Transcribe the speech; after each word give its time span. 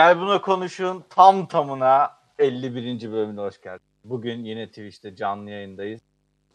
Gel 0.00 0.20
Buna 0.20 0.40
Konuş'un 0.40 1.04
tam 1.10 1.48
tamına 1.48 2.18
51. 2.38 3.12
bölümüne 3.12 3.40
hoş 3.40 3.60
geldin. 3.60 3.84
Bugün 4.04 4.44
yine 4.44 4.68
Twitch'te 4.68 5.16
canlı 5.16 5.50
yayındayız 5.50 6.00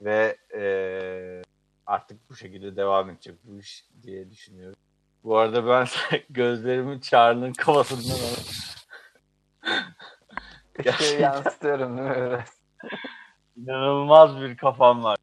ve 0.01 0.37
eee, 0.53 1.41
artık 1.85 2.29
bu 2.29 2.35
şekilde 2.35 2.75
devam 2.75 3.09
edecek 3.09 3.35
bu 3.43 3.59
iş 3.59 3.85
diye 4.03 4.31
düşünüyorum. 4.31 4.75
Bu 5.23 5.37
arada 5.37 5.67
ben 5.67 5.87
gözlerimin 6.29 6.99
Çağrı'nın 6.99 7.53
kafasından 7.53 8.15
alıp 8.15 8.45
yansıtıyorum 11.21 11.97
değil 11.97 12.09
mi 12.09 12.15
biraz? 12.15 12.61
inanılmaz 13.55 14.41
bir 14.41 14.57
kafam 14.57 15.03
var. 15.03 15.17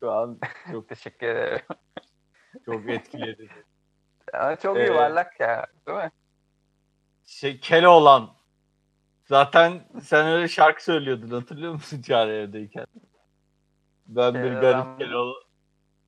Şu 0.00 0.12
an 0.12 0.38
çok 0.72 0.88
Teşekkür 0.88 1.26
ederim. 1.26 1.60
çok 2.64 2.90
etkiledi. 2.90 3.48
Ama 4.34 4.56
çok 4.56 4.76
Ee, 4.76 4.84
yuvarlak 4.84 5.40
ya 5.40 5.66
değil 5.88 5.98
mi? 5.98 6.10
Şey 7.26 7.60
Keloğlan. 7.60 8.30
Zaten 9.24 9.88
sen 10.02 10.26
öyle 10.26 10.48
şarkı 10.48 10.84
söylüyordun 10.84 11.30
hatırlıyor 11.30 11.72
musun 11.72 12.02
Çağrı 12.02 12.32
evdeyken? 12.32 12.86
Ben 14.06 14.34
bir 14.34 14.40
Keloğlan. 14.40 14.60
garip 14.60 14.98
Keloğlan. 14.98 15.42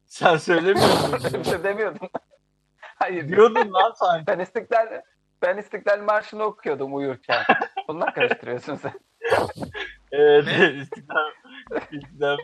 Sen 0.06 0.36
söylemiyor 0.36 1.08
muydun? 1.10 1.40
Bir 1.40 1.44
şey 1.44 1.64
demiyordum. 1.64 2.08
Hayır. 2.80 3.28
Diyordun 3.28 3.72
lan 3.72 3.92
sanki. 3.96 4.26
Ben 4.26 4.38
İstiklal 4.38 5.02
ben 5.42 5.56
İstiklal 5.58 6.02
Marşı'nı 6.02 6.42
okuyordum 6.42 6.94
uyurken. 6.94 7.42
Bunlar 7.88 8.14
karıştırıyorsun 8.14 8.74
sen. 8.74 8.92
Evet. 10.12 10.46
İstiklal. 10.82 11.30
İstiklal. 11.92 12.36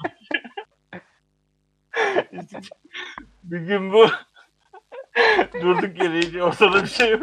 bir 3.43 3.59
gün 3.61 3.93
bu 3.93 4.07
durduk 5.63 6.03
yere 6.03 6.19
hiç 6.19 6.37
ortada 6.37 6.83
bir 6.83 6.89
şey 6.89 7.11
yok. 7.11 7.23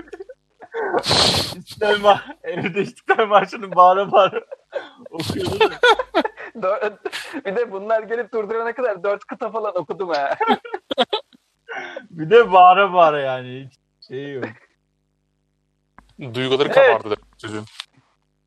İstiklal 1.58 2.00
Mar 2.00 2.38
evde 2.44 2.81
İstiklal 2.81 3.28
Marşı'nı 3.28 3.75
bağıra 3.75 4.11
bağıra 4.11 4.42
okuyordum. 5.11 5.59
Dört- 6.61 7.06
bir 7.45 7.56
de 7.56 7.72
bunlar 7.72 8.03
gelip 8.03 8.34
durdurana 8.34 8.73
kadar 8.73 9.03
dört 9.03 9.25
kıta 9.25 9.52
falan 9.52 9.78
okudum 9.78 10.09
ha. 10.09 10.36
Bir 12.09 12.30
de 12.30 12.52
bağıra 12.52 12.94
bağıra 12.94 13.19
yani 13.22 13.69
hiç 13.72 14.08
şey 14.08 14.34
yok. 14.34 14.45
Duyguları 16.34 16.69
Evet. 16.75 17.02
kabardı 17.03 17.22
çocuğun. 17.41 17.66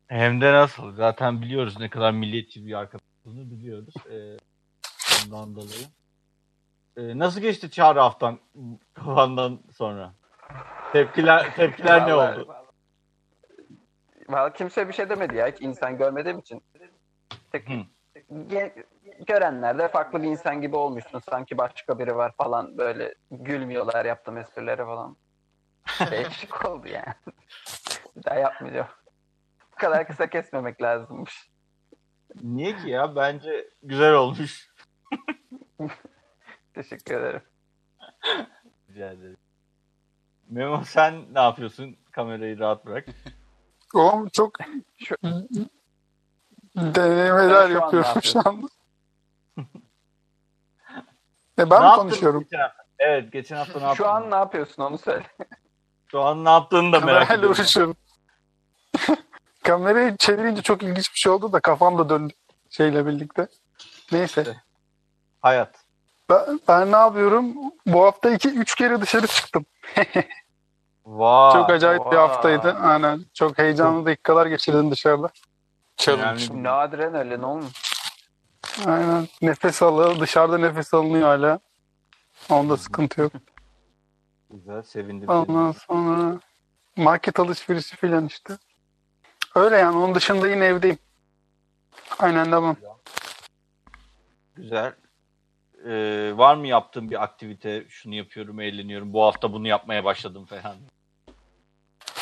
Hem 0.07 0.41
de 0.41 0.53
nasıl? 0.53 0.91
Zaten 0.91 1.41
biliyoruz 1.41 1.79
ne 1.79 1.89
kadar 1.89 2.11
milliyetçi 2.11 2.65
bir 2.65 2.73
arkadaş 2.73 3.01
olduğunu 3.25 3.51
biliyoruz. 3.51 3.93
Ee, 4.11 4.37
ondan 5.25 5.55
dolayı. 5.55 5.85
Ee, 6.97 7.19
nasıl 7.19 7.41
geçti 7.41 7.71
Çağrı 7.71 7.99
haftan 7.99 8.39
kafandan 8.93 9.59
sonra? 9.77 10.13
Tepkiler 10.93 11.55
tepkiler 11.55 12.07
ne 12.07 12.13
oldu? 12.13 12.55
Vallahi 14.29 14.53
kimse 14.53 14.87
bir 14.87 14.93
şey 14.93 15.09
demedi 15.09 15.35
ya. 15.35 15.47
Hiç 15.47 15.61
insan 15.61 15.97
görmediğim 15.97 16.39
için. 16.39 16.63
Tek, 17.51 17.67
ge- 18.29 18.85
görenler 19.27 19.77
de 19.79 19.87
farklı 19.87 20.23
bir 20.23 20.27
insan 20.27 20.61
gibi 20.61 20.75
olmuşsun. 20.75 21.19
Sanki 21.29 21.57
başka 21.57 21.99
biri 21.99 22.15
var 22.15 22.31
falan. 22.37 22.77
Böyle 22.77 23.15
gülmüyorlar 23.31 24.05
yaptığım 24.05 24.37
esprilere 24.37 24.85
falan. 24.85 25.17
Değişik 26.11 26.65
oldu 26.69 26.87
yani. 26.87 27.13
bir 28.15 28.23
daha 28.23 28.35
yapmayacağım. 28.35 28.87
Bu 29.71 29.75
kadar 29.75 30.07
kısa 30.07 30.29
kesmemek 30.29 30.81
lazımmış. 30.81 31.51
Niye 32.41 32.75
ki 32.75 32.89
ya? 32.89 33.15
Bence 33.15 33.69
güzel 33.83 34.13
olmuş. 34.13 34.71
Teşekkür 36.73 37.15
ederim. 37.15 37.41
Rica 38.89 39.11
ederim. 39.11 39.37
Memo 40.51 40.83
sen 40.85 41.33
ne 41.33 41.39
yapıyorsun? 41.39 41.97
Kamerayı 42.11 42.59
rahat 42.59 42.85
bırak. 42.85 43.05
Oğlum 43.93 44.29
çok 44.29 44.59
denemeler 46.75 47.67
şu 47.67 47.73
yapıyorum 47.73 48.09
ne 48.15 48.21
şu 48.21 48.39
anda. 48.49 48.67
e 49.57 49.61
Ne 51.57 51.69
ben 51.69 51.81
yaptın 51.81 52.01
konuşuyorum. 52.01 52.43
geçen 52.43 52.59
hafta? 52.59 52.83
Evet 52.99 53.31
geçen 53.31 53.55
hafta 53.55 53.79
ne 53.79 53.85
yaptın? 53.85 54.03
Şu 54.03 54.09
an 54.09 54.31
ne 54.31 54.35
yapıyorsun 54.35 54.83
onu 54.83 54.97
söyle. 54.97 55.23
Şu 56.11 56.21
an 56.21 56.45
ne 56.45 56.49
yaptığını 56.49 56.91
da 56.93 56.99
merak 56.99 57.01
Kamerayla 57.07 57.35
ediyorum. 57.35 57.51
uğraşıyorum. 57.55 57.95
Kamerayı 59.63 60.17
çevirince 60.17 60.61
çok 60.61 60.83
ilginç 60.83 61.13
bir 61.13 61.19
şey 61.19 61.31
oldu 61.31 61.53
da 61.53 61.59
kafam 61.59 61.97
da 61.97 62.09
döndü 62.09 62.33
şeyle 62.69 63.05
birlikte. 63.05 63.47
Neyse. 64.11 64.55
Hayat. 65.41 65.85
Ben, 66.29 66.59
ben 66.67 66.91
ne 66.91 66.95
yapıyorum? 66.95 67.53
Bu 67.85 68.03
hafta 68.03 68.29
iki, 68.29 68.49
üç 68.49 68.75
kere 68.75 69.01
dışarı 69.01 69.27
çıktım. 69.27 69.65
Vay. 71.05 71.53
Çok 71.53 71.69
acayip 71.69 72.01
bir 72.11 72.17
vay. 72.17 72.27
haftaydı. 72.27 72.73
Aynen. 72.73 73.25
Çok 73.33 73.57
heyecanlı 73.57 74.05
dakikalar 74.05 74.45
geçirdim 74.45 74.91
dışarıda. 74.91 75.29
Challenge. 75.97 76.63
Nadiren 76.63 77.15
öyle 77.15 77.41
ne 77.41 77.45
olmuş? 77.45 77.73
Aynen. 78.85 79.27
Nefes 79.41 79.81
alıyor. 79.81 80.19
Dışarıda 80.19 80.57
nefes 80.57 80.93
alınıyor 80.93 81.27
hala. 81.27 81.59
Onda 82.49 82.77
sıkıntı 82.77 83.21
yok. 83.21 83.31
Güzel 84.49 84.81
sevindim. 84.81 85.29
Ondan 85.29 85.71
sonra 85.71 86.39
market 86.97 87.39
alışverişi 87.39 87.95
filan 87.95 88.25
işte. 88.25 88.57
Öyle 89.55 89.77
yani. 89.77 89.97
Onun 89.97 90.15
dışında 90.15 90.47
yine 90.47 90.65
evdeyim. 90.65 90.97
Aynen 92.19 92.51
devam. 92.51 92.75
Güzel. 94.55 94.93
Ee, 95.87 96.33
var 96.37 96.55
mı 96.55 96.67
yaptığın 96.67 97.09
bir 97.09 97.23
aktivite? 97.23 97.85
Şunu 97.89 98.15
yapıyorum, 98.15 98.59
eğleniyorum. 98.59 99.13
Bu 99.13 99.23
hafta 99.23 99.53
bunu 99.53 99.67
yapmaya 99.67 100.03
başladım 100.03 100.45
falan. 100.45 100.75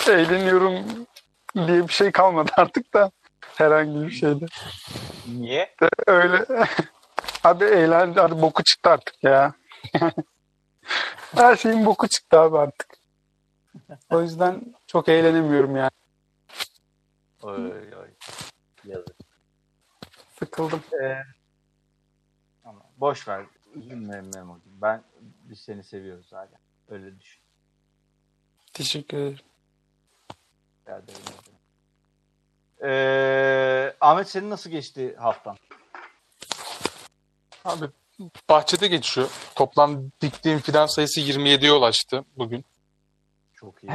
Eğleniyorum 0.07 0.85
diye 1.55 1.87
bir 1.87 1.93
şey 1.93 2.11
kalmadı 2.11 2.51
artık 2.57 2.93
da. 2.93 3.11
Herhangi 3.55 4.01
bir 4.01 4.11
şeyde. 4.11 4.45
Niye? 5.27 5.75
Öyle. 6.07 6.45
Hadi 7.43 7.63
eğlen, 7.63 8.13
hadi 8.13 8.41
boku 8.41 8.63
çıktı 8.63 8.89
artık 8.89 9.23
ya. 9.23 9.53
Her 11.35 11.55
şeyin 11.55 11.85
boku 11.85 12.07
çıktı 12.07 12.39
abi 12.39 12.57
artık. 12.57 12.97
O 14.09 14.21
yüzden 14.21 14.75
çok 14.87 15.09
eğlenemiyorum 15.09 15.75
yani. 15.75 15.91
Oy, 17.43 17.71
oy. 17.71 18.09
Yazık. 18.85 19.15
Sıkıldım. 20.39 20.81
Ama 20.93 21.23
boş 22.99 23.27
ver. 23.27 23.45
Üzülme 23.75 24.21
Memo'cum. 24.21 24.81
Ben 24.81 25.03
biz 25.19 25.59
seni 25.59 25.83
seviyoruz 25.83 26.31
hala. 26.33 26.59
Öyle 26.89 27.19
düşün. 27.19 27.41
Teşekkür 28.73 29.17
ederim. 29.17 29.39
Rica 30.89 30.97
ederim. 30.97 31.21
Ee, 32.83 33.95
Ahmet 34.01 34.29
senin 34.29 34.49
nasıl 34.49 34.69
geçti 34.69 35.15
haftan? 35.19 35.57
Abi 37.65 37.85
bahçede 38.49 38.88
geçiyor. 38.88 39.29
Toplam 39.55 40.11
diktiğim 40.21 40.59
fidan 40.59 40.85
sayısı 40.85 41.21
27'ye 41.21 41.71
ulaştı 41.71 42.25
bugün. 42.38 42.65
Çok 43.53 43.83
iyi. 43.83 43.91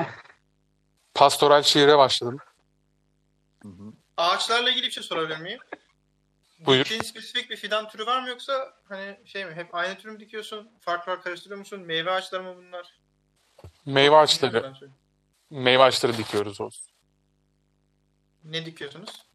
Pastoral 1.15 1.63
şiire 1.63 1.99
başladım. 1.99 2.39
Hı 3.63 3.69
hı. 3.69 3.93
Ağaçlarla 4.17 4.71
ilgili 4.71 4.87
bir 4.87 4.93
şey 4.93 5.03
sorabilir 5.03 5.39
miyim? 5.39 5.59
Buyur. 6.59 6.81
Diktiğin 6.85 7.03
spesifik 7.03 7.51
bir 7.51 7.57
fidan 7.57 7.89
türü 7.89 8.07
var 8.07 8.23
mı 8.23 8.29
yoksa 8.29 8.75
hani 8.89 9.21
şey 9.25 9.45
mi 9.45 9.55
hep 9.55 9.75
aynı 9.75 9.99
türü 9.99 10.13
mü 10.13 10.21
dikiyorsun? 10.21 10.71
Farklar 10.81 11.23
karıştırıyor 11.23 11.59
musun? 11.59 11.81
Meyve 11.81 12.11
ağaçları 12.11 12.43
mı 12.43 12.57
bunlar? 12.57 12.99
Meyve 13.87 14.17
ağaçları, 14.17 14.75
meyve 15.51 15.83
ağaçları 15.83 16.17
dikiyoruz 16.19 16.61
o. 16.61 16.71
Ne 18.45 18.67
dikiyorsunuz? 18.67 19.27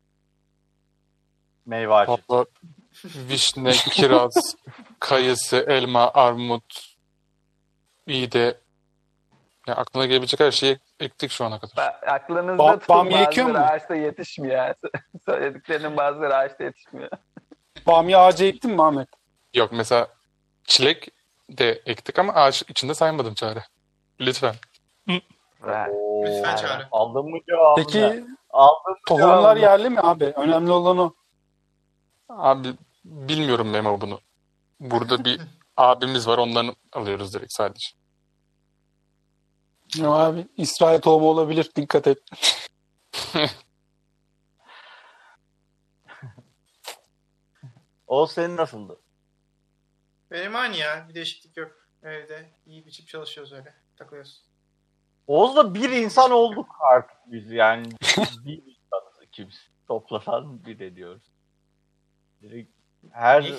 Meyve 1.65 1.94
ağacı. 1.94 2.11
Valla 2.29 2.45
vişne, 3.05 3.71
kiraz, 3.71 4.55
kayısı, 4.99 5.65
elma, 5.67 6.11
armut, 6.13 6.95
iğde. 8.07 8.61
Ya 9.67 9.75
aklına 9.75 10.05
gelebilecek 10.05 10.39
her 10.39 10.51
şeyi 10.51 10.79
ektik 10.99 11.31
şu 11.31 11.45
ana 11.45 11.59
kadar. 11.59 11.73
Ba- 11.75 12.05
Aklınızda 12.05 12.63
Ba- 12.63 12.79
tutun 12.79 12.95
bamya 12.95 13.25
bazıları 13.27 13.47
mu? 13.53 13.57
ağaçta 13.59 13.95
yetişmiyor. 13.95 14.73
Söylediklerinin 15.25 15.97
bazıları 15.97 16.35
ağaçta 16.35 16.63
yetişmiyor. 16.63 17.09
Bamya 17.87 18.19
ağacı 18.19 18.45
ektin 18.45 18.71
mi 18.71 18.83
Ahmet? 18.83 19.07
Yok 19.53 19.71
mesela 19.71 20.07
çilek 20.63 21.07
de 21.49 21.69
ektik 21.85 22.19
ama 22.19 22.33
ağaç 22.33 22.61
içinde 22.69 22.93
saymadım 22.93 23.33
çare. 23.33 23.63
Lütfen. 24.19 24.55
Oo, 25.67 26.23
Lütfen 26.25 26.55
çağrı. 26.55 26.87
Aldın 26.91 27.29
mı 27.29 27.37
cevabını? 27.49 27.85
Peki 27.85 28.25
Aldın 28.49 28.91
mı 28.91 28.97
tohumlar 29.07 29.29
cevabını? 29.55 29.59
yerli 29.59 29.89
mi 29.89 29.99
abi? 30.01 30.25
Önemli 30.25 30.71
olan 30.71 30.97
o. 30.97 31.13
Abi 32.29 32.67
bilmiyorum 33.05 33.69
Memo 33.69 34.01
bunu. 34.01 34.19
Burada 34.79 35.25
bir 35.25 35.41
abimiz 35.77 36.27
var 36.27 36.37
ondan 36.37 36.75
alıyoruz 36.93 37.33
direkt 37.33 37.53
sadece. 37.53 37.87
Ya 39.97 40.09
abi 40.09 40.47
İsrail 40.57 41.01
tohumu 41.01 41.25
olabilir. 41.27 41.71
Dikkat 41.75 42.07
et. 42.07 42.18
O 48.07 48.25
senin 48.27 48.57
nasıldı? 48.57 49.00
Benim 50.31 50.56
aynı 50.56 50.75
ya. 50.77 51.06
Bir 51.09 51.15
değişiklik 51.15 51.57
yok. 51.57 51.71
Evde 52.03 52.50
iyi 52.65 52.86
biçip 52.86 53.07
çalışıyoruz 53.07 53.53
öyle. 53.53 53.74
Takılıyoruz. 53.97 54.41
Oğuz'la 55.27 55.74
bir 55.74 55.89
insan 55.89 56.31
olduk 56.31 56.68
artık 56.92 57.18
biz 57.25 57.51
yani. 57.51 57.85
bir 58.45 58.57
insanız 58.57 59.21
ikimiz. 59.24 59.69
Toplasan 59.88 60.65
bir 60.65 60.80
ediyoruz. 60.80 61.24
Direkt 62.42 62.71
her 63.12 63.53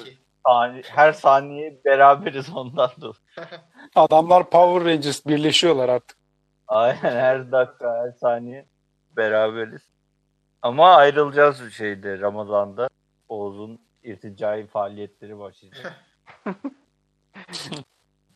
saniye, 0.47 0.83
her 0.87 1.12
saniye 1.12 1.81
beraberiz 1.85 2.50
ondan 2.50 2.91
dolayı. 3.00 3.15
Adamlar 3.94 4.50
Power 4.50 4.93
Rangers 4.93 5.26
birleşiyorlar 5.26 5.88
artık. 5.88 6.19
Aynen 6.70 6.96
her 7.02 7.52
dakika 7.52 7.96
her 8.05 8.12
saniye 8.12 8.67
beraberiz. 9.17 9.82
Ama 10.62 10.94
ayrılacağız 10.96 11.72
şeyde 11.72 12.19
Ramazan'da. 12.19 12.88
Oğuz'un 13.28 13.81
irticai 14.02 14.67
faaliyetleri 14.67 15.38
başlayacak. 15.38 16.05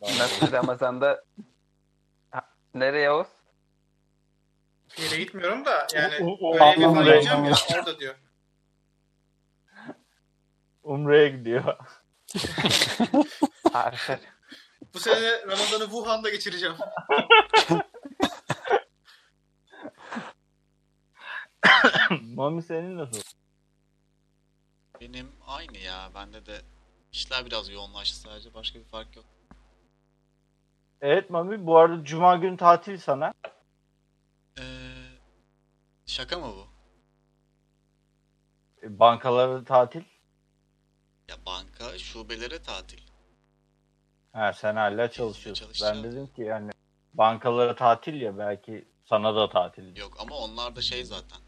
Nasıl 0.02 0.52
Ramazan'da 0.52 1.24
Ha, 2.30 2.40
nereye 2.74 3.10
Oğuz? 3.10 3.26
Bir 4.98 5.02
yere 5.02 5.16
gitmiyorum 5.16 5.64
da 5.64 5.86
yani 5.94 6.14
U- 6.24 6.38
u- 6.50 6.54
öyle 6.54 6.76
bir 6.76 7.04
gideceğim 7.04 7.44
ya 7.44 7.54
orada 7.76 7.98
diyor. 8.00 8.14
Umre'ye 10.82 11.28
gidiyor. 11.28 11.76
Harika. 13.72 14.18
Bu 14.94 14.98
sene 14.98 15.42
Ramazan'ı 15.42 15.84
Wuhan'da 15.84 16.30
geçireceğim. 16.30 16.74
Mami 22.34 22.62
senin 22.62 22.96
nasıl? 22.98 23.20
Benim 25.00 25.32
aynı 25.46 25.78
ya. 25.78 26.10
Bende 26.14 26.46
de 26.46 26.60
işler 27.12 27.46
biraz 27.46 27.68
yoğunlaştı 27.70 28.18
sadece. 28.18 28.54
Başka 28.54 28.78
bir 28.78 28.84
fark 28.84 29.16
yok. 29.16 29.24
Evet 31.00 31.30
Mami 31.30 31.66
bu 31.66 31.76
arada 31.76 32.04
Cuma 32.04 32.36
günü 32.36 32.56
tatil 32.56 32.98
sana. 32.98 33.34
Ee, 34.58 34.62
şaka 36.06 36.38
mı 36.38 36.46
bu? 36.46 36.66
E, 38.86 38.98
Bankaları 38.98 39.64
tatil. 39.64 40.02
Ya 41.28 41.36
banka 41.46 41.98
şubelere 41.98 42.62
tatil. 42.62 43.00
Ha 44.32 44.52
sen 44.52 44.76
hala 44.76 45.10
çalışıyorsun. 45.10 45.68
Ben 45.82 46.02
dedim 46.04 46.26
ki 46.26 46.42
yani 46.42 46.70
bankalara 47.14 47.74
tatil 47.74 48.20
ya 48.20 48.38
belki 48.38 48.88
sana 49.04 49.36
da 49.36 49.48
tatil. 49.48 49.96
Yok 49.96 50.16
ama 50.20 50.36
onlar 50.36 50.76
da 50.76 50.82
şey 50.82 51.04
zaten. 51.04 51.38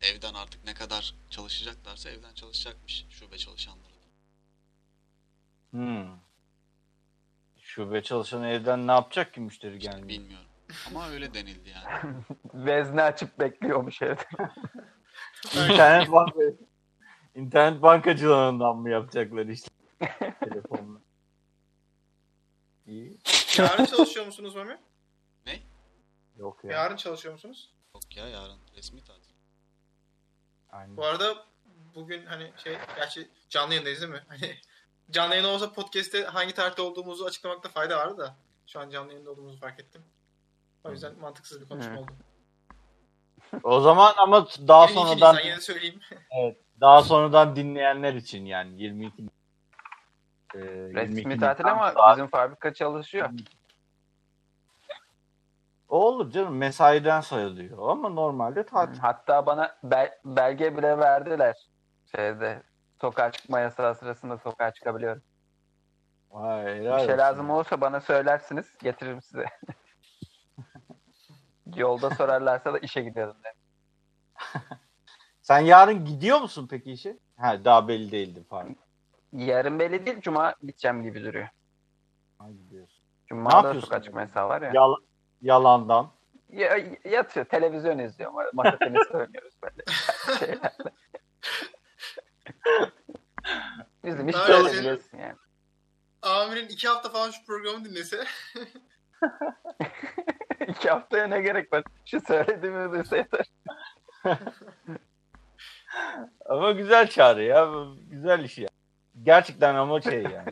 Evden 0.00 0.34
artık 0.34 0.64
ne 0.64 0.74
kadar 0.74 1.14
çalışacaklarsa 1.30 2.10
evden 2.10 2.34
çalışacakmış 2.34 3.06
şube 3.10 3.38
çalışanları. 3.38 3.90
Hmm. 5.70 6.18
Şube 7.60 8.02
çalışan 8.02 8.44
evden 8.44 8.86
ne 8.86 8.92
yapacak 8.92 9.34
ki 9.34 9.40
müşteri 9.40 9.76
İşte 9.76 9.90
gelmiyor? 9.90 10.08
bilmiyorum. 10.08 10.46
Ama 10.86 11.08
öyle 11.08 11.34
denildi 11.34 11.70
yani. 11.70 12.14
Vezne 12.54 13.02
açıp 13.02 13.38
bekliyormuş 13.38 14.02
evde. 14.02 14.28
İnternet 15.54 16.12
banka 16.12 16.40
İnternet 17.34 17.82
bankacılığından 17.82 18.76
mı 18.76 18.90
yapacaklar 18.90 19.46
işte? 19.46 19.70
Telefonla. 20.44 21.00
İyi. 22.86 23.18
Yarın 23.58 23.84
çalışıyor 23.84 24.26
musunuz 24.26 24.54
Mami? 24.56 24.78
Yok 26.40 26.64
ya. 26.64 26.70
Yarın 26.70 26.96
çalışıyor 26.96 27.34
musunuz? 27.34 27.70
Yok 27.94 28.16
ya 28.16 28.28
yarın 28.28 28.58
resmi 28.76 29.04
tatil. 29.04 29.29
Aynen. 30.72 30.96
Bu 30.96 31.04
arada 31.04 31.34
bugün 31.94 32.26
hani 32.26 32.52
şey 32.56 32.78
gerçi 32.96 33.28
canlı 33.48 33.72
yayındayız 33.72 34.00
değil 34.00 34.12
mi? 34.12 34.24
Hani 34.28 34.56
canlı 35.10 35.34
yayın 35.34 35.48
olsa 35.48 35.72
podcast'te 35.72 36.24
hangi 36.24 36.54
tarihte 36.54 36.82
olduğumuzu 36.82 37.24
açıklamakta 37.24 37.68
fayda 37.68 37.96
vardı 37.96 38.18
da 38.18 38.36
şu 38.66 38.80
an 38.80 38.90
canlı 38.90 39.12
yayında 39.12 39.30
olduğumuzu 39.30 39.58
fark 39.58 39.80
ettim. 39.80 40.02
O 40.84 40.90
yüzden 40.90 41.18
mantıksız 41.20 41.60
bir 41.60 41.68
konuşma 41.68 42.00
oldu. 42.00 42.12
O 43.62 43.80
zaman 43.80 44.14
ama 44.16 44.46
daha 44.68 44.84
22 44.86 44.94
sonradan 44.94 45.34
Nisan 45.36 45.48
yine 45.48 45.60
söyleyeyim. 45.60 46.00
daha 46.80 47.02
sonradan 47.02 47.56
dinleyenler 47.56 48.14
için 48.14 48.46
yani 48.46 48.82
22 48.82 49.22
e, 50.54 50.58
22 50.58 50.94
Resmi 50.96 51.38
tatil 51.38 51.64
Nisan 51.64 51.78
ama 51.78 51.92
saat- 51.92 52.16
bizim 52.16 52.28
fabrika 52.28 52.74
çalışıyor. 52.74 53.30
O 55.90 56.04
olur 56.06 56.30
canım 56.30 56.56
mesaiden 56.56 57.20
sayılıyor 57.20 57.88
ama 57.90 58.08
normalde 58.08 58.66
tatil. 58.66 59.00
Hatta 59.00 59.46
bana 59.46 59.76
bel- 59.84 60.18
belge 60.24 60.76
bile 60.76 60.98
verdiler. 60.98 61.56
Şeyde 62.16 62.62
sokağa 63.00 63.32
çıkma 63.32 63.60
yasağı 63.60 63.94
sırasında 63.94 64.38
sokağa 64.38 64.70
çıkabiliyorum. 64.70 65.22
Vay, 66.30 66.66
Bir 66.66 66.82
şey 66.82 66.90
olsun. 66.92 67.18
lazım 67.18 67.50
olursa 67.50 67.80
bana 67.80 68.00
söylersiniz. 68.00 68.66
Getiririm 68.82 69.22
size. 69.22 69.44
Yolda 71.76 72.10
sorarlarsa 72.10 72.74
da 72.74 72.78
işe 72.78 73.02
gidiyorum. 73.02 73.36
Sen 75.42 75.58
yarın 75.58 76.04
gidiyor 76.04 76.40
musun 76.40 76.66
peki 76.70 76.92
işe? 76.92 77.18
Ha 77.38 77.64
daha 77.64 77.88
belli 77.88 78.12
değildi 78.12 78.44
pardon. 78.50 78.76
Yarın 79.32 79.78
belli 79.78 80.06
değil. 80.06 80.20
Cuma 80.20 80.54
gideceğim 80.60 81.02
gibi 81.02 81.24
duruyor. 81.24 81.48
Ha, 82.38 82.50
gidiyorsun. 82.50 83.02
Ne 83.04 83.26
Cuma'da 83.28 83.56
yapıyorsun? 83.56 83.80
sokağa 83.80 84.02
çıkma 84.02 84.20
yasağı 84.20 84.48
var 84.48 84.62
ya. 84.62 84.70
Yal- 84.74 84.94
yalandan. 85.42 86.10
Ya, 86.48 86.78
yatıyor. 87.04 87.46
Televizyon 87.46 87.98
izliyorum. 87.98 88.36
Masa 88.52 88.78
tenisi 88.78 89.10
oynuyoruz 89.16 89.54
böyle. 89.62 89.82
Şeylerle. 90.38 90.90
Bizim 94.04 94.28
iş 94.28 94.36
böyle 94.48 94.72
biliyorsun 94.78 95.18
yani. 95.18 95.36
Amirin 96.22 96.68
iki 96.68 96.88
hafta 96.88 97.08
falan 97.08 97.30
şu 97.30 97.44
programı 97.46 97.84
dinlese 97.84 98.24
İki 100.68 100.90
haftaya 100.90 101.26
ne 101.26 101.40
gerek 101.40 101.72
var? 101.72 101.84
Şu 102.06 102.20
söylediğimi 102.20 102.92
duysa 102.92 103.16
yeter. 103.16 103.46
Ama 106.46 106.72
güzel 106.72 107.08
çağrı 107.08 107.42
ya. 107.42 107.68
Güzel 108.10 108.44
iş 108.44 108.58
ya. 108.58 108.68
Gerçekten 109.22 109.74
ama 109.74 110.00
şey 110.00 110.22
yani. 110.22 110.50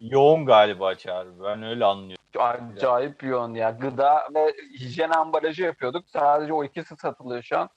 Yoğun 0.00 0.46
galiba 0.46 0.94
çağrı. 0.94 1.44
Ben 1.44 1.62
öyle 1.62 1.84
anlıyorum. 1.84 2.17
Acayip 2.38 3.22
yoğun 3.22 3.54
ya. 3.54 3.70
Gıda 3.70 4.28
ve 4.34 4.52
hijyen 4.80 5.10
ambalajı 5.10 5.62
yapıyorduk. 5.64 6.10
Sadece 6.10 6.52
o 6.52 6.64
ikisi 6.64 6.96
satılıyor 6.96 7.42
şu 7.42 7.58
an. 7.58 7.68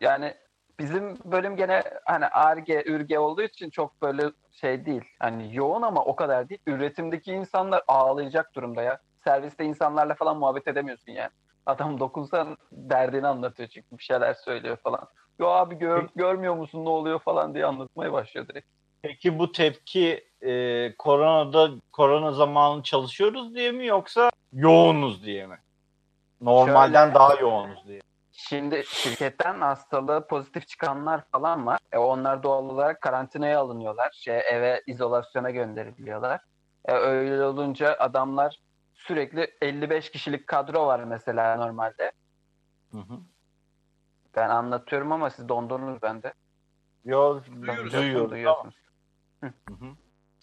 Yani 0.00 0.34
bizim 0.78 1.18
bölüm 1.24 1.56
gene 1.56 1.82
hani 2.04 2.26
ARGE, 2.26 2.84
ÜRGE 2.86 3.18
olduğu 3.18 3.42
için 3.42 3.70
çok 3.70 4.02
böyle 4.02 4.30
şey 4.52 4.86
değil. 4.86 5.04
Hani 5.18 5.56
yoğun 5.56 5.82
ama 5.82 6.04
o 6.04 6.16
kadar 6.16 6.48
değil. 6.48 6.60
Üretimdeki 6.66 7.32
insanlar 7.32 7.82
ağlayacak 7.88 8.54
durumda 8.54 8.82
ya. 8.82 8.98
Serviste 9.24 9.64
insanlarla 9.64 10.14
falan 10.14 10.36
muhabbet 10.36 10.68
edemiyorsun 10.68 11.12
yani. 11.12 11.30
Adam 11.66 12.00
dokunsan 12.00 12.56
derdini 12.72 13.26
anlatıyor 13.26 13.68
çünkü 13.68 13.98
bir 13.98 14.02
şeyler 14.02 14.34
söylüyor 14.34 14.76
falan. 14.76 15.08
Yo 15.38 15.46
abi 15.46 15.78
gör, 15.78 16.08
görmüyor 16.16 16.54
musun 16.54 16.84
ne 16.84 16.88
oluyor 16.88 17.18
falan 17.18 17.54
diye 17.54 17.66
anlatmaya 17.66 18.12
başlıyor 18.12 18.48
direkt. 18.48 18.66
Peki 19.02 19.38
bu 19.38 19.52
tepki 19.52 20.27
e, 20.42 20.94
koronada 20.98 21.70
korona 21.92 22.32
zamanı 22.32 22.82
çalışıyoruz 22.82 23.54
diye 23.54 23.72
mi 23.72 23.86
yoksa 23.86 24.30
yoğunuz 24.52 25.24
diye 25.24 25.46
mi? 25.46 25.58
Normalden 26.40 27.04
Şöyle- 27.04 27.14
daha 27.14 27.34
yoğunuz 27.34 27.88
diye. 27.88 28.00
Şimdi 28.32 28.84
şirketten 28.86 29.60
hastalığı 29.60 30.26
pozitif 30.26 30.68
çıkanlar 30.68 31.24
falan 31.32 31.66
var. 31.66 31.78
E 31.92 31.98
onlar 31.98 32.42
doğal 32.42 32.64
olarak 32.64 33.00
karantinaya 33.00 33.60
alınıyorlar. 33.60 34.10
Şey, 34.12 34.38
eve 34.38 34.82
izolasyona 34.86 35.50
gönderiliyorlar. 35.50 36.40
E 36.84 36.92
öyle 36.92 37.44
olunca 37.44 37.96
adamlar 37.98 38.56
sürekli 38.94 39.50
55 39.62 40.10
kişilik 40.10 40.46
kadro 40.46 40.86
var 40.86 41.00
mesela 41.00 41.56
normalde. 41.56 42.12
Hı 42.92 42.98
hı. 42.98 43.18
Ben 44.36 44.48
anlatıyorum 44.50 45.12
ama 45.12 45.30
siz 45.30 45.48
dondunuz 45.48 46.02
bende. 46.02 46.32
Yo, 47.04 47.40
Duyuyoruz. 47.92 48.30
Duyuyorsunuz. 48.30 48.74
Hı 49.40 49.46
hı. 49.68 49.86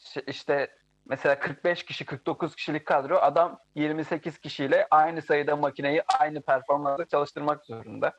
İşte- 0.06 0.22
İşte 0.28 0.68
mesela 1.06 1.40
45 1.40 1.84
kişi 1.86 2.06
49 2.06 2.56
kişilik 2.56 2.86
kadro 2.86 3.18
adam 3.18 3.60
28 3.76 4.38
kişiyle 4.40 4.88
aynı 4.92 5.22
sayıda 5.22 5.56
makineyi 5.56 6.04
aynı 6.20 6.42
performansla 6.42 7.06
çalıştırmak 7.06 7.66
zorunda. 7.66 8.14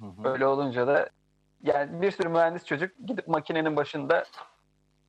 Hı 0.00 0.06
hı. 0.06 0.28
Öyle 0.28 0.46
olunca 0.46 0.86
da 0.86 1.10
yani 1.62 2.02
bir 2.02 2.10
sürü 2.10 2.28
mühendis 2.28 2.64
çocuk 2.64 2.92
gidip 3.06 3.28
makinenin 3.28 3.76
başında 3.76 4.24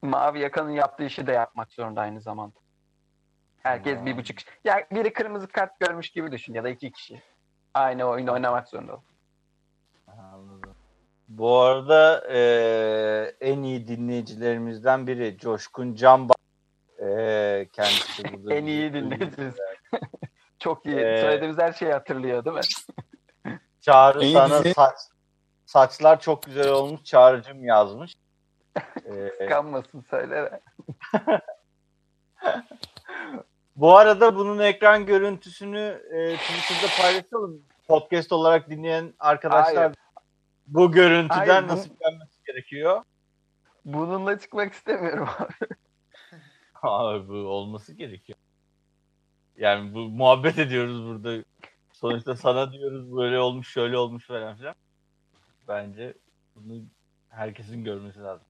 mavi 0.01 0.39
yakanın 0.39 0.69
yaptığı 0.71 1.03
işi 1.03 1.27
de 1.27 1.31
yapmak 1.31 1.71
zorunda 1.71 2.01
aynı 2.01 2.21
zamanda. 2.21 2.59
Herkes 3.63 4.05
bir 4.05 4.17
buçuk. 4.17 4.37
Yani 4.63 4.85
biri 4.91 5.13
kırmızı 5.13 5.47
kart 5.47 5.79
görmüş 5.79 6.09
gibi 6.09 6.31
düşün 6.31 6.53
ya 6.53 6.63
da 6.63 6.69
iki 6.69 6.91
kişi. 6.91 7.21
Aynı 7.73 8.03
oyunu 8.03 8.33
oynamak 8.33 8.67
zorunda. 8.67 8.97
Bu 11.27 11.57
arada 11.57 12.23
e, 12.33 12.39
en 13.41 13.63
iyi 13.63 13.87
dinleyicilerimizden 13.87 15.07
biri 15.07 15.37
Coşkun 15.37 15.95
Can 15.95 16.29
e, 16.99 17.67
kendisi 17.73 18.23
burada. 18.33 18.53
En 18.55 18.65
iyi 18.65 18.93
dinleyicimiz. 18.93 19.55
Çok 20.59 20.85
iyi. 20.85 20.99
Ee, 20.99 21.21
Söylediğimiz 21.21 21.57
her 21.57 21.73
şeyi 21.73 21.91
hatırlıyor 21.91 22.45
değil 22.45 22.55
mi? 22.55 22.61
Çağrı 23.81 24.23
İyi 24.23 24.33
sana 24.33 24.63
dizi. 24.63 24.73
saç, 24.73 24.95
saçlar 25.65 26.19
çok 26.19 26.43
güzel 26.43 26.69
olmuş 26.69 27.03
Çağrı'cım 27.03 27.63
yazmış. 27.63 28.13
E, 29.39 29.45
Kanmasın 29.45 30.05
söyle. 30.09 30.61
Bu 33.75 33.97
arada 33.97 34.35
bunun 34.35 34.59
ekran 34.59 35.05
görüntüsünü 35.05 36.01
e, 36.11 36.35
Twitter'da 36.35 37.01
paylaşalım. 37.01 37.61
Podcast 37.87 38.31
olarak 38.31 38.69
dinleyen 38.69 39.13
arkadaşlar 39.19 39.75
Hayır. 39.75 39.95
Bu 40.67 40.91
görüntüden 40.91 41.47
Hayır, 41.47 41.63
bu- 41.63 41.67
nasiplenmesi 41.67 42.43
gerekiyor. 42.47 43.03
Bununla 43.85 44.39
çıkmak 44.39 44.73
istemiyorum 44.73 45.29
abi. 45.39 45.53
Abi 46.81 47.27
bu 47.27 47.33
olması 47.33 47.93
gerekiyor. 47.93 48.37
Yani 49.57 49.93
bu 49.93 49.99
muhabbet 49.99 50.59
ediyoruz 50.59 51.03
burada. 51.05 51.43
Sonuçta 51.93 52.35
sana 52.35 52.71
diyoruz 52.71 53.15
böyle 53.15 53.39
olmuş 53.39 53.67
şöyle 53.67 53.97
olmuş 53.97 54.27
falan 54.27 54.55
filan. 54.55 54.75
Bence 55.67 56.13
bunu 56.55 56.83
herkesin 57.29 57.83
görmesi 57.83 58.19
lazım. 58.19 58.47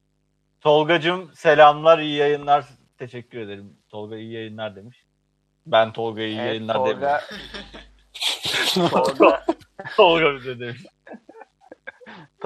Tolgacığım 0.62 1.32
selamlar 1.36 2.00
iyi 2.00 2.16
yayınlar. 2.16 2.66
Teşekkür 2.98 3.40
ederim. 3.40 3.78
Tolga 3.90 4.18
iyi 4.18 4.32
yayınlar 4.32 4.76
demiş. 4.76 5.06
Ben 5.66 5.94
Tolga'ya 5.94 6.28
iyi 6.28 6.38
Evet, 6.38 6.48
yayınlar 6.48 6.74
Tolga, 6.74 6.92
demiyorum. 6.92 8.90
Tolga, 8.90 9.46
Tolga 9.98 10.36
bize 10.36 10.60
demiş. 10.60 10.86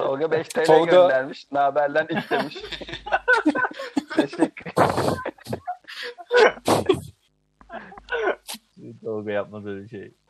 Tolga 0.00 0.30
5 0.30 0.48
TL 0.48 0.60
Tolga- 0.64 0.90
göndermiş. 0.90 1.52
Naberden 1.52 2.06
ilk 2.10 2.30
demiş. 2.30 2.56
Teşekkür 4.16 4.72
Tolga 9.04 9.30
yapmaz 9.32 9.66
öyle 9.66 9.88
şey. 9.88 10.14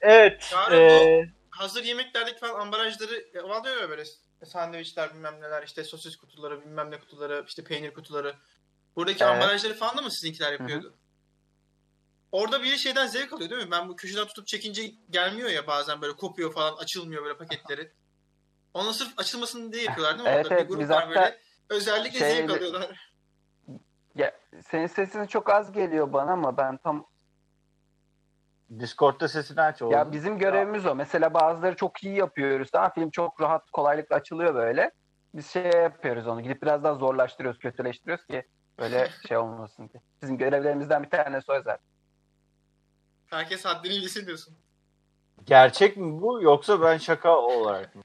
Evet. 0.00 0.40
Çağrı, 0.50 0.76
eee, 0.76 1.30
Hazır 1.50 1.84
yemeklerdeki 1.84 2.38
falan 2.38 2.60
ambalajları 2.60 3.42
oluyor 3.44 3.80
ya 3.80 3.88
böyle 3.90 4.04
sandviçler 4.44 5.14
bilmem 5.14 5.40
neler 5.40 5.62
işte 5.62 5.84
sosis 5.84 6.16
kutuları 6.16 6.60
bilmem 6.60 6.90
ne 6.90 6.98
kutuları 6.98 7.44
işte 7.48 7.64
peynir 7.64 7.94
kutuları. 7.94 8.34
Buradaki 8.96 9.24
Evet. 9.24 9.34
ambalajları 9.34 9.74
falan 9.74 9.96
da 9.96 10.02
mı 10.02 10.10
sizinkiler 10.10 10.52
yapıyordu? 10.52 10.94
Orada 12.34 12.62
bir 12.62 12.76
şeyden 12.76 13.06
zevk 13.06 13.32
alıyor 13.32 13.50
değil 13.50 13.64
mi? 13.64 13.70
Ben 13.70 13.88
bu 13.88 13.96
köşeden 13.96 14.26
tutup 14.26 14.46
çekince 14.46 14.82
gelmiyor 15.10 15.50
ya 15.50 15.66
bazen 15.66 16.02
böyle 16.02 16.16
kopuyor 16.16 16.52
falan 16.52 16.76
açılmıyor 16.76 17.24
böyle 17.24 17.36
paketleri. 17.36 17.92
Onu 18.74 18.92
sırf 18.92 19.18
açılmasın 19.18 19.72
diye 19.72 19.82
yapıyorlar 19.82 20.18
değil 20.18 20.28
mi? 20.28 20.34
Evet, 20.34 20.46
Orada 20.46 20.54
evet, 20.54 20.70
bir 20.70 20.76
grup 20.76 20.90
var 20.90 21.08
böyle. 21.08 21.38
Özellikle 21.70 22.18
zevk 22.18 22.36
şeyde- 22.36 22.52
alıyorlar. 22.52 23.12
Ya, 24.14 24.32
senin 24.66 24.86
sesin 24.86 25.26
çok 25.26 25.50
az 25.50 25.72
geliyor 25.72 26.12
bana 26.12 26.32
ama 26.32 26.56
ben 26.56 26.76
tam 26.76 27.06
Discord'da 28.78 29.28
sesini 29.28 29.60
aç 29.60 29.82
oğlum. 29.82 29.92
ya 29.92 30.12
bizim 30.12 30.38
görevimiz 30.38 30.86
o. 30.86 30.94
Mesela 30.94 31.34
bazıları 31.34 31.76
çok 31.76 32.04
iyi 32.04 32.16
yapıyoruz. 32.16 32.70
Tamam 32.70 32.92
film 32.94 33.10
çok 33.10 33.40
rahat 33.40 33.70
kolaylıkla 33.70 34.16
açılıyor 34.16 34.54
böyle. 34.54 34.90
Biz 35.34 35.50
şey 35.50 35.70
yapıyoruz 35.70 36.26
onu. 36.26 36.42
Gidip 36.42 36.62
biraz 36.62 36.84
daha 36.84 36.94
zorlaştırıyoruz, 36.94 37.60
kötüleştiriyoruz 37.60 38.26
ki 38.26 38.42
böyle 38.78 39.08
şey 39.28 39.36
olmasın 39.36 39.88
diye. 39.92 40.02
Bizim 40.22 40.38
görevlerimizden 40.38 41.02
bir 41.02 41.10
tanesi 41.10 41.52
o 41.52 41.62
zaten. 41.62 41.93
Herkes 43.34 43.64
haddini 43.64 43.92
bilsin 43.94 44.26
diyorsun. 44.26 44.54
Gerçek 45.44 45.96
mi 45.96 46.22
bu 46.22 46.42
yoksa 46.42 46.82
ben 46.82 46.96
şaka 46.98 47.36
olarak 47.38 47.94
mı? 47.94 48.02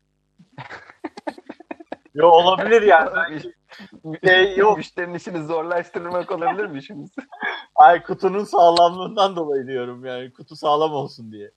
Yo 2.14 2.28
olabilir 2.30 2.82
yani. 2.82 3.42
Şey 4.26 4.58
yok. 4.58 4.78
Müşterinin 4.78 5.14
işini 5.14 5.46
zorlaştırmak 5.46 6.32
olabilir 6.32 6.66
mi 6.66 6.80
işimiz? 6.80 7.12
Ay 7.76 8.04
kutunun 8.04 8.44
sağlamlığından 8.44 9.36
dolayı 9.36 9.68
diyorum 9.68 10.06
yani. 10.06 10.34
Kutu 10.34 10.56
sağlam 10.56 10.92
olsun 10.94 11.32
diye. 11.32 11.52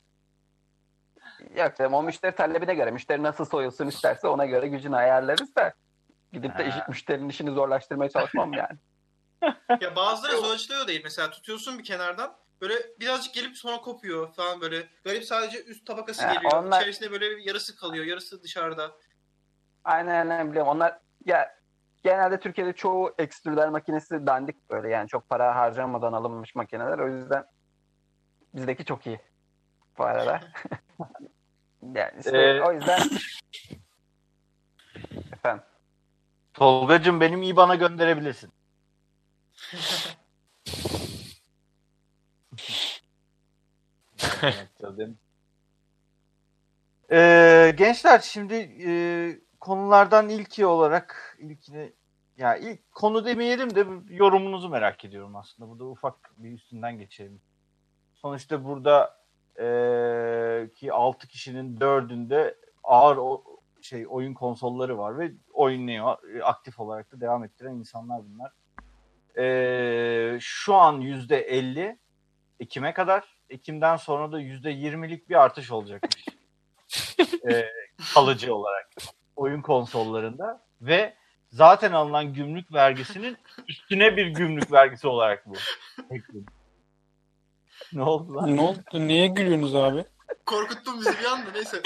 Yok 1.56 1.76
canım 1.78 1.94
o 1.94 2.02
müşteri 2.02 2.34
talebine 2.34 2.74
göre. 2.74 2.90
Müşteri 2.90 3.22
nasıl 3.22 3.44
soyulsun 3.44 3.86
isterse 3.86 4.28
ona 4.28 4.46
göre 4.46 4.68
gücünü 4.68 4.96
ayarlarız 4.96 5.56
da. 5.56 5.72
Gidip 6.32 6.58
de 6.58 6.66
işi- 6.68 6.82
müşterinin 6.88 7.28
işini 7.28 7.50
zorlaştırmaya 7.50 8.10
çalışmam 8.10 8.52
yani. 8.52 8.78
Ya 9.80 9.96
bazıları 9.96 10.36
zorlaştırıyor 10.36 10.86
değil. 10.86 11.00
Mesela 11.04 11.30
tutuyorsun 11.30 11.78
bir 11.78 11.84
kenardan 11.84 12.36
böyle 12.62 12.75
birazcık 13.00 13.35
gelip 13.35 13.57
sonra 13.57 13.76
kopuyor 13.81 14.33
falan 14.33 14.61
böyle. 14.61 14.88
Garip 15.04 15.25
sadece 15.25 15.64
üst 15.64 15.87
tabakası 15.87 16.26
Ha, 16.26 16.35
geliyor. 16.35 16.52
onlar- 16.52 16.81
İçerisinde 16.81 17.11
böyle 17.11 17.31
bir 17.31 17.42
yarısı 17.47 17.76
kalıyor, 17.76 18.04
yarısı 18.04 18.42
dışarıda. 18.42 18.92
Aynen 19.85 20.14
aynen 20.31 20.50
biliyorum. 20.50 20.71
Onlar 20.73 20.99
ya 21.26 21.59
genelde 22.04 22.40
Türkiye'de 22.40 22.73
çoğu 22.73 23.14
ekstrüder 23.19 23.69
makinesi 23.69 24.26
dandik 24.26 24.71
böyle 24.71 24.88
yani 24.88 25.09
çok 25.09 25.28
para 25.28 25.57
harcanmadan 25.57 26.12
alınmış 26.12 26.54
makineler. 26.54 26.99
O 26.99 27.09
yüzden 27.09 27.45
bizdeki 28.54 28.85
çok 28.85 29.07
iyi 29.07 29.21
bu 29.99 30.04
arada. 30.04 30.40
yani 31.95 32.12
işte 32.19 32.38
Ee, 32.38 32.61
o 32.61 32.73
yüzden 32.73 33.00
efendim 35.33 35.64
Tolgacığım 36.54 37.21
benim 37.21 37.42
IBAN'a 37.42 37.75
gönderebilirsin. 37.75 38.52
Ee, 47.12 47.75
gençler 47.76 48.18
şimdi 48.18 48.54
e, 48.87 48.92
konulardan 49.61 50.28
ilki 50.28 50.66
olarak 50.66 51.37
ilkini 51.40 51.92
ya 52.37 52.56
ilk 52.56 52.92
konu 52.92 53.25
demeyelim 53.25 53.75
de 53.75 53.87
yorumunuzu 54.09 54.68
merak 54.68 55.04
ediyorum 55.04 55.37
aslında. 55.37 55.71
Burada 55.71 55.85
ufak 55.85 56.32
bir 56.37 56.52
üstünden 56.52 56.99
geçelim. 56.99 57.40
Sonuçta 58.14 58.64
burada 58.64 59.23
e, 59.59 60.71
ki 60.71 60.92
6 60.92 61.28
kişinin 61.28 61.80
dördünde 61.80 62.56
ağır 62.85 63.16
o, 63.16 63.44
şey 63.82 64.06
oyun 64.09 64.35
konsolları 64.35 64.99
var 64.99 65.18
ve 65.18 65.32
oynuyor 65.52 66.16
aktif 66.42 66.80
olarak 66.80 67.12
da 67.12 67.21
devam 67.21 67.44
ettiren 67.44 67.75
insanlar 67.75 68.21
bunlar. 68.25 68.52
Ee, 69.38 70.38
şu 70.40 70.75
an 70.75 71.00
yüzde 71.00 71.40
50 71.40 71.99
Ekim'e 72.62 72.95
kadar 72.95 73.25
Ekim'den 73.50 73.97
sonra 73.97 74.33
da 74.33 74.40
yüzde 74.40 74.73
20'lik 74.73 75.28
bir 75.28 75.35
artış 75.35 75.71
olacakmış. 75.71 76.25
Ee, 77.50 77.69
kalıcı 78.14 78.54
olarak 78.54 78.88
oyun 79.37 79.62
konsollarında 79.62 80.64
ve 80.81 81.16
zaten 81.50 81.92
alınan 81.92 82.35
gümrük 82.35 82.73
vergisinin 82.73 83.38
üstüne 83.69 84.16
bir 84.16 84.26
gümrük 84.26 84.73
vergisi 84.73 85.09
olarak 85.09 85.47
bu. 85.47 85.54
ne 87.92 88.02
oldu 88.02 88.35
lan? 88.35 88.57
Ne 88.57 88.61
oldu? 88.61 88.78
Niye 88.92 89.26
gülüyorsunuz 89.26 89.75
abi? 89.75 90.04
Korkuttun 90.47 91.00
bizi 91.00 91.19
bir 91.21 91.25
anda 91.25 91.50
neyse. 91.54 91.83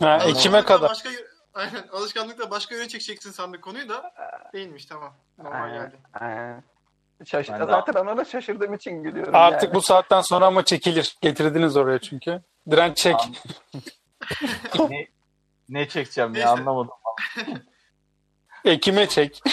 Ha, 0.00 0.18
Ekim'e 0.26 0.64
kadar. 0.64 0.90
Başka, 0.90 1.10
aynen 1.58 1.88
alışkanlıkla 1.92 2.50
başka 2.50 2.74
yöne 2.74 2.88
çekeceksin 2.88 3.30
sandık 3.30 3.62
konuyu 3.62 3.88
da 3.88 4.12
değilmiş 4.52 4.86
tamam. 4.86 5.14
Normal 5.38 5.62
aynen, 5.62 5.82
geldi. 5.82 5.96
aynen. 6.20 6.64
Şaş- 7.24 7.48
Ben 7.48 7.94
de- 7.94 7.98
ona 8.00 8.16
da 8.16 8.24
şaşırdığım 8.24 8.74
için 8.74 9.02
gülüyorum. 9.02 9.34
Artık 9.34 9.62
yani. 9.62 9.74
bu 9.74 9.82
saatten 9.82 10.20
sonra 10.20 10.46
ama 10.46 10.64
çekilir. 10.64 11.16
Getirdiniz 11.22 11.76
oraya 11.76 11.98
çünkü. 11.98 12.42
Direnç 12.70 12.96
çek. 12.96 13.16
ne, 14.88 15.06
ne 15.68 15.88
çekeceğim 15.88 16.34
ya 16.34 16.50
anlamadım. 16.50 16.94
Ekim'e 18.64 19.08
çek. 19.08 19.42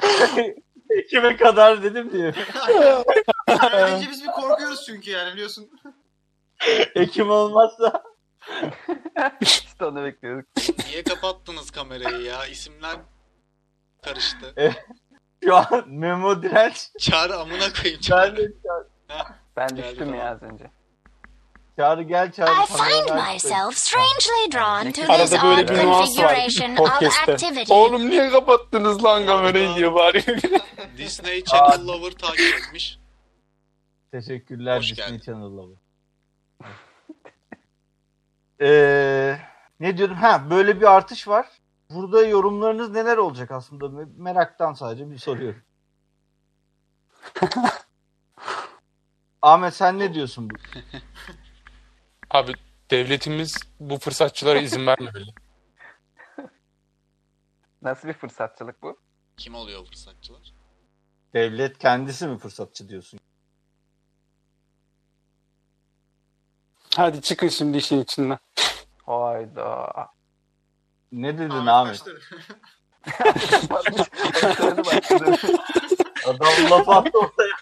Ekim'e 0.90 1.36
kadar 1.36 1.82
dedim 1.82 2.12
diye. 2.12 2.34
Deyince 3.48 4.10
biz 4.10 4.22
bir 4.24 4.30
korkuyoruz 4.30 4.86
çünkü 4.86 5.10
yani 5.10 5.32
biliyorsun. 5.32 5.70
Ekim 6.94 7.30
olmazsa 7.30 8.02
işte 9.40 9.84
onu 9.84 10.04
bekliyorduk. 10.04 10.46
Niye 10.86 11.02
kapattınız 11.02 11.70
kamerayı 11.70 12.22
ya? 12.22 12.46
İsimler 12.46 12.96
karıştı. 14.02 14.54
şu 15.44 15.56
an 15.56 15.84
Memo 15.86 16.42
Direnç 16.42 16.88
Çağrı 17.00 17.36
amına 17.36 17.72
koyayım 17.72 17.98
ben 17.98 18.00
Çağrı. 18.00 18.36
de 18.36 18.52
Çağrı, 18.66 18.88
Ben 19.56 19.76
düştüm 19.76 20.14
ya 20.14 20.30
az 20.30 20.42
önce. 20.42 20.70
Çağrı 21.78 22.02
gel 22.02 22.32
Çağrı. 22.32 22.50
I 22.50 22.66
find 22.66 23.16
myself 23.32 23.76
strangely 23.76 24.52
drawn 24.52 24.86
to 24.90 25.00
this 25.00 25.10
Arada 25.32 25.42
böyle 25.48 25.62
odd 25.62 25.68
bir 25.68 25.84
nuans 25.86 26.18
var 26.18 26.34
configuration 26.34 26.70
of 26.76 26.78
podcast'te. 26.78 27.32
activity. 27.32 27.72
Oğlum 27.72 28.10
niye 28.10 28.30
kapattınız 28.30 29.04
lan 29.04 29.26
kamerayı 29.26 29.74
diye 29.76 29.94
bağırıyor. 29.94 30.38
Disney 30.98 31.44
Channel 31.44 31.86
Lover 31.86 32.10
takip 32.12 32.54
etmiş. 32.58 32.98
Teşekkürler 34.12 34.78
Hoş 34.78 34.90
Disney 34.90 35.06
geldin. 35.08 35.20
Channel'la 35.26 35.62
bu. 35.62 35.76
Ee, 38.60 39.38
ne 39.80 39.96
diyordum? 39.98 40.16
Ha 40.16 40.50
böyle 40.50 40.80
bir 40.80 40.86
artış 40.96 41.28
var. 41.28 41.48
Burada 41.90 42.26
yorumlarınız 42.26 42.90
neler 42.90 43.16
olacak 43.16 43.50
aslında? 43.50 43.84
Me- 43.84 44.16
Meraktan 44.16 44.72
sadece 44.72 45.10
bir 45.10 45.18
soruyorum. 45.18 45.62
Ahmet 49.42 49.74
sen 49.74 49.98
ne 49.98 50.14
diyorsun 50.14 50.50
bu? 50.50 50.54
Abi 52.30 52.52
devletimiz 52.90 53.56
bu 53.80 53.98
fırsatçılara 53.98 54.58
izin 54.60 54.86
vermemeli. 54.86 55.30
Nasıl 57.82 58.08
bir 58.08 58.12
fırsatçılık 58.12 58.82
bu? 58.82 59.00
Kim 59.36 59.54
oluyor 59.54 59.86
fırsatçılar? 59.86 60.52
Devlet 61.34 61.78
kendisi 61.78 62.26
mi 62.26 62.38
fırsatçı 62.38 62.88
diyorsun? 62.88 63.20
Hadi 66.96 67.22
çıkın 67.22 67.48
şimdi 67.48 67.78
işin 67.78 68.00
içinden. 68.02 68.38
Hayda. 69.06 69.92
Ne 71.12 71.38
dedin 71.38 71.66
başladı. 71.66 72.20
Adam 76.26 76.70
laf 76.70 76.88
attı 76.88 77.18
ortaya. 77.18 77.54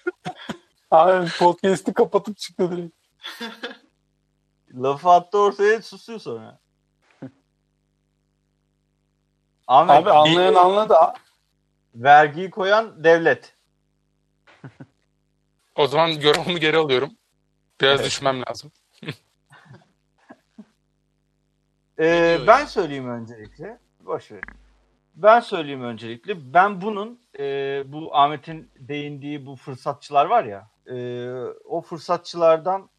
Abi 0.90 1.28
podcast'i 1.38 1.94
kapatıp 1.94 2.36
çıktı 2.38 2.70
direkt. 2.72 2.96
Lafı 4.74 5.10
attı 5.10 5.38
ortaya 5.38 5.82
susuyor 5.82 6.18
sonra. 6.18 6.58
Ahmet, 9.66 9.96
Abi 9.96 10.10
anlayan 10.10 10.54
bir- 10.54 10.58
anladı. 10.60 10.94
vergiyi 11.94 12.50
koyan 12.50 13.04
devlet. 13.04 13.56
O 15.74 15.86
zaman 15.86 16.08
yorumumu 16.08 16.58
geri 16.58 16.76
alıyorum. 16.76 17.10
Biraz 17.80 18.04
düşmem 18.04 18.42
lazım. 18.48 18.72
Ee, 22.00 22.38
ben 22.46 22.64
söyleyeyim 22.64 23.08
öncelikle. 23.10 23.78
Boş 24.00 24.32
ver. 24.32 24.40
Ben 25.14 25.40
söyleyeyim 25.40 25.82
öncelikle. 25.82 26.54
Ben 26.54 26.80
bunun 26.80 27.20
e, 27.38 27.44
bu 27.86 28.16
Ahmet'in 28.16 28.70
değindiği 28.78 29.46
bu 29.46 29.56
fırsatçılar 29.56 30.26
var 30.26 30.44
ya. 30.44 30.70
e, 30.86 30.96
o 31.64 31.80
fırsatçılardan 31.80 32.90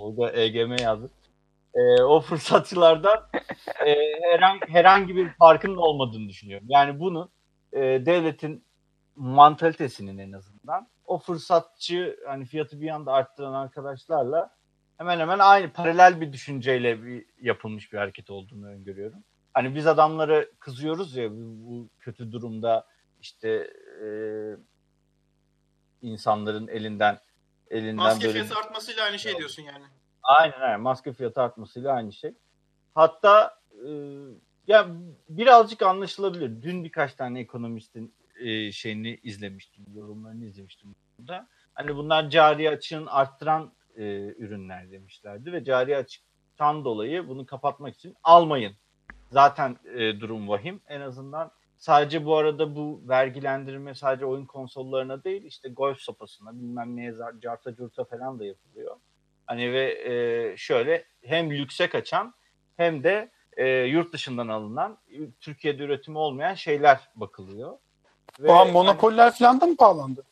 o 0.00 0.16
da 0.16 0.32
EGM 0.32 0.76
yazdı. 0.82 1.10
E, 1.74 2.02
o 2.02 2.20
fırsatçılardan 2.20 3.28
e, 3.86 3.94
herhangi, 4.32 4.60
herhangi 4.68 5.16
bir 5.16 5.28
farkının 5.28 5.76
olmadığını 5.76 6.28
düşünüyorum. 6.28 6.66
Yani 6.70 7.00
bunu 7.00 7.30
e, 7.72 7.80
devletin 7.80 8.64
mantalitesinin 9.16 10.18
en 10.18 10.32
azından 10.32 10.88
o 11.06 11.18
fırsatçı 11.18 12.16
hani 12.26 12.44
fiyatı 12.44 12.80
bir 12.80 12.88
anda 12.88 13.12
arttıran 13.12 13.52
arkadaşlarla 13.54 14.57
hemen 14.98 15.18
hemen 15.20 15.38
aynı 15.38 15.72
paralel 15.72 16.20
bir 16.20 16.32
düşünceyle 16.32 17.04
bir 17.04 17.26
yapılmış 17.40 17.92
bir 17.92 17.98
hareket 17.98 18.30
olduğunu 18.30 18.66
öngörüyorum. 18.66 19.24
Hani 19.54 19.74
biz 19.74 19.86
adamları 19.86 20.52
kızıyoruz 20.58 21.16
ya 21.16 21.30
bu, 21.30 21.36
bu 21.36 21.88
kötü 22.00 22.32
durumda 22.32 22.86
işte 23.20 23.48
e, 24.04 24.08
insanların 26.02 26.68
elinden 26.68 27.20
elinden 27.70 27.96
Maske 27.96 28.26
böyle 28.26 28.44
fiyatı 28.44 28.58
artmasıyla 28.58 29.04
aynı 29.04 29.18
şey 29.18 29.36
diyorsun 29.38 29.62
yani. 29.62 29.84
Aynen 30.22 30.60
aynen. 30.60 30.80
Maske 30.80 31.12
fiyatı 31.12 31.42
artmasıyla 31.42 31.92
aynı 31.92 32.12
şey. 32.12 32.34
Hatta 32.94 33.60
e, 33.72 33.88
ya 34.66 34.88
birazcık 35.28 35.82
anlaşılabilir. 35.82 36.62
Dün 36.62 36.84
birkaç 36.84 37.14
tane 37.14 37.40
ekonomistin 37.40 38.14
e, 38.40 38.72
şeyini 38.72 39.20
izlemiştim, 39.22 39.84
yorumlarını 39.94 40.44
izlemiştim 40.44 40.94
burada. 41.18 41.48
Hani 41.74 41.96
bunlar 41.96 42.30
cari 42.30 42.70
açığın 42.70 43.06
arttıran 43.06 43.72
e, 43.98 44.34
ürünler 44.38 44.90
demişlerdi 44.90 45.52
ve 45.52 45.64
cari 45.64 45.96
açıktan 45.96 46.84
dolayı 46.84 47.28
bunu 47.28 47.46
kapatmak 47.46 47.94
için 47.94 48.16
almayın. 48.22 48.72
Zaten 49.30 49.76
e, 49.94 50.20
durum 50.20 50.48
vahim. 50.48 50.80
En 50.88 51.00
azından 51.00 51.50
sadece 51.76 52.24
bu 52.24 52.36
arada 52.36 52.76
bu 52.76 53.02
vergilendirme 53.08 53.94
sadece 53.94 54.26
oyun 54.26 54.46
konsollarına 54.46 55.24
değil 55.24 55.44
işte 55.44 55.68
golf 55.68 55.98
sopasına 55.98 56.52
bilmem 56.52 56.96
neye 56.96 57.14
carta 57.42 57.74
curta 57.74 58.04
falan 58.04 58.38
da 58.38 58.44
yapılıyor. 58.44 58.96
Hani 59.46 59.72
ve 59.72 60.10
e, 60.12 60.56
şöyle 60.56 61.04
hem 61.22 61.50
lükse 61.50 61.88
kaçan 61.88 62.34
hem 62.76 63.02
de 63.04 63.30
e, 63.56 63.68
yurt 63.68 64.12
dışından 64.12 64.48
alınan 64.48 64.98
Türkiye'de 65.40 65.82
üretimi 65.82 66.18
olmayan 66.18 66.54
şeyler 66.54 67.00
bakılıyor. 67.14 67.78
Ve 68.40 68.50
O 68.50 68.54
an 68.54 68.70
monopoller 68.70 69.34
falan 69.34 69.60
da 69.60 69.66
mı 69.66 69.76
pahalandı? 69.76 70.24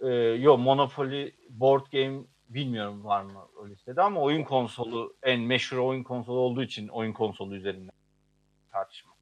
Hani, 0.00 0.12
e, 0.12 0.14
yok 0.34 0.58
Monopoly 0.58 1.34
board 1.60 1.86
game 1.92 2.20
bilmiyorum 2.48 3.04
var 3.04 3.22
mı 3.22 3.46
o 3.60 3.68
listede 3.68 4.02
ama 4.02 4.20
oyun 4.20 4.44
konsolu 4.44 5.16
en 5.22 5.40
meşhur 5.40 5.78
oyun 5.78 6.02
konsolu 6.02 6.38
olduğu 6.38 6.62
için 6.62 6.88
oyun 6.88 7.12
konsolu 7.12 7.56
üzerinden 7.56 7.94
tartışma. 8.72 9.12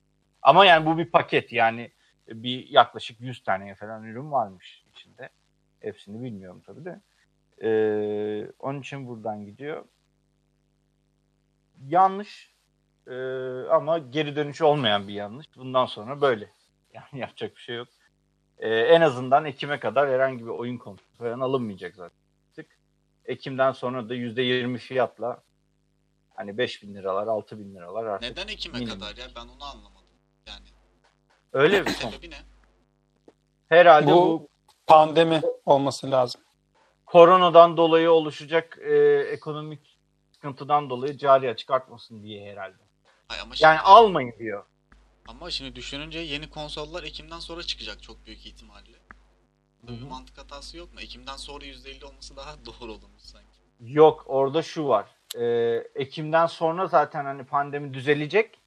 Ama 0.43 0.67
yani 0.67 0.87
bu 0.87 0.99
bir 0.99 1.11
paket 1.11 1.53
yani 1.53 1.93
bir 2.29 2.69
yaklaşık 2.69 3.21
100 3.21 3.43
tane 3.43 3.75
falan 3.75 4.05
ürün 4.05 4.33
varmış 4.33 4.85
içinde. 4.93 5.29
Hepsini 5.81 6.23
bilmiyorum 6.23 6.63
tabii 6.67 6.85
de. 6.85 7.01
Ee, 7.63 8.53
onun 8.59 8.81
için 8.81 9.07
buradan 9.07 9.45
gidiyor. 9.45 9.85
Yanlış 11.87 12.51
ee, 13.07 13.13
ama 13.71 13.99
geri 13.99 14.37
dönüş 14.37 14.63
olmayan 14.63 15.09
bir 15.09 15.13
yanlış. 15.15 15.47
Bundan 15.57 15.87
sonra 15.87 16.21
böyle. 16.21 16.51
Yani 16.95 17.21
yapacak 17.21 17.57
bir 17.57 17.61
şey 17.61 17.77
yok. 17.77 17.89
Ee, 18.59 18.69
en 18.69 19.01
azından 19.01 19.45
Ekim'e 19.45 19.81
kadar 19.81 20.09
herhangi 20.09 20.45
bir 20.45 20.51
oyun 20.51 20.79
konusu 20.79 21.05
falan 21.19 21.41
alınmayacak 21.41 21.95
zaten. 21.95 22.20
Ekim'den 23.31 23.73
sonra 23.73 24.09
da 24.09 24.15
%20 24.15 24.79
fiyatla 24.79 25.43
hani 26.35 26.59
5 26.59 26.83
bin 26.83 26.95
liralar, 26.95 27.27
6 27.27 27.59
bin 27.59 27.75
liralar 27.75 28.05
artık. 28.07 28.31
Neden 28.31 28.49
Ekim'e 28.49 28.79
minimum. 28.79 28.99
kadar 29.01 29.17
ya? 29.17 29.27
Ben 29.37 29.41
onu 29.41 29.65
anlamadım. 29.65 30.07
Yani 30.47 30.67
Öyle 31.53 31.87
bir 31.87 31.91
son. 31.91 32.11
sebebi 32.11 32.31
ne? 32.31 32.39
Herhalde 33.69 34.13
bu, 34.13 34.17
Bu 34.17 34.49
pandemi 34.87 35.41
olması 35.67 36.11
lazım. 36.11 36.41
koronadan 37.07 37.77
dolayı 37.77 38.11
oluşacak 38.11 38.79
e, 38.83 38.95
ekonomik 39.33 39.99
sıkıntıdan 40.33 40.91
dolayı 40.91 41.17
cari 41.19 41.51
açık 41.51 41.71
artmasın 41.71 42.23
diye 42.23 42.53
herhalde. 42.53 42.77
Ay 43.29 43.41
ama 43.41 43.55
şimdi, 43.55 43.65
Yani 43.65 43.81
almayın 43.81 44.35
diyor. 44.39 44.65
ama 45.29 45.51
şimdi 45.51 45.77
düşününce 45.77 46.19
yeni 46.19 46.51
konsollar 46.51 47.03
Ekim'den 47.03 47.39
sonra 47.39 47.63
çıkacak 47.63 48.03
çok 48.03 48.27
büyük 48.27 48.47
ihtimalle. 48.47 49.00
Hı 49.91 50.05
hı. 50.05 50.09
mantık 50.09 50.39
hatası 50.39 50.77
yok 50.77 50.95
mu? 50.95 51.01
Ekim'den 51.01 51.37
sonra 51.37 51.65
%50 51.65 52.05
olması 52.05 52.37
daha 52.37 52.55
doğru 52.67 52.93
olurmuş 52.93 53.23
sanki. 53.23 53.47
Yok 53.81 54.25
orada 54.27 54.63
şu 54.63 54.89
var. 54.89 55.07
Ee, 55.39 55.85
Ekim'den 55.95 56.47
sonra 56.47 56.87
zaten 56.87 57.25
hani 57.25 57.45
pandemi 57.45 57.95
düzelecek. 57.95 58.61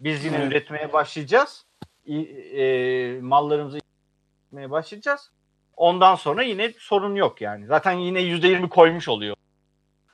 Biz 0.00 0.24
yine 0.24 0.36
Evet. 0.36 0.46
üretmeye 0.52 0.92
başlayacağız. 0.92 1.66
İ- 2.06 2.60
e, 2.60 3.20
mallarımızı 3.20 3.78
üretmeye 3.78 4.70
başlayacağız. 4.70 5.30
Ondan 5.76 6.14
sonra 6.14 6.42
yine 6.42 6.72
sorun 6.78 7.14
yok 7.14 7.40
yani. 7.40 7.66
Zaten 7.66 7.92
yine 7.92 8.20
%20 8.20 8.68
koymuş 8.68 9.08
oluyor. 9.08 9.36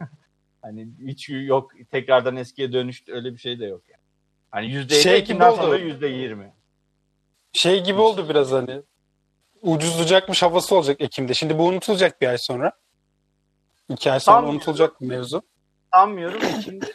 hani 0.63 0.89
hiç 1.07 1.29
yok 1.29 1.71
tekrardan 1.91 2.37
eskiye 2.37 2.73
dönüş 2.73 3.09
öyle 3.09 3.33
bir 3.33 3.39
şey 3.39 3.61
de 3.61 3.67
yok 3.67 3.83
yani. 3.89 4.03
Hani 4.51 4.67
%50 4.67 5.03
Şey 5.03 5.17
Ekim'den 5.17 5.53
oldu. 5.53 5.57
sonra 5.63 5.79
%20. 5.79 6.51
Şey 7.53 7.85
gibi 7.85 8.01
oldu 8.01 8.29
biraz 8.29 8.53
hani. 8.53 8.83
Ucuzlayacakmış 9.63 10.43
havası 10.43 10.77
olacak 10.77 11.01
Ekim'de. 11.01 11.35
Şimdi 11.35 11.59
bu 11.59 11.67
unutulacak 11.67 12.21
bir 12.21 12.27
ay 12.29 12.39
sonra. 12.39 12.73
İki 13.89 14.13
ay 14.13 14.21
sonra 14.21 14.35
Sanmıyorum. 14.35 14.57
unutulacak 14.57 15.01
bu 15.01 15.05
mevzu. 15.07 15.43
sanmıyorum. 15.95 16.41
Ekim'de 16.45 16.87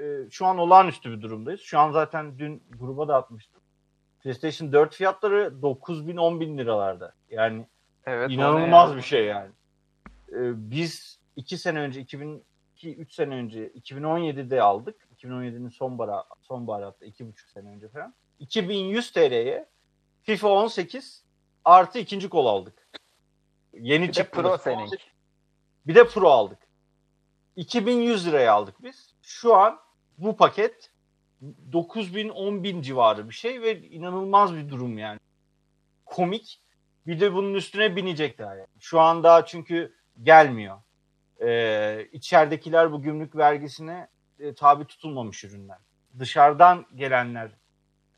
e, 0.00 0.30
şu 0.30 0.46
an 0.46 0.58
olağanüstü 0.58 1.10
bir 1.16 1.22
durumdayız. 1.22 1.60
Şu 1.60 1.78
an 1.78 1.92
zaten 1.92 2.38
dün 2.38 2.62
gruba 2.78 3.08
da 3.08 3.16
atmıştım. 3.16 3.60
PlayStation 4.22 4.72
4 4.72 4.94
fiyatları 4.94 5.62
9 5.62 6.06
bin 6.08 6.16
10 6.16 6.40
bin 6.40 6.58
liralarda. 6.58 7.14
Yani 7.30 7.66
Evet, 8.06 8.30
inanılmaz 8.30 8.96
bir 8.96 9.02
şey 9.02 9.24
yani. 9.24 9.50
E, 10.32 10.36
biz 10.70 11.18
2 11.36 11.58
sene 11.58 11.78
önce 11.78 12.00
2002 12.00 12.96
3 12.96 13.14
sene 13.14 13.34
önce 13.34 13.68
2017'de 13.68 14.62
aldık. 14.62 15.08
2017'nin 15.16 15.68
sonbaharı 15.68 16.22
sonbaharı 16.42 16.84
hatta 16.84 17.06
2,5 17.06 17.52
sene 17.52 17.68
önce 17.68 17.88
falan. 17.88 18.14
2100 18.38 19.12
TL'ye 19.12 19.66
FIFA 20.22 20.48
18 20.48 21.24
artı 21.66 21.98
ikinci 21.98 22.28
kol 22.28 22.46
aldık. 22.46 22.88
Yeni 23.72 24.08
Bir 24.08 24.12
çıktı. 24.12 24.42
Pro 24.42 24.58
senin. 24.58 24.90
Bir 25.86 25.94
de 25.94 26.08
Pro 26.08 26.28
aldık. 26.28 26.58
2100 27.56 28.26
liraya 28.26 28.52
aldık 28.52 28.82
biz. 28.82 29.14
Şu 29.22 29.54
an 29.54 29.80
bu 30.18 30.36
paket 30.36 30.90
9000 31.72 32.30
10000 32.30 32.82
civarı 32.82 33.28
bir 33.28 33.34
şey 33.34 33.62
ve 33.62 33.88
inanılmaz 33.88 34.54
bir 34.54 34.68
durum 34.68 34.98
yani. 34.98 35.18
Komik. 36.04 36.62
Bir 37.06 37.20
de 37.20 37.34
bunun 37.34 37.54
üstüne 37.54 37.96
binecek 37.96 38.38
daha 38.38 38.54
yani. 38.54 38.68
Şu 38.80 39.00
an 39.00 39.22
daha 39.22 39.46
çünkü 39.46 39.96
gelmiyor. 40.22 40.78
Ee, 41.40 42.08
içeridekiler 42.12 42.92
bu 42.92 43.02
gümrük 43.02 43.36
vergisine 43.36 44.08
e, 44.38 44.54
tabi 44.54 44.84
tutulmamış 44.84 45.44
ürünler. 45.44 45.78
Dışarıdan 46.18 46.86
gelenler 46.94 47.50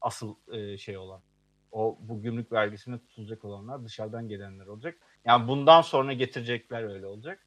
asıl 0.00 0.34
e, 0.52 0.78
şey 0.78 0.98
olan. 0.98 1.22
O 1.72 1.98
bu 2.00 2.22
gümrük 2.22 2.52
vergisine 2.52 2.98
tutulacak 2.98 3.44
olanlar 3.44 3.84
dışarıdan 3.84 4.28
gelenler 4.28 4.66
olacak. 4.66 4.98
Yani 5.24 5.48
bundan 5.48 5.82
sonra 5.82 6.12
getirecekler 6.12 6.82
öyle 6.82 7.06
olacak. 7.06 7.46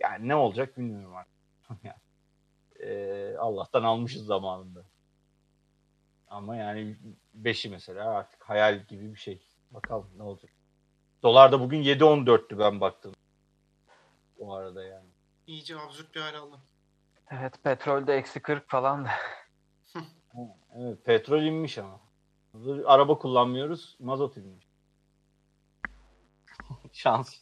Yani 0.00 0.28
ne 0.28 0.34
olacak 0.34 0.76
bilmiyorum 0.76 1.16
artık. 1.16 1.36
Yani, 1.84 1.96
eee, 2.80 3.36
Allah'tan 3.36 3.82
almışız 3.82 4.26
zamanında. 4.26 4.84
Ama 6.28 6.56
yani 6.56 6.96
beşi 7.34 7.70
mesela 7.70 8.10
artık 8.10 8.42
hayal 8.42 8.84
gibi 8.84 9.10
bir 9.14 9.18
şey. 9.18 9.42
Bakalım 9.70 10.10
ne 10.16 10.22
olacak. 10.22 10.50
Dolar 11.22 11.52
da 11.52 11.60
bugün 11.60 11.82
7.14'tü 11.82 12.58
ben 12.58 12.80
baktım. 12.80 13.14
O 14.38 14.54
arada 14.54 14.84
yani. 14.84 15.10
İyice 15.46 15.78
absürt 15.78 16.14
bir 16.14 16.20
hale 16.20 16.36
aldı. 16.38 16.56
Evet 17.30 17.62
petrolde 17.64 18.14
eksi 18.14 18.42
40 18.42 18.70
falan 18.70 19.04
da. 19.04 19.10
Evet, 20.78 21.04
petrol 21.04 21.42
inmiş 21.42 21.78
ama. 21.78 22.00
Araba 22.86 23.18
kullanmıyoruz, 23.18 23.96
mazot 24.00 24.36
inmiş. 24.36 24.66
Şans. 26.92 27.34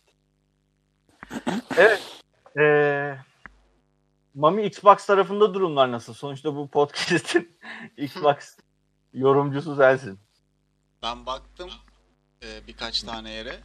Evet. 1.77 2.23
Ee, 2.59 3.19
Mami 4.35 4.67
Xbox 4.67 5.07
tarafında 5.07 5.55
durumlar 5.55 5.93
nasıl? 5.93 6.15
Sonuçta 6.15 6.57
bu 6.57 6.69
podcast'in 6.69 7.59
Xbox 7.97 8.37
yorumcusu 9.13 9.77
sensin. 9.77 10.21
Ben 11.03 11.27
baktım 11.27 11.71
e, 12.43 12.67
birkaç 12.67 13.03
tane 13.03 13.31
yere. 13.31 13.61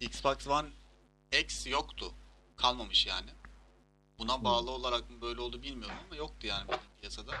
Xbox 0.00 0.48
One 0.48 0.68
X 1.40 1.66
yoktu. 1.66 2.06
Kalmamış 2.56 3.06
yani. 3.06 3.30
Buna 4.18 4.44
bağlı 4.44 4.70
olarak 4.70 5.10
mı 5.10 5.20
böyle 5.20 5.40
oldu 5.40 5.62
bilmiyorum 5.62 5.96
ama 6.06 6.16
yoktu 6.16 6.46
yani 6.46 6.70
piyasada. 7.00 7.32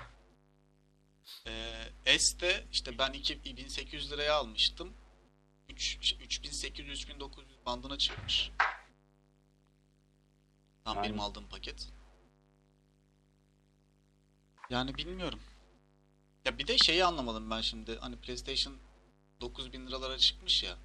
E, 2.06 2.18
S 2.18 2.40
de 2.40 2.64
işte 2.72 2.98
ben 2.98 3.12
2800 3.12 4.12
liraya 4.12 4.34
almıştım. 4.34 4.92
3, 5.68 5.96
3800-3900 5.96 7.44
bandına 7.66 7.98
çıkmış. 7.98 8.50
Tam 10.84 10.96
benim 10.96 11.04
Aynen. 11.04 11.18
aldığım 11.18 11.48
paket. 11.48 11.88
Yani 14.70 14.94
bilmiyorum. 14.94 15.40
Ya 16.44 16.58
bir 16.58 16.66
de 16.66 16.78
şeyi 16.78 17.04
anlamadım 17.04 17.50
ben 17.50 17.60
şimdi. 17.60 17.98
Hani 17.98 18.16
PlayStation 18.16 18.76
9000 19.40 19.86
liralara 19.86 20.18
çıkmış 20.18 20.62
ya. 20.62 20.76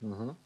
Hı 0.00 0.06
hı. 0.06 0.36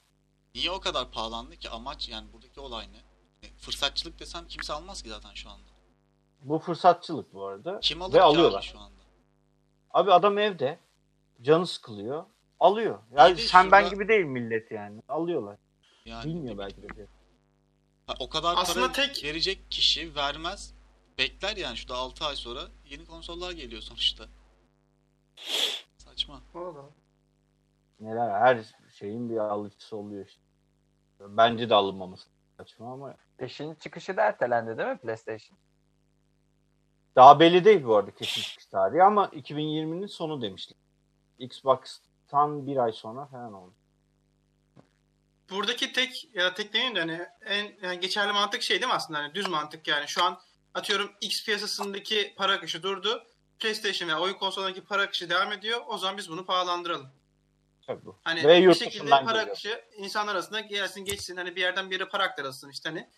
Niye 0.55 0.71
o 0.71 0.81
kadar 0.81 1.11
pahalandı 1.13 1.57
ki? 1.57 1.71
Amaç 1.71 2.09
yani 2.09 2.33
buradaki 2.33 2.61
olay 2.61 2.93
ne? 2.93 3.03
Yani 3.43 3.57
fırsatçılık 3.57 4.19
desem 4.19 4.49
kimse 4.49 4.73
almaz 4.73 5.03
ki 5.03 5.09
zaten 5.09 5.35
şu 5.35 5.51
anda. 5.51 5.71
Bu 6.43 6.59
fırsatçılık 6.59 7.35
bu 7.35 7.47
arada. 7.47 7.81
Kim 7.81 8.03
alır 8.03 8.15
Ve 8.15 8.23
alıyorlar. 8.23 8.63
şu 8.63 8.79
anda? 8.79 8.98
Abi 9.91 10.13
adam 10.13 10.39
evde. 10.39 10.79
Canı 11.43 11.67
sıkılıyor. 11.67 12.25
Alıyor. 12.61 12.99
Yani 13.17 13.39
sen 13.39 13.71
ben 13.73 13.81
şurada- 13.83 13.95
gibi 13.95 14.09
değil 14.09 14.25
millet 14.25 14.71
yani. 14.71 15.03
Alıyorlar. 15.09 15.59
Yani 16.05 16.25
Bilmiyor 16.25 16.59
belki 16.59 16.83
de. 16.83 17.07
Ha, 18.07 18.15
o 18.21 18.29
kadar 18.29 18.55
Aslında 18.57 18.87
para 18.87 19.07
tek- 19.07 19.25
verecek 19.25 19.71
kişi 19.71 20.15
vermez. 20.15 20.75
Bekler 21.19 21.57
yani 21.57 21.77
şurada 21.77 21.95
6 21.95 22.25
ay 22.25 22.37
sonra 22.37 22.61
yeni 22.85 23.07
konsollar 23.07 23.53
geliyor 23.53 23.83
sonuçta. 23.83 24.25
Saçma. 25.99 26.41
Valla. 26.55 26.91
Neler 28.01 28.31
her 28.31 28.65
şeyin 28.99 29.31
bir 29.31 29.37
alıcısı 29.37 29.97
oluyor 29.97 30.27
işte. 30.27 30.43
Bence 31.21 31.71
de 31.71 31.75
alınmaması 31.75 32.29
saçma 32.57 32.93
ama 32.93 33.17
Peşin 33.37 33.75
çıkışı 33.75 34.17
da 34.17 34.23
ertelendi 34.23 34.79
değil 34.79 34.89
mi 34.89 34.99
PlayStation? 34.99 35.59
Daha 37.19 37.41
belli 37.41 37.65
değil 37.65 37.85
bu 37.85 37.97
arada 37.97 38.11
kesin 38.15 38.43
çıkış 38.43 38.67
tarihi 38.67 39.03
ama 39.03 39.27
2020'nin 39.27 40.07
sonu 40.07 40.43
demişler. 40.43 40.79
Xbox'tan 41.39 42.67
bir 42.67 42.77
ay 42.77 42.93
sonra 42.93 43.27
falan 43.27 43.53
oldu. 43.53 43.75
Buradaki 45.51 45.93
tek 45.93 46.29
ya 46.35 46.45
da 46.45 46.55
tek 46.55 46.73
demeyeyim 46.73 46.97
de 46.97 47.01
hani 47.01 47.27
en 47.45 47.77
yani 47.83 48.01
geçerli 48.01 48.33
mantık 48.33 48.63
şey 48.63 48.81
değil 48.81 48.89
mi 48.89 48.95
aslında? 48.95 49.19
Hani 49.19 49.35
düz 49.35 49.49
mantık 49.49 49.89
yani. 49.89 50.09
Şu 50.09 50.25
an 50.25 50.41
atıyorum 50.75 51.13
X 51.21 51.45
piyasasındaki 51.45 52.35
para 52.37 52.53
akışı 52.53 52.83
durdu. 52.83 53.27
PlayStation 53.59 54.09
ve 54.09 54.15
oyun 54.15 54.35
konsolundaki 54.35 54.85
para 54.85 55.03
akışı 55.03 55.31
devam 55.31 55.53
ediyor. 55.53 55.81
O 55.87 55.99
zaman 55.99 56.17
biz 56.17 56.31
bunu 56.31 56.47
pahalandıralım. 56.47 57.09
Tabii 57.87 58.05
bu. 58.05 58.19
Hani 58.25 58.49
Ve 58.49 58.69
bir 58.69 58.75
şekilde 58.75 59.11
para 59.11 59.21
geliyor. 59.25 59.47
akışı 59.47 59.85
insanlar 59.97 60.33
arasında 60.35 60.61
gelsin 60.61 61.05
geçsin. 61.05 61.37
Hani 61.37 61.57
bir 61.57 61.61
yerden 61.61 61.91
bir 61.91 61.95
yere 61.95 62.09
para 62.09 62.23
aktarılsın 62.23 62.71
işte 62.71 62.89
hani. 62.89 63.09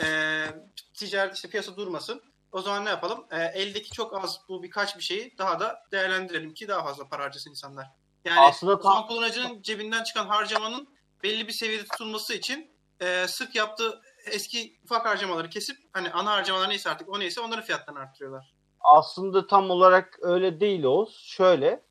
Eee 0.00 0.54
ticaret 0.94 1.36
işte 1.36 1.48
piyasa 1.48 1.76
durmasın. 1.76 2.22
O 2.52 2.62
zaman 2.62 2.84
ne 2.84 2.88
yapalım? 2.88 3.26
Eee, 3.32 3.52
eldeki 3.54 3.90
çok 3.90 4.24
az 4.24 4.40
bu 4.48 4.62
birkaç 4.62 4.96
bir 4.98 5.02
şeyi 5.02 5.38
daha 5.38 5.60
da 5.60 5.82
değerlendirelim 5.92 6.54
ki 6.54 6.68
daha 6.68 6.82
fazla 6.84 7.08
para 7.08 7.22
harcasın 7.24 7.50
insanlar. 7.50 7.86
Yani 8.24 8.40
Aslında 8.40 8.78
tam- 8.78 8.92
son 8.92 9.06
kullanıcının 9.06 9.62
cebinden 9.62 10.02
çıkan 10.04 10.26
harcamanın 10.26 10.88
belli 11.22 11.46
bir 11.48 11.52
seviyede 11.52 11.84
tutulması 11.84 12.34
için 12.34 12.70
eee, 13.00 13.26
sık 13.28 13.54
yaptığı 13.54 14.00
eski 14.26 14.78
ufak 14.84 15.06
harcamaları 15.06 15.48
kesip 15.50 15.76
hani 15.92 16.10
ana 16.10 16.30
harcamalar 16.32 16.68
neyse 16.68 16.90
artık 16.90 17.08
o 17.08 17.20
neyse 17.20 17.40
onların 17.40 17.64
fiyatlarını 17.64 18.00
arttırıyorlar. 18.00 18.54
Aslında 18.80 19.46
tam 19.46 19.70
olarak 19.70 20.18
öyle 20.22 20.60
değil 20.60 20.84
Oğuz. 20.84 21.22
Şöyle 21.26 21.82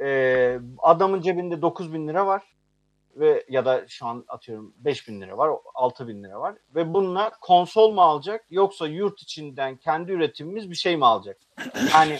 e, 0.00 0.58
adamın 0.78 1.20
cebinde 1.20 1.62
9 1.62 1.92
bin 1.92 2.08
lira 2.08 2.26
var 2.26 2.42
ve 3.18 3.44
ya 3.48 3.64
da 3.64 3.84
şu 3.88 4.06
an 4.06 4.24
atıyorum 4.28 4.74
5 4.78 5.08
bin 5.08 5.20
lira 5.20 5.38
var, 5.38 5.50
6 5.74 6.08
bin 6.08 6.24
lira 6.24 6.40
var 6.40 6.54
ve 6.74 6.94
bununla 6.94 7.30
konsol 7.40 7.92
mu 7.92 8.00
alacak 8.02 8.44
yoksa 8.50 8.86
yurt 8.86 9.22
içinden 9.22 9.76
kendi 9.76 10.12
üretimimiz 10.12 10.70
bir 10.70 10.74
şey 10.76 10.96
mi 10.96 11.06
alacak? 11.06 11.36
Yani 11.94 12.18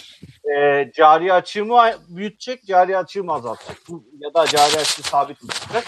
e, 0.57 0.91
cari 0.95 1.33
açığı 1.33 1.67
büyütecek, 2.09 2.65
cari 2.67 2.99
açığı 2.99 3.25
azaltacak? 3.29 3.77
Bu- 3.89 4.05
Ya 4.19 4.35
da 4.35 4.47
cari 4.47 4.77
açığı 4.81 5.03
sabit 5.03 5.43
mi 5.43 5.49
tutacak? 5.49 5.85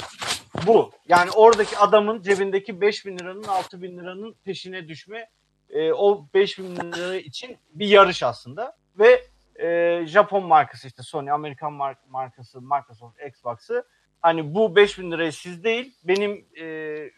Bu. 0.67 0.91
Yani 1.09 1.31
oradaki 1.31 1.79
adamın 1.79 2.23
cebindeki 2.23 2.81
5 2.81 3.07
bin 3.07 3.19
liranın 3.19 3.45
6 3.45 3.83
bin 3.83 3.99
liranın 3.99 4.35
peşine 4.45 4.89
düşme 4.89 5.31
e, 5.71 5.93
o 5.93 6.27
5 6.35 6.59
bin 6.59 6.77
lira 6.77 7.15
için 7.17 7.59
bir 7.75 7.87
yarış 7.89 8.23
aslında 8.23 8.77
ve 8.99 9.25
e, 9.63 10.01
Japon 10.07 10.45
markası 10.47 10.87
işte 10.89 11.03
Sony, 11.03 11.31
Amerikan 11.31 11.73
mark- 11.73 12.07
markası, 12.09 12.61
Microsoft, 12.61 13.21
Xbox'ı 13.29 13.85
hani 14.23 14.55
bu 14.55 14.77
5 14.77 14.99
bin 14.99 15.11
lirayı 15.11 15.33
siz 15.33 15.65
değil 15.65 15.95
benim 16.05 16.47
e, 16.57 16.67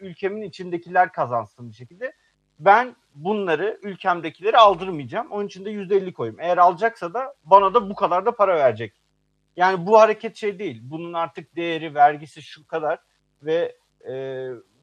ülkemin 0.00 0.42
içindekiler 0.42 1.12
kazansın 1.12 1.70
bir 1.70 1.74
şekilde. 1.74 2.12
Ben 2.58 2.96
bunları 3.14 3.78
ülkemdekileri 3.82 4.58
aldırmayacağım. 4.58 5.30
Onun 5.30 5.46
için 5.46 5.64
de 5.64 5.70
%50 5.70 6.12
koyayım. 6.12 6.40
Eğer 6.40 6.58
alacaksa 6.58 7.14
da 7.14 7.34
bana 7.44 7.74
da 7.74 7.90
bu 7.90 7.94
kadar 7.94 8.26
da 8.26 8.36
para 8.36 8.56
verecek. 8.56 8.94
Yani 9.56 9.86
bu 9.86 10.00
hareket 10.00 10.36
şey 10.36 10.58
değil. 10.58 10.80
Bunun 10.82 11.12
artık 11.12 11.56
değeri, 11.56 11.94
vergisi 11.94 12.42
şu 12.42 12.66
kadar 12.66 12.98
ve 13.42 13.76
e, 14.08 14.14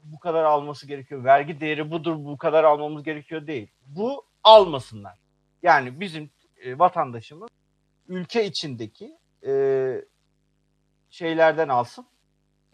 bu 0.04 0.18
kadar 0.18 0.44
alması 0.44 0.86
gerekiyor. 0.86 1.24
Vergi 1.24 1.60
değeri 1.60 1.90
budur, 1.90 2.16
bu 2.18 2.38
kadar 2.38 2.64
almamız 2.64 3.02
gerekiyor 3.02 3.46
değil. 3.46 3.68
Bu 3.86 4.24
almasınlar. 4.44 5.18
Yani 5.62 6.00
bizim 6.00 6.30
e, 6.64 6.78
vatandaşımız 6.78 7.48
ülke 8.08 8.44
içindeki 8.44 9.18
e, 9.46 9.52
şeylerden 11.10 11.68
alsın. 11.68 12.06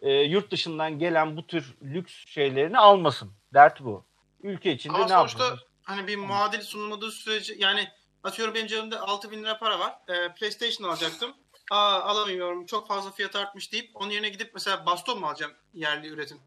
E, 0.06 0.12
yurt 0.12 0.50
dışından 0.50 0.98
gelen 0.98 1.36
bu 1.36 1.46
tür 1.46 1.76
lüks 1.82 2.14
şeylerini 2.26 2.78
almasın. 2.78 3.32
Dert 3.54 3.80
bu. 3.80 4.04
Ülke 4.42 4.72
içinde 4.72 4.94
Ama 4.96 5.04
ne 5.04 5.08
sonuçta 5.12 5.44
yapacağız? 5.44 5.68
hani 5.82 6.06
bir 6.06 6.16
muadil 6.16 6.60
sunulmadığı 6.60 7.10
sürece 7.10 7.54
yani 7.58 7.88
atıyorum 8.24 8.54
benim 8.54 8.66
cebimde 8.66 8.98
6000 8.98 9.38
bin 9.38 9.44
lira 9.44 9.58
para 9.58 9.78
var. 9.78 9.98
Ee, 10.08 10.34
PlayStation 10.34 10.88
alacaktım. 10.88 11.34
Aa 11.70 12.00
alamıyorum 12.00 12.66
çok 12.66 12.88
fazla 12.88 13.10
fiyat 13.10 13.36
artmış 13.36 13.72
deyip 13.72 13.90
onun 13.94 14.10
yerine 14.10 14.28
gidip 14.28 14.50
mesela 14.54 14.86
baston 14.86 15.20
mu 15.20 15.26
alacağım 15.26 15.52
yerli 15.72 16.08
üretim? 16.08 16.40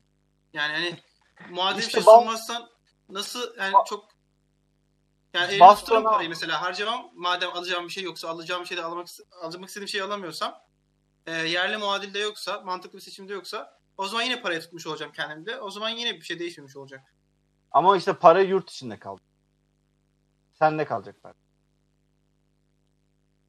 Yani 0.53 0.73
hani 0.73 0.99
muadil 1.49 1.77
bir 1.77 1.81
İşte 1.81 1.91
şey 1.91 2.05
bas- 2.05 2.19
sunmazsan 2.19 2.69
nasıl 3.09 3.57
yani 3.57 3.73
çok 3.87 4.05
yani 5.33 5.59
Baston 5.59 6.03
parayı 6.03 6.29
mesela 6.29 6.61
harcamam. 6.61 7.09
Madem 7.13 7.49
alacağım 7.53 7.85
bir 7.87 7.91
şey 7.93 8.03
yoksa 8.03 8.29
alacağım 8.29 8.61
bir 8.61 8.67
şey 8.67 8.77
de 8.77 8.83
almak, 8.83 9.07
almak 9.41 9.67
istediğim 9.69 9.87
şeyi 9.87 10.03
alamıyorsam 10.03 10.59
e, 11.29 11.47
yerli 11.49 11.77
muadil 11.77 12.13
de 12.13 12.19
yoksa 12.19 12.61
mantıklı 12.61 12.97
bir 12.97 13.03
seçimde 13.03 13.33
yoksa 13.33 13.79
o 13.97 14.07
zaman 14.07 14.23
yine 14.23 14.41
parayı 14.41 14.59
tutmuş 14.59 14.87
olacağım 14.87 15.11
kendimde. 15.11 15.61
O 15.61 15.69
zaman 15.71 15.89
yine 15.89 16.15
bir 16.15 16.21
şey 16.21 16.39
değişmemiş 16.39 16.75
olacak. 16.77 17.13
Ama 17.71 17.97
işte 17.97 18.13
para 18.13 18.41
yurt 18.41 18.69
içinde 18.71 18.99
kaldı. 18.99 19.21
Sende 20.53 20.85
kalacak 20.85 21.23
para. 21.23 21.33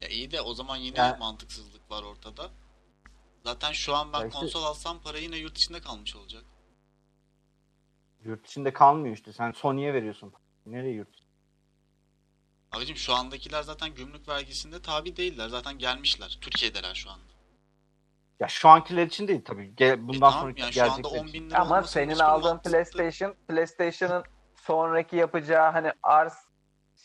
Ya 0.01 0.07
iyi 0.07 0.31
de 0.31 0.41
o 0.41 0.53
zaman 0.53 0.77
yine 0.77 0.97
Yani- 0.97 1.19
mantıksızlık 1.19 1.91
var 1.91 2.03
ortada. 2.03 2.51
Zaten 3.43 3.71
şu 3.71 3.95
an 3.95 4.13
ben 4.13 4.19
Ya 4.19 4.27
işte- 4.27 4.39
konsol 4.39 4.63
alsam 4.63 5.01
para 5.01 5.17
yine 5.17 5.37
yurt 5.37 5.57
içinde 5.57 5.81
kalmış 5.81 6.15
olacak. 6.15 6.43
Yurt 8.23 8.47
içinde 8.47 8.73
kalmıyor 8.73 9.15
işte. 9.15 9.33
Sen 9.33 9.51
Sony'ye 9.51 9.93
veriyorsun. 9.93 10.33
Nereye 10.65 10.93
yurt 10.93 11.13
içinde? 11.13 11.31
Abicim 12.71 12.95
şu 12.97 13.13
andakiler 13.13 13.63
zaten 13.63 13.93
gümrük 13.95 14.27
vergisinde 14.27 14.81
tabi 14.81 15.15
değiller. 15.17 15.49
Zaten 15.49 15.77
gelmişler. 15.77 16.37
Türkiye'deler 16.41 16.95
şu 16.95 17.09
anda. 17.09 17.30
Ya 18.41 18.47
şu 18.47 18.69
ankiler 18.69 19.05
için 19.05 19.27
değil 19.27 19.41
tabii. 19.45 19.73
Ge- 19.77 19.91
E 19.93 20.07
bundan 20.07 20.19
tamam, 20.19 20.41
sonraki 20.41 20.61
yani 20.61 20.71
gelecekler 20.71 21.19
10 21.21 21.27
için. 21.27 21.33
bin 21.33 21.49
lira 21.49 21.59
Ama 21.59 21.83
senin 21.83 22.19
aldığın 22.19 22.49
mantıklı- 22.55 22.71
PlayStation, 22.71 23.35
PlayStation'ın 23.47 24.23
sonraki 24.55 25.15
yapacağı 25.15 25.71
hani 25.71 25.91
arz 26.03 26.33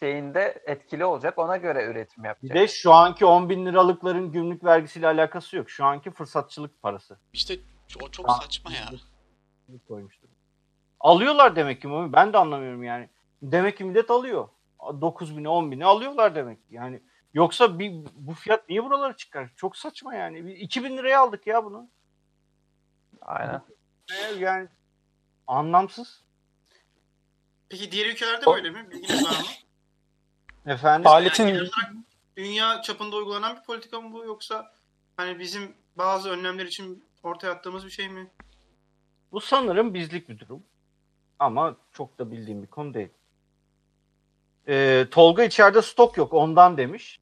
şeyinde 0.01 0.62
etkili 0.66 1.05
olacak. 1.05 1.38
Ona 1.38 1.57
göre 1.57 1.85
üretim 1.85 2.22
Bir 2.25 2.29
yapacak. 2.29 2.57
de 2.57 2.68
şu 2.68 2.92
anki 2.92 3.27
10 3.27 3.49
bin 3.49 3.66
liralıkların 3.66 4.33
gümrük 4.33 4.64
vergisiyle 4.64 5.07
alakası 5.07 5.57
yok. 5.57 5.70
Şu 5.70 5.85
anki 5.85 6.11
fırsatçılık 6.11 6.83
parası. 6.83 7.18
İşte 7.33 7.55
o 8.03 8.09
çok 8.11 8.29
Ha. 8.29 8.35
saçma 8.42 8.70
ya. 8.72 8.87
koymuştur. 9.88 10.29
Alıyorlar 11.01 11.57
demek 11.57 11.83
ki. 11.83 11.88
Ben 12.12 12.33
de 12.33 12.38
anlamıyorum 12.38 12.83
yani. 12.85 13.09
Demek 13.42 13.77
ki 13.79 13.85
millet 13.85 14.11
alıyor. 14.11 14.49
9 15.01 15.37
bini 15.37 15.49
10 15.49 15.70
bini 15.70 15.85
alıyorlar 15.87 16.35
demek. 16.35 16.59
Yani 16.70 17.03
yoksa 17.37 17.79
bir, 17.79 17.92
bu 18.14 18.35
fiyat 18.35 18.68
niye 18.68 18.85
buralara 18.85 19.16
çıkar? 19.16 19.51
Çok 19.57 19.77
saçma 19.77 20.14
yani. 20.14 20.46
Bir 20.46 20.57
2000 20.57 20.96
liraya 20.96 21.20
aldık 21.20 21.46
ya 21.46 21.64
bunu. 21.64 21.88
Aynen. 23.22 23.62
Yani 24.38 24.68
anlamsız. 25.46 26.25
Peki 27.68 27.92
diğer 27.92 28.07
ülkelerde 28.07 28.46
böyle 28.46 28.70
mi? 28.70 28.90
Bilginiz 28.90 29.25
var 29.25 29.31
mı? 29.31 29.46
Efendim 30.72 31.07
Aletin 31.07 31.44
olarak 31.44 31.70
dünya 32.37 32.83
çapında 32.83 33.16
uygulanan 33.16 33.57
bir 33.57 33.62
politika 33.62 34.01
mı 34.01 34.12
bu 34.12 34.25
yoksa 34.25 34.72
hani 35.16 35.38
bizim 35.38 35.77
bazı 35.96 36.31
önlemler 36.31 36.66
için 36.66 37.05
ortaya 37.22 37.51
attığımız 37.51 37.85
bir 37.85 37.90
şey 37.90 38.09
mi? 38.09 38.31
bu 39.33 39.40
sanırım 39.40 39.94
bizlik 39.94 40.29
bir 40.29 40.38
durum. 40.38 40.62
Ama 41.38 41.77
çok 41.92 42.18
da 42.18 42.31
bildiğim 42.31 42.62
bir 42.62 42.66
konu 42.66 42.94
değil. 42.94 43.09
Ee, 44.68 45.07
Tolga 45.11 45.44
içeride 45.44 45.83
stok 45.83 46.16
yok 46.16 46.35
ondan 46.35 46.77
demiş. 46.77 47.20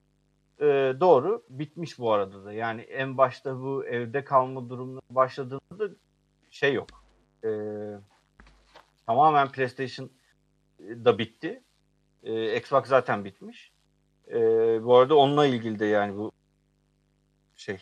Ee, 0.60 0.94
doğru. 1.00 1.44
Bitmiş 1.48 1.98
bu 1.98 2.12
arada 2.12 2.44
da. 2.44 2.52
Yani 2.52 2.80
en 2.80 3.18
başta 3.18 3.60
bu 3.60 3.86
evde 3.86 4.24
kalma 4.24 4.68
durumuna 4.68 5.00
başladığında 5.10 5.78
da 5.78 5.88
şey 6.50 6.74
yok. 6.74 6.88
Ee, 7.44 7.48
tamamen 9.06 9.48
PlayStation 9.52 10.10
da 10.80 11.18
bitti. 11.18 11.62
Ee, 12.22 12.56
Xbox 12.56 12.86
zaten 12.86 13.24
bitmiş. 13.24 13.72
Ee, 14.28 14.84
bu 14.84 14.96
arada 14.96 15.14
onunla 15.14 15.46
ilgili 15.46 15.78
de 15.78 15.86
yani 15.86 16.16
bu 16.16 16.32
şey 17.56 17.78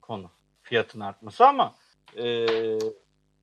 konu 0.00 0.30
fiyatın 0.62 1.00
artması 1.00 1.46
ama 1.46 1.74
e, 2.16 2.46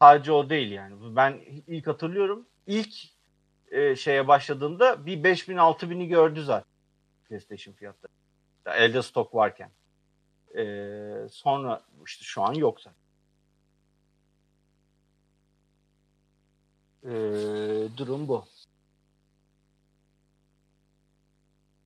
sadece 0.02 0.32
o 0.32 0.50
değil 0.50 0.72
yani. 0.72 1.16
Ben 1.16 1.42
ilk 1.68 1.88
hatırlıyorum. 1.88 2.48
İlk 2.68 2.96
e, 3.72 3.96
şeye 3.96 4.28
başladığında 4.28 5.06
bir 5.06 5.24
5000 5.24 5.58
6000'i 5.58 6.08
gördü 6.08 6.44
zaten 6.44 6.72
PlayStation 7.30 7.74
fiyatları. 7.74 8.12
Elde 8.66 9.02
stok 9.02 9.36
varken. 9.36 9.72
E, 10.58 10.64
sonra 11.32 11.82
işte 12.06 12.24
şu 12.24 12.42
an 12.42 12.54
yok 12.54 12.82
zaten. 12.82 13.06
E, 17.04 17.12
durum 17.98 18.28
bu. 18.28 18.46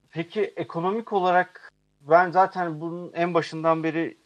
Peki 0.09 0.41
ekonomik 0.41 1.13
olarak 1.13 1.71
ben 2.01 2.31
zaten 2.31 2.81
bunun 2.81 3.13
en 3.13 3.33
başından 3.33 3.83
beri 3.83 4.17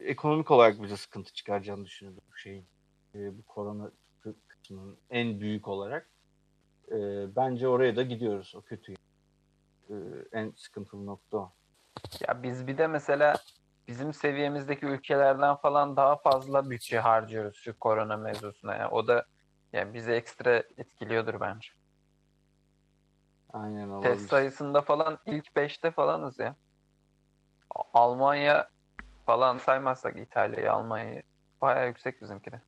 ekonomik 0.00 0.50
olarak 0.50 0.82
bize 0.82 0.96
sıkıntı 0.96 1.32
çıkaracağını 1.32 1.84
düşünüyordum 1.84 2.22
bu 2.32 2.36
şeyin. 2.36 2.66
E, 3.14 3.38
bu 3.38 3.42
korona 3.42 3.90
kısmının 4.48 4.98
en 5.10 5.40
büyük 5.40 5.68
olarak. 5.68 6.10
E, 6.88 6.96
bence 7.36 7.68
oraya 7.68 7.96
da 7.96 8.02
gidiyoruz. 8.02 8.54
O 8.56 8.62
kötü. 8.62 8.94
E, 9.90 9.94
en 10.32 10.52
sıkıntılı 10.56 11.06
nokta 11.06 11.36
o. 11.36 11.52
Ya 12.28 12.42
biz 12.42 12.66
bir 12.66 12.78
de 12.78 12.86
mesela 12.86 13.36
bizim 13.88 14.14
seviyemizdeki 14.14 14.86
ülkelerden 14.86 15.56
falan 15.56 15.96
daha 15.96 16.16
fazla 16.16 16.70
bütçe 16.70 16.98
harcıyoruz 16.98 17.56
şu 17.56 17.78
korona 17.78 18.16
mevzusuna. 18.16 18.74
Yani 18.74 18.88
o 18.88 19.06
da 19.06 19.26
yani 19.72 19.94
bizi 19.94 20.12
ekstra 20.12 20.56
etkiliyordur 20.56 21.40
bence. 21.40 21.68
Aynen 23.52 23.88
olabilir. 23.88 24.14
Test 24.14 24.30
sayısında 24.30 24.82
falan 24.82 25.18
ilk 25.26 25.46
5'te 25.56 25.90
falanız 25.90 26.38
ya. 26.38 26.56
Almanya 27.94 28.68
falan 29.26 29.58
saymazsak 29.58 30.16
İtalya'yı, 30.16 30.72
Almanya'yı 30.72 31.22
bayağı 31.60 31.86
yüksek 31.88 32.22
bizimki 32.22 32.52
de. 32.52 32.60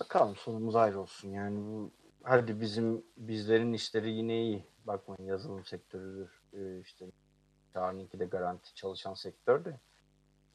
Bakalım 0.00 0.36
sonumuz 0.36 0.76
ayrı 0.76 1.00
olsun. 1.00 1.28
Yani 1.28 1.56
bu 1.56 1.90
hadi 2.22 2.60
bizim 2.60 3.04
bizlerin 3.16 3.72
işleri 3.72 4.10
yine 4.10 4.42
iyi. 4.42 4.66
Bakmayın 4.86 5.24
yazılım 5.24 5.64
sektörüdür. 5.64 6.35
Ee, 6.56 6.80
işte 6.80 7.06
Çağrı'nınki 7.72 8.18
de 8.18 8.24
garanti 8.24 8.74
çalışan 8.74 9.14
sektör 9.14 9.64
de. 9.64 9.80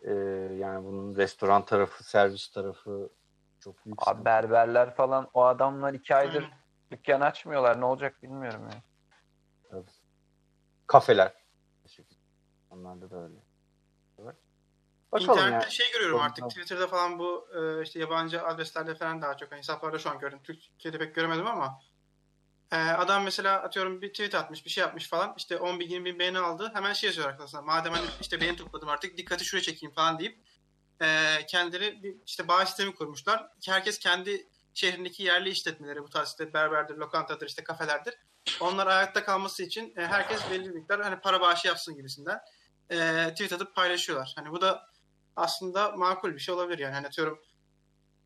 Ee, 0.02 0.12
yani 0.56 0.86
bunun 0.86 1.16
restoran 1.16 1.66
tarafı, 1.66 2.04
servis 2.04 2.52
tarafı 2.52 3.10
çok 3.60 3.86
büyük. 3.86 4.00
Abi 4.00 4.06
sıkıntı. 4.06 4.26
berberler 4.26 4.96
falan 4.96 5.30
o 5.34 5.44
adamlar 5.44 5.94
iki 5.94 6.16
aydır 6.16 6.44
Aynen. 6.44 6.58
dükkan 6.92 7.22
açmıyorlar. 7.22 7.82
Ne 7.82 7.86
olacak 7.86 8.24
bilmiyorum 8.24 8.70
ya. 8.74 8.84
Kafeler. 10.88 11.34
Onlarda 12.70 13.12
da 13.12 13.24
öyle. 13.24 13.36
Evet. 14.20 14.36
Bakalım 15.12 15.32
İnternette 15.32 15.54
yani. 15.54 15.72
şey 15.72 15.92
görüyorum 15.94 16.20
artık 16.20 16.50
Twitter'da 16.50 16.88
falan 16.88 17.20
bu 17.20 17.48
e, 17.56 17.82
işte 17.84 18.00
yabancı 18.00 18.44
adreslerde 18.44 18.96
falan 18.96 19.22
daha 19.22 19.38
çok 19.38 19.52
hani 19.52 19.60
hesaplarda 19.60 20.00
şu 20.00 20.10
an 20.10 20.20
gördüm. 20.20 20.40
Türkiye'de 20.44 20.98
pek 20.98 21.16
göremedim 21.16 21.48
ama 21.48 21.80
e, 22.72 22.76
adam 22.76 23.24
mesela 23.24 23.62
atıyorum 23.62 24.02
bir 24.02 24.10
tweet 24.10 24.36
atmış 24.36 24.66
bir 24.66 24.70
şey 24.70 24.82
yapmış 24.82 25.10
falan 25.10 25.34
işte 25.38 25.58
10 25.58 25.80
bin 25.80 25.90
20 25.90 26.06
bin 26.06 26.20
beğeni 26.20 26.40
aldı 26.40 26.72
hemen 26.74 26.94
şey 26.94 27.08
yazıyor 27.08 27.28
arkadaşlar 27.28 27.64
madem 27.64 27.94
hani 27.94 28.06
işte 28.22 28.42
beğeni 28.42 28.58
topladım 28.58 28.90
artık 28.90 29.18
dikkati 29.18 29.46
şuraya 29.46 29.64
çekeyim 29.64 29.96
falan 29.96 30.20
deyip 30.20 30.40
e, 31.02 31.40
kendileri 31.48 32.04
bir 32.04 32.16
işte 32.26 32.48
bağış 32.48 32.68
sistemi 32.68 32.96
kurmuşlar. 32.96 33.48
Herkes 33.66 34.00
kendi 34.00 34.48
şehrindeki 34.74 35.24
yerli 35.24 35.50
işletmeleri 35.50 36.04
bu 36.04 36.10
tarz 36.10 36.30
işte 36.30 36.54
berberdir, 36.54 36.96
lokantadır, 36.96 37.48
işte 37.48 37.64
kafelerdir. 37.64 38.14
Onlar 38.60 38.88
ayakta 38.88 39.24
kalması 39.24 39.64
için 39.64 39.94
e, 39.98 40.06
herkes 40.08 40.42
belli 40.52 40.66
bir 40.66 40.76
miktar 40.76 41.02
hani 41.02 41.20
para 41.20 41.42
bağışı 41.42 41.68
yapsın 41.68 41.96
gibisinden 41.96 42.40
e, 42.90 43.28
tweet 43.30 43.54
atıp 43.54 43.76
paylaşıyorlar. 43.76 44.34
Hani 44.36 44.52
bu 44.52 44.62
da 44.62 44.90
aslında 45.36 45.92
makul 45.92 46.34
bir 46.34 46.40
şey 46.40 46.56
olabilir 46.56 46.80
yani. 46.80 46.94
Hani 46.94 47.08
atıyorum 47.08 47.42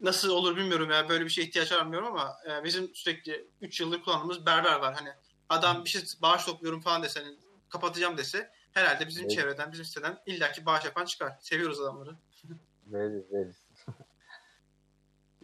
nasıl 0.01 0.29
olur 0.29 0.58
bilmiyorum 0.58 0.91
ya 0.91 1.10
böyle 1.10 1.25
bir 1.25 1.29
şeye 1.29 1.41
ihtiyaç 1.41 1.71
var 1.71 1.86
bilmiyorum 1.86 2.08
ama 2.08 2.38
e, 2.49 2.63
bizim 2.63 2.95
sürekli 2.95 3.47
3 3.62 3.81
yıldır 3.81 4.01
kullandığımız 4.01 4.45
berber 4.45 4.75
var. 4.75 4.93
Hani 4.93 5.10
adam 5.49 5.86
bir 5.86 5.89
şey 5.89 6.01
bağış 6.21 6.45
topluyorum 6.45 6.81
falan 6.81 7.03
dese 7.03 7.19
hani 7.19 7.36
kapatacağım 7.69 8.17
dese 8.17 8.51
herhalde 8.71 9.08
bizim 9.08 9.23
Evet. 9.23 9.31
çevreden 9.31 9.71
bizim 9.71 9.86
siteden 9.86 10.17
illaki 10.25 10.65
bağış 10.65 10.86
yapan 10.86 11.05
çıkar. 11.05 11.38
Seviyoruz 11.39 11.81
adamları. 11.81 12.15
Veririz 12.86 13.31
veririz. 13.31 13.65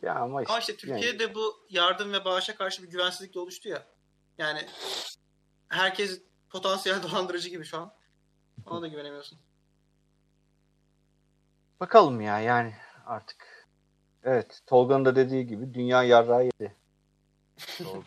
ya 0.02 0.16
ama 0.16 0.42
işte, 0.42 0.54
Ama 0.54 0.60
işte 0.60 0.78
Türkiye'de 0.78 1.36
bu 1.36 1.66
yardım 1.70 2.14
ve 2.14 2.26
bağışa 2.26 2.56
karşı 2.56 2.84
bir 2.84 2.88
güvensizlik 2.90 3.34
de 3.34 3.40
oluştu 3.40 3.70
ya. 3.70 3.88
Yani 4.38 4.68
herkes 5.70 6.22
potansiyel 6.50 7.04
dolandırıcı 7.12 7.50
gibi 7.50 7.66
şu 7.66 7.78
an. 7.78 7.94
Ona 8.66 8.82
da 8.82 8.88
güvenemiyorsun. 8.88 9.40
Bakalım 11.80 12.22
ya 12.22 12.40
yani 12.40 12.76
artık. 13.06 13.51
Evet 14.24 14.62
Tolga'nın 14.68 15.06
da 15.06 15.16
dediği 15.16 15.48
gibi 15.48 15.74
dünya 15.74 16.04
yarrağı 16.04 16.46
yedi. 16.46 16.76
Doğru. 17.80 18.04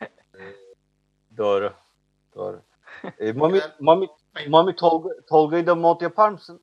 Doğru. 1.36 1.74
Doğru. 2.34 2.62
Ee, 3.18 3.32
Mami, 3.32 3.60
Mami. 3.80 4.08
Mami 4.48 4.76
Tolga, 4.76 5.08
Tolga'yı 5.28 5.66
da 5.66 5.74
mod 5.74 6.00
yapar 6.00 6.28
mısın? 6.28 6.62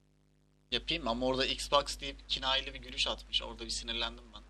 Yapayım 0.72 1.08
ama 1.08 1.26
orada 1.26 1.46
Xbox 1.46 2.00
deyip 2.00 2.30
kinayeli 2.30 2.74
bir 2.74 2.82
gülüş 2.82 3.08
atmış. 3.08 3.44
Orada 3.44 3.66
bir 3.66 3.70
sinirlendim 3.70 4.24
ben. 4.34 4.42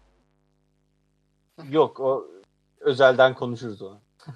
Yok 1.71 1.99
o 1.99 2.31
özelden 2.79 3.33
konuşuruz 3.35 3.81
onu. 3.81 4.01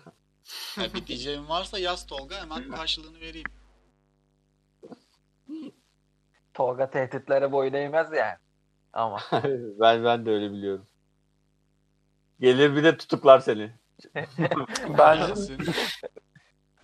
Yani 0.78 0.94
bir 0.94 1.08
diyeceğim 1.08 1.50
varsa 1.50 1.80
yaz 1.80 2.08
Tolga 2.08 2.42
hemen 2.42 2.72
karşılığını 2.72 3.20
vereyim. 3.20 3.48
Tolga 6.54 6.90
tehditlere 6.90 7.52
boyun 7.52 7.74
eğmez 7.74 8.12
yani. 8.14 8.38
Ama 8.96 9.20
ben 9.80 10.04
ben 10.04 10.26
de 10.26 10.32
öyle 10.32 10.52
biliyorum. 10.52 10.86
Gelir 12.40 12.76
bir 12.76 12.84
de 12.84 12.98
tutuklar 12.98 13.40
seni. 13.40 13.72
Bence 14.98 15.34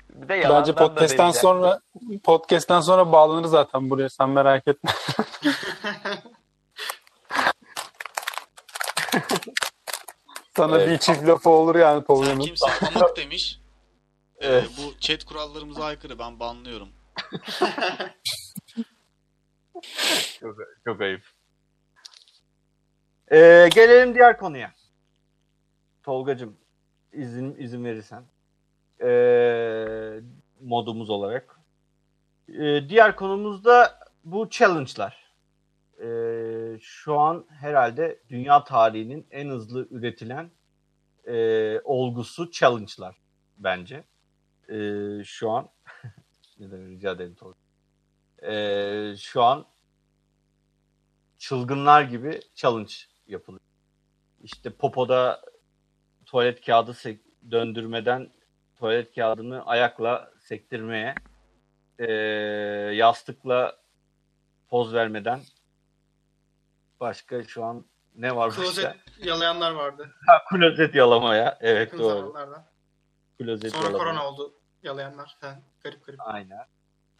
bir 0.10 0.28
de 0.30 0.50
bence 0.50 0.76
podcast'ten 0.76 1.32
sonra 1.32 1.80
podcast'ten 2.24 2.82
sonra 2.82 3.12
bağlanır 3.12 3.46
zaten 3.48 3.90
buraya 3.90 4.10
sen 4.10 4.30
merak 4.30 4.68
etme. 4.68 4.92
Sana 10.56 10.78
Evet. 10.78 10.90
bir 10.90 10.98
çift 10.98 11.28
lafı 11.28 11.50
olur 11.50 11.76
yani 11.76 11.98
Sen 12.00 12.06
Tolga'nın. 12.06 12.40
kimsin 12.40 12.68
amık 12.96 13.18
demiş. 13.18 13.60
Ee, 14.40 14.48
Evet. 14.48 14.70
bu 14.78 15.00
chat 15.00 15.24
kurallarımıza 15.24 15.84
aykırı 15.84 16.20
ben 16.20 16.40
banlıyorum. 16.40 16.90
Çok, 20.40 20.56
çok 20.86 21.02
ayıp. 21.02 21.24
Ee, 23.32 23.70
gelelim 23.76 24.16
diğer 24.16 24.38
konuya. 24.38 24.74
Tolgacığım 26.04 26.58
izin 27.14 27.56
izin 27.56 27.86
verirsen. 27.86 28.24
Ee, 29.02 30.22
modumuz 30.62 31.10
olarak. 31.10 31.60
Ee, 32.50 32.90
diğer 32.90 33.16
konumuz 33.16 33.66
da 33.66 34.00
bu 34.24 34.50
challenge'lar. 34.50 35.34
Ee, 36.04 36.80
şu 36.82 37.20
an 37.20 37.46
herhalde 37.50 38.20
dünya 38.30 38.64
tarihinin 38.64 39.28
en 39.32 39.50
hızlı 39.50 39.88
üretilen 39.92 40.52
e, 41.28 41.80
olgusu 41.80 42.52
challenge'lar 42.52 43.18
bence. 43.58 44.04
Ee, 44.70 45.24
şu 45.24 45.52
an 45.52 45.70
ne 46.60 46.72
demek 46.72 46.90
rica 46.90 47.12
ederim 47.12 47.36
Tolga. 47.36 47.58
Ee, 48.44 49.16
şu 49.18 49.44
an 49.44 49.66
çılgınlar 51.38 52.02
gibi 52.02 52.40
challenge 52.56 53.11
yapılıyor. 53.32 53.62
İşte 54.44 54.70
popoda 54.70 55.42
tuvalet 56.26 56.66
kağıdı 56.66 56.94
sek- 56.94 57.52
döndürmeden 57.52 58.32
tuvalet 58.76 59.16
kağıdını 59.16 59.66
ayakla 59.66 60.32
sektirmeye, 60.40 61.16
eee, 62.00 62.06
yastıkla 62.96 63.78
poz 64.70 64.94
vermeden 64.94 65.40
başka 67.00 67.44
şu 67.44 67.64
an 67.64 67.86
ne 68.16 68.36
var 68.36 68.48
başka? 68.50 68.62
Klozet 68.64 68.96
yalayanlar 69.26 69.72
vardı. 69.72 70.12
Ha, 70.28 70.44
klozet 70.50 70.96
yalamaya. 70.96 71.58
Evet 71.62 71.80
Yakın 71.94 72.00
doğru. 72.00 72.18
zamanlarda. 72.20 72.72
Klozet 73.40 73.72
Sonra 73.72 73.84
yalamaya. 73.84 74.04
korona 74.04 74.28
oldu 74.28 74.54
yalayanlar. 74.84 75.38
He, 75.42 75.48
garip 75.84 76.06
garip. 76.06 76.20
Aynen. 76.24 76.60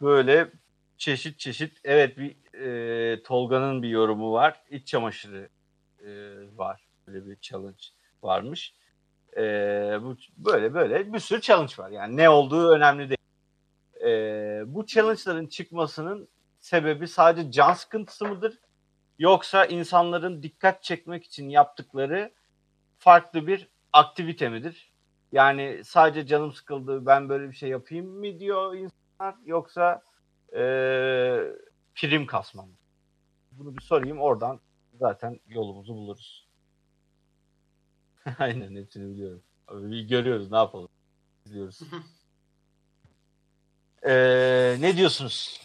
Böyle 0.00 0.50
çeşit 0.96 1.38
çeşit 1.38 1.78
evet 1.84 2.18
bir 2.18 2.54
e, 2.54 3.22
Tolga'nın 3.22 3.82
bir 3.82 3.88
yorumu 3.88 4.32
var. 4.32 4.62
İç 4.70 4.86
çamaşırı 4.88 5.48
e, 6.06 6.10
var. 6.56 6.86
Böyle 7.06 7.26
bir 7.26 7.36
challenge 7.40 7.82
varmış. 8.22 8.74
Ee, 9.36 9.98
bu 10.02 10.16
böyle 10.36 10.74
böyle 10.74 11.12
bir 11.12 11.18
sürü 11.18 11.40
challenge 11.40 11.72
var. 11.78 11.90
Yani 11.90 12.16
ne 12.16 12.28
olduğu 12.28 12.70
önemli 12.70 13.08
değil. 13.08 13.18
Ee, 14.04 14.62
bu 14.66 14.86
challenge'ların 14.86 15.46
çıkmasının 15.46 16.28
sebebi 16.60 17.08
sadece 17.08 17.50
can 17.50 17.72
sıkıntısı 17.72 18.24
mıdır? 18.24 18.58
Yoksa 19.18 19.66
insanların 19.66 20.42
dikkat 20.42 20.82
çekmek 20.82 21.24
için 21.24 21.48
yaptıkları 21.48 22.32
farklı 22.98 23.46
bir 23.46 23.68
aktivite 23.92 24.48
midir? 24.48 24.92
Yani 25.32 25.80
sadece 25.84 26.26
canım 26.26 26.52
sıkıldı 26.52 27.06
ben 27.06 27.28
böyle 27.28 27.50
bir 27.50 27.56
şey 27.56 27.68
yapayım 27.68 28.06
mı 28.06 28.40
diyor 28.40 28.74
insanlar 28.74 29.34
yoksa 29.44 30.02
ee, 30.52 31.38
prim 31.94 32.26
kasmam 32.26 32.68
mı? 32.68 32.74
Bunu 33.52 33.76
bir 33.76 33.82
sorayım 33.82 34.20
oradan 34.20 34.60
zaten 35.02 35.40
yolumuzu 35.46 35.94
buluruz. 35.94 36.48
Aynen 38.38 38.76
hepsini 38.76 39.14
biliyorum. 39.14 39.42
Abi, 39.68 40.06
görüyoruz 40.06 40.50
ne 40.50 40.56
yapalım. 40.56 40.88
İzliyoruz. 41.46 41.80
Ee, 44.06 44.76
ne 44.80 44.96
diyorsunuz? 44.96 45.60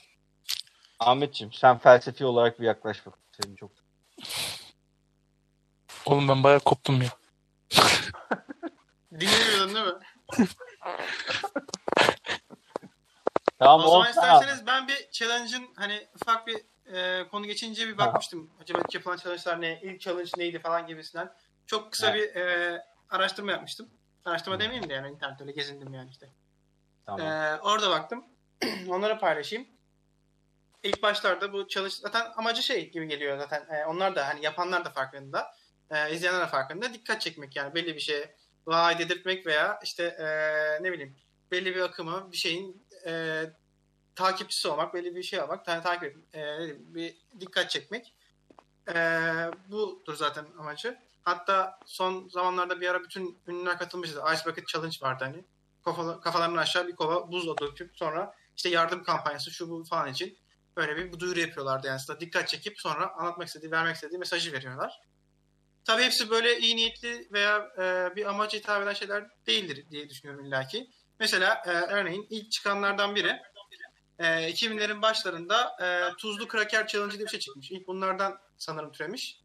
Ahmetciğim 0.99 1.53
sen 1.53 1.77
felsefi 1.77 2.25
olarak 2.25 2.59
bir 2.59 2.65
yaklaş 2.65 3.05
bakalım. 3.05 3.25
Seni 3.41 3.55
çok 3.55 3.71
Oğlum 6.05 6.27
ben 6.27 6.43
bayağı 6.43 6.59
koptum 6.59 7.01
ya. 7.01 7.09
Dinlemiyordun 9.11 9.75
değil 9.75 9.85
mi? 9.85 10.47
Tamam 13.59 13.87
o 13.87 13.89
zaman 13.91 14.09
isterseniz 14.09 14.67
ben 14.67 14.87
bir 14.87 15.09
challenge'ın 15.11 15.67
hani 15.75 16.07
ufak 16.15 16.47
bir 16.47 16.61
e, 16.93 17.27
konu 17.31 17.45
geçince 17.45 17.87
bir 17.87 17.97
bakmıştım. 17.97 18.51
Acaba 18.61 18.79
yapılan 18.93 19.17
challenge'lar 19.17 19.61
ne? 19.61 19.81
İlk 19.83 20.01
challenge 20.01 20.31
neydi 20.37 20.59
falan 20.59 20.87
gibisinden. 20.87 21.33
Çok 21.65 21.91
kısa 21.91 22.13
bir 22.13 22.35
e, 22.35 22.81
araştırma 23.09 23.51
yapmıştım. 23.51 23.89
Araştırma 24.25 24.59
demeyeyim 24.59 24.89
de 24.89 24.93
yani 24.93 25.11
internette 25.11 25.43
öyle 25.43 25.51
gezindim 25.51 25.93
yani 25.93 26.09
işte. 26.09 26.29
Tamam. 27.05 27.27
Ee, 27.27 27.59
orada 27.61 27.89
baktım. 27.89 28.25
Onları 28.89 29.19
paylaşayım. 29.19 29.67
İlk 30.83 31.01
başlarda 31.03 31.53
bu 31.53 31.67
çalış 31.67 31.93
zaten 31.93 32.31
amacı 32.35 32.63
şey 32.63 32.91
gibi 32.91 33.07
geliyor 33.07 33.37
zaten. 33.37 33.67
Ee, 33.69 33.85
onlar 33.85 34.15
da 34.15 34.27
hani 34.27 34.45
yapanlar 34.45 34.85
da 34.85 34.89
farkında. 34.89 35.55
Ee, 35.91 36.13
izleyenler 36.13 36.41
de 36.41 36.47
farkında. 36.47 36.93
Dikkat 36.93 37.21
çekmek 37.21 37.55
yani 37.55 37.75
belli 37.75 37.95
bir 37.95 37.99
şeye 37.99 38.35
vaat 38.65 39.01
edirtmek 39.01 39.45
veya 39.45 39.79
işte 39.83 40.03
ee, 40.03 40.83
ne 40.83 40.91
bileyim 40.91 41.15
belli 41.51 41.75
bir 41.75 41.81
akımı 41.81 42.31
bir 42.31 42.37
şeyin 42.37 42.87
ee, 43.05 43.43
takipçisi 44.17 44.67
olmak, 44.67 44.93
belli 44.93 45.15
bir 45.15 45.23
şey 45.23 45.39
almak, 45.39 45.67
yani 45.67 45.83
takip 45.83 46.03
etmek, 46.03 46.35
ee, 46.35 46.75
bir 46.79 47.17
dikkat 47.39 47.69
çekmek. 47.69 48.13
Ee, 48.89 49.51
budur 49.67 50.15
zaten 50.15 50.45
amacı. 50.59 50.97
Hatta 51.23 51.79
son 51.85 52.29
zamanlarda 52.29 52.81
bir 52.81 52.87
ara 52.87 53.03
bütün 53.03 53.39
ünlüler 53.47 53.77
katılmıştı. 53.77 54.21
Ice 54.33 54.45
Bucket 54.45 54.67
Challenge 54.67 54.97
vardı 55.01 55.23
hani 55.23 55.45
kafalar, 55.85 56.21
kafalarından 56.21 56.61
aşağı 56.61 56.87
bir 56.87 56.95
kova 56.95 57.31
buzla 57.31 57.57
döküp 57.57 57.97
sonra 57.97 58.35
işte 58.57 58.69
yardım 58.69 59.03
kampanyası 59.03 59.51
şu 59.51 59.69
bu 59.69 59.83
falan 59.83 60.11
için 60.11 60.37
böyle 60.77 60.97
bir 60.97 61.19
duyuru 61.19 61.39
yapıyorlardı 61.39 61.87
yani 61.87 61.95
aslında 61.95 62.19
dikkat 62.19 62.47
çekip 62.47 62.81
sonra 62.81 63.13
anlatmak 63.13 63.47
istediği, 63.47 63.71
vermek 63.71 63.95
istediği 63.95 64.17
mesajı 64.17 64.53
veriyorlar. 64.53 65.01
Tabii 65.85 66.03
hepsi 66.03 66.29
böyle 66.29 66.59
iyi 66.59 66.75
niyetli 66.75 67.27
veya 67.31 67.71
e, 67.77 68.15
bir 68.15 68.25
amaca 68.25 68.59
hitap 68.59 68.83
eden 68.83 68.93
şeyler 68.93 69.27
değildir 69.47 69.85
diye 69.91 70.09
düşünüyorum 70.09 70.45
illaki. 70.45 70.89
Mesela 71.19 71.61
e, 71.65 71.69
örneğin 71.69 72.27
ilk 72.29 72.51
çıkanlardan 72.51 73.15
biri 73.15 73.41
e, 74.19 74.25
2000'lerin 74.25 75.01
başlarında 75.01 75.77
e, 75.81 76.15
tuzlu 76.17 76.47
kraker 76.47 76.87
challenge 76.87 77.17
diye 77.17 77.25
bir 77.25 77.31
şey 77.31 77.39
çıkmış. 77.39 77.71
İlk 77.71 77.87
bunlardan 77.87 78.39
sanırım 78.57 78.91
türemiş. 78.91 79.41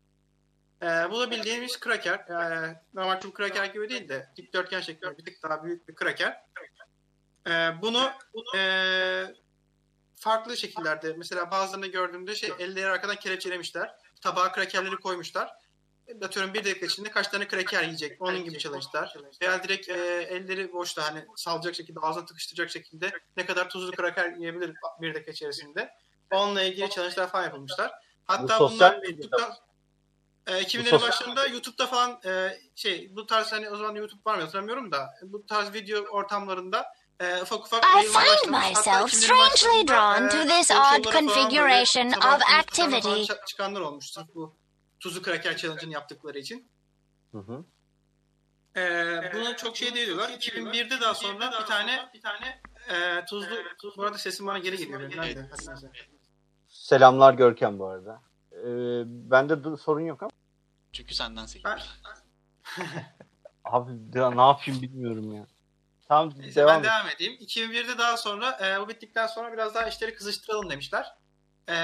E, 0.82 0.87
bu 0.87 1.20
da 1.20 1.30
bildiğimiz 1.30 1.80
kraker. 1.80 2.18
E, 2.18 2.82
normal 2.94 3.20
tüm 3.20 3.32
kraker 3.32 3.64
gibi 3.64 3.88
değil 3.88 4.08
de 4.08 4.32
dikdörtgen 4.37 4.80
şeklinde 4.80 5.18
bir 5.18 5.24
tık 5.24 5.42
daha 5.42 5.64
büyük 5.64 5.88
bir 5.88 5.94
kraker. 5.94 6.44
E, 7.46 7.50
bunu 7.82 8.11
e, 8.56 8.62
farklı 10.14 10.56
şekillerde 10.56 11.14
mesela 11.16 11.50
bazılarını 11.50 11.87
gördüğümde 11.87 12.35
şey 12.35 12.52
elleri 12.58 12.87
arkadan 12.87 13.16
kelepçelemişler. 13.16 13.94
Tabağa 14.20 14.52
krakerleri 14.52 14.96
koymuşlar. 14.96 15.62
Atıyorum 16.25 16.55
bir 16.55 16.64
dakika 16.64 16.87
içinde 16.87 17.11
kaç 17.11 17.29
tane 17.29 17.48
kraker 17.48 17.83
yiyecek. 17.83 18.22
Onun 18.22 18.44
gibi 18.44 18.59
challenge'lar. 18.59 19.14
Veya 19.42 19.62
direkt 19.62 19.88
e, 19.88 19.92
elleri 20.31 20.72
boşta 20.72 21.05
hani 21.05 21.27
salacak 21.37 21.75
şekilde 21.75 22.01
ağzına 22.01 22.25
tıkıştıracak 22.27 22.70
şekilde 22.70 23.12
ne 23.37 23.46
kadar 23.46 23.70
tuzlu 23.70 23.92
kraker 23.92 24.33
yiyebilir 24.33 24.75
bir 25.01 25.14
dakika 25.14 25.31
içerisinde. 25.31 25.90
Onunla 26.31 26.62
ilgili 26.62 26.90
challenge'lar 26.90 27.31
falan 27.31 27.44
yapılmışlar. 27.44 27.92
Hatta 28.25 28.55
Bu 28.61 28.68
sosyal 28.68 28.92
bunlar 28.92 28.98
medyada 28.98 29.37
YouTube'da 29.37 29.57
e, 30.46 30.62
2000'lerin 30.62 30.90
sosyal- 30.90 31.09
başlarında 31.09 31.46
YouTube'da 31.46 31.87
falan 31.87 32.20
e, 32.27 32.59
şey 32.77 33.16
bu 33.16 33.27
tarz 33.27 33.53
hani 33.53 33.70
o 33.70 33.77
zaman 33.77 33.94
YouTube 33.94 34.20
var 34.27 34.35
mı 34.35 34.42
hatırlamıyorum 34.42 34.92
da 34.92 35.11
bu 35.22 35.46
tarz 35.46 35.75
video 35.75 36.03
ortamlarında 36.03 36.87
e, 37.20 37.42
ufak 37.42 37.66
ufak 37.66 37.85
I 37.85 37.96
yayınlar 37.96 38.25
find 38.25 38.51
myself 38.53 39.14
2000'lerin 39.14 39.57
strangely 39.57 39.88
drawn 39.88 40.29
to 40.29 40.48
this 40.48 40.70
odd 40.70 41.12
configuration 41.12 42.09
of 42.12 42.42
activity. 42.61 43.33
çıkanlar 43.46 43.81
olmuş 43.81 44.11
sırf 44.11 44.27
bu 44.35 44.62
tuzlu 45.02 45.22
kraker 45.22 45.56
challenge'ını 45.56 45.92
yaptıkları 45.92 46.38
için. 46.38 46.70
Hı 47.32 47.38
hı. 47.38 47.64
Ee, 48.76 49.32
buna 49.34 49.56
çok 49.56 49.76
şey 49.76 49.94
diyorlar. 49.94 50.28
2001'de 50.28 51.00
daha 51.00 51.14
sonra 51.14 51.52
bir 51.60 51.66
tane 51.66 52.10
bir 52.14 52.20
tane 52.20 52.60
e, 52.88 53.24
tuzlu 53.24 53.56
bu 53.96 54.02
arada 54.02 54.18
sesim 54.18 54.46
bana 54.46 54.58
geri 54.58 54.76
geliyor. 54.76 55.00
benim. 55.00 55.48
Selamlar 56.68 57.34
Görkem 57.34 57.78
bu 57.78 57.86
arada. 57.86 58.22
Ee, 58.52 58.62
bende 59.06 59.52
du- 59.52 59.78
sorun 59.78 60.00
yok 60.00 60.22
ama. 60.22 60.30
Çünkü 60.92 61.14
senden 61.14 61.46
sekmiş. 61.46 61.82
Abi 63.64 64.18
ya 64.18 64.30
ne 64.30 64.40
yapayım 64.40 64.82
bilmiyorum 64.82 65.32
ya. 65.32 65.46
Tamam 66.08 66.34
neyse, 66.36 66.60
devam 66.60 66.74
ben 66.74 66.78
et. 66.78 66.84
devam 66.84 67.08
edeyim. 67.08 67.32
2001'de 67.32 67.98
daha 67.98 68.16
sonra 68.16 68.58
e, 68.68 68.80
bu 68.80 68.88
bittikten 68.88 69.26
sonra 69.26 69.52
biraz 69.52 69.74
daha 69.74 69.88
işleri 69.88 70.14
kızıştıralım 70.14 70.70
demişler. 70.70 71.06
E, 71.68 71.75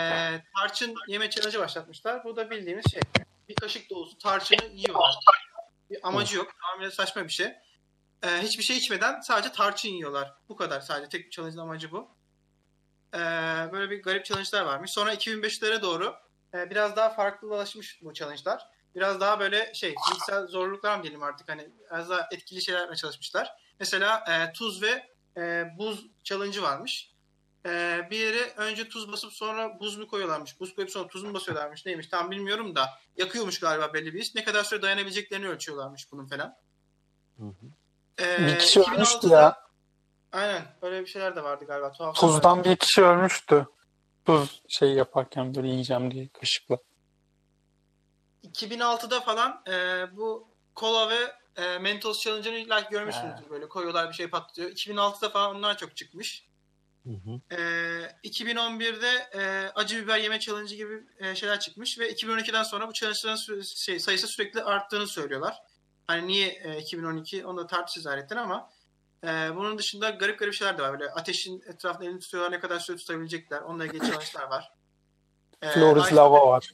tarçın 0.57 0.95
yeme 1.09 1.31
challenge'ı 1.31 1.61
başlatmışlar. 1.61 2.25
Bu 2.25 2.37
da 2.37 2.51
bildiğimiz 2.51 2.85
şey. 2.93 3.01
Bir 3.49 3.55
kaşık 3.55 3.91
dolusu 3.91 4.19
tarçını 4.19 4.65
yiyorlar. 4.73 5.15
Bir 5.91 5.99
amacı 6.03 6.37
yok. 6.37 6.53
Tamamen 6.61 6.91
saçma 6.91 7.25
bir 7.25 7.29
şey. 7.29 7.47
E, 8.23 8.29
hiçbir 8.29 8.63
şey 8.63 8.77
içmeden 8.77 9.21
sadece 9.21 9.53
tarçın 9.53 9.89
yiyorlar. 9.89 10.35
Bu 10.49 10.57
kadar 10.57 10.81
sadece. 10.81 11.09
Tek 11.09 11.33
challenge'ın 11.33 11.63
amacı 11.63 11.93
bu. 11.93 12.09
E, 13.15 13.19
böyle 13.73 13.91
bir 13.91 14.03
garip 14.03 14.25
challenge'lar 14.25 14.63
varmış. 14.63 14.91
Sonra 14.91 15.15
2005'lere 15.15 15.83
doğru 15.83 16.15
e, 16.55 16.71
biraz 16.71 16.97
daha 16.97 17.11
farklılaşmış 17.11 18.03
bu 18.03 18.13
challenge'lar. 18.13 18.67
Biraz 18.95 19.21
daha 19.21 19.41
böyle 19.41 19.75
şey 19.75 19.95
fiziksel 20.07 20.47
zorluklar 20.47 20.97
mı 20.97 21.03
diyelim 21.03 21.23
artık 21.23 21.49
hani 21.49 21.69
biraz 21.91 22.11
daha 22.11 22.29
etkili 22.33 22.63
şeyler 22.63 22.81
yapmaya 22.81 22.97
çalışmışlar. 22.97 23.57
Mesela 23.81 24.25
e, 24.29 24.53
tuz 24.53 24.83
ve 24.83 25.09
e, 25.37 25.65
buz 25.79 26.07
challenge'ı 26.25 26.63
varmış. 26.63 27.11
E, 27.67 28.01
bir 28.11 28.19
yere 28.19 28.53
önce 28.57 28.89
tuz 28.89 29.13
basıp 29.13 29.33
sonra 29.33 29.81
buz 29.81 29.97
mu 29.97 30.09
koyuyorlarmış? 30.09 30.61
Buz 30.61 30.75
koyup 30.75 30.91
sonra 30.91 31.09
tuz 31.09 31.23
mu 31.23 31.35
basıyorlarmış? 31.35 31.87
Neymiş 31.87 32.07
tam 32.07 32.31
bilmiyorum 32.31 32.75
da 32.75 32.89
yakıyormuş 33.17 33.61
galiba 33.61 33.95
belli 33.95 34.15
bir 34.15 34.21
iş. 34.21 34.35
Ne 34.35 34.45
kadar 34.45 34.65
süre 34.65 34.83
dayanabileceklerini 34.83 35.49
ölçüyorlarmış 35.49 36.13
bunun 36.13 36.27
falan. 36.27 36.57
Hı 37.39 37.45
hı. 37.45 37.67
E, 38.25 38.47
Bir 38.47 38.59
kişi 38.59 38.81
ölmüştü 38.81 39.27
2006'da 39.27 39.41
ya. 39.41 39.69
Aynen 40.33 40.63
öyle 40.83 41.01
bir 41.01 41.07
şeyler 41.07 41.37
de 41.37 41.43
vardı 41.43 41.65
galiba. 41.65 41.93
Tuhaf 41.93 42.17
Tuzdan 42.17 42.65
bir 42.65 42.77
kişi 42.77 43.03
ölmüştü. 43.03 43.67
Tuz 44.25 44.63
şey 44.69 44.93
yaparken 44.93 45.55
böyle 45.55 45.69
yiyeceğim 45.69 46.11
diye 46.11 46.29
kaşıkla. 46.29 46.79
2006'da 48.45 49.21
falan 49.21 49.63
e, 49.69 50.07
bu 50.17 50.49
kola 50.75 51.11
ve 51.11 51.33
e, 51.63 51.79
Mentos 51.79 52.25
Challenge'ını 52.25 52.57
illa 52.57 52.81
görmüşsünüzdür. 52.81 53.51
Böyle 53.51 53.69
koyuyorlar 53.69 54.09
bir 54.09 54.15
şey 54.15 54.31
patlıyor. 54.31 54.71
2006'da 54.71 55.29
falan 55.31 55.57
onlar 55.57 55.77
çok 55.79 55.97
çıkmış. 55.97 56.47
Hı 57.05 57.11
hı. 57.11 57.55
E, 57.55 58.29
2011'de 58.29 59.29
e, 59.35 59.73
acı 59.75 60.03
biber 60.03 60.19
yeme 60.19 60.41
challenge 60.41 60.77
gibi 60.77 61.05
e, 61.19 61.35
şeyler 61.35 61.61
çıkmış 61.61 61.99
ve 61.99 62.13
2012'den 62.13 62.63
sonra 62.63 62.89
bu 62.89 62.93
challenge'ların 62.93 63.37
sü- 63.37 63.85
şey, 63.85 64.01
sayısı 64.01 64.27
sürekli 64.27 64.63
arttığını 64.63 65.07
söylüyorlar. 65.07 65.63
Hani 66.07 66.27
niye 66.27 66.49
e, 66.49 66.79
2012 66.79 67.47
onu 67.47 67.59
da 67.59 67.67
tartışırız 67.67 68.07
ayrıca 68.07 68.41
ama 68.41 68.71
e, 69.25 69.29
bunun 69.57 69.79
dışında 69.79 70.11
garip 70.11 70.39
garip 70.39 70.55
şeyler 70.55 70.79
de 70.79 70.83
var. 70.83 70.93
Böyle 70.93 71.11
ateşin 71.11 71.63
etrafında 71.69 72.05
elini 72.05 72.21
tutuyorlar 72.21 72.53
ne 72.53 72.61
kadar 72.61 72.79
süre 72.79 72.97
tutabilecekler. 72.97 73.61
Onunla 73.61 73.87
ilgili 73.87 74.01
challenge'lar 74.01 74.51
var. 74.51 74.73
E, 75.63 75.71
Flores 75.71 76.13
lava 76.13 76.47
var. 76.47 76.71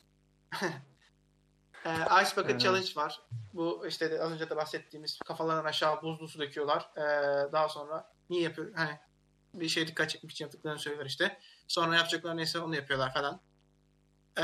ee, 1.86 1.88
Ice 2.22 2.36
Bucket 2.36 2.60
Challenge 2.60 2.88
var. 2.96 3.20
Bu 3.54 3.86
işte 3.88 4.10
de 4.10 4.22
az 4.22 4.32
önce 4.32 4.50
de 4.50 4.56
bahsettiğimiz 4.56 5.18
kafalarından 5.18 5.64
aşağı 5.64 6.02
buzlu 6.02 6.28
su 6.28 6.38
döküyorlar. 6.38 6.90
Ee, 6.96 7.52
daha 7.52 7.68
sonra 7.68 8.12
niye 8.30 8.42
yapıyor? 8.42 8.72
Hani 8.76 8.98
bir 9.60 9.68
şey 9.68 9.86
dikkat 9.86 10.10
çekmek 10.10 10.32
için 10.32 10.44
yaptıklarını 10.44 10.78
söylüyorlar 10.78 11.10
işte. 11.10 11.40
Sonra 11.68 11.96
yapacakları 11.96 12.36
neyse 12.36 12.58
onu 12.60 12.76
yapıyorlar 12.76 13.14
falan. 13.14 13.40
Ee, 14.38 14.42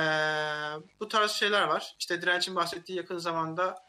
bu 1.00 1.08
tarz 1.08 1.30
şeyler 1.30 1.62
var. 1.62 1.96
İşte 1.98 2.22
Direnç'in 2.22 2.56
bahsettiği 2.56 2.98
yakın 2.98 3.18
zamanda 3.18 3.84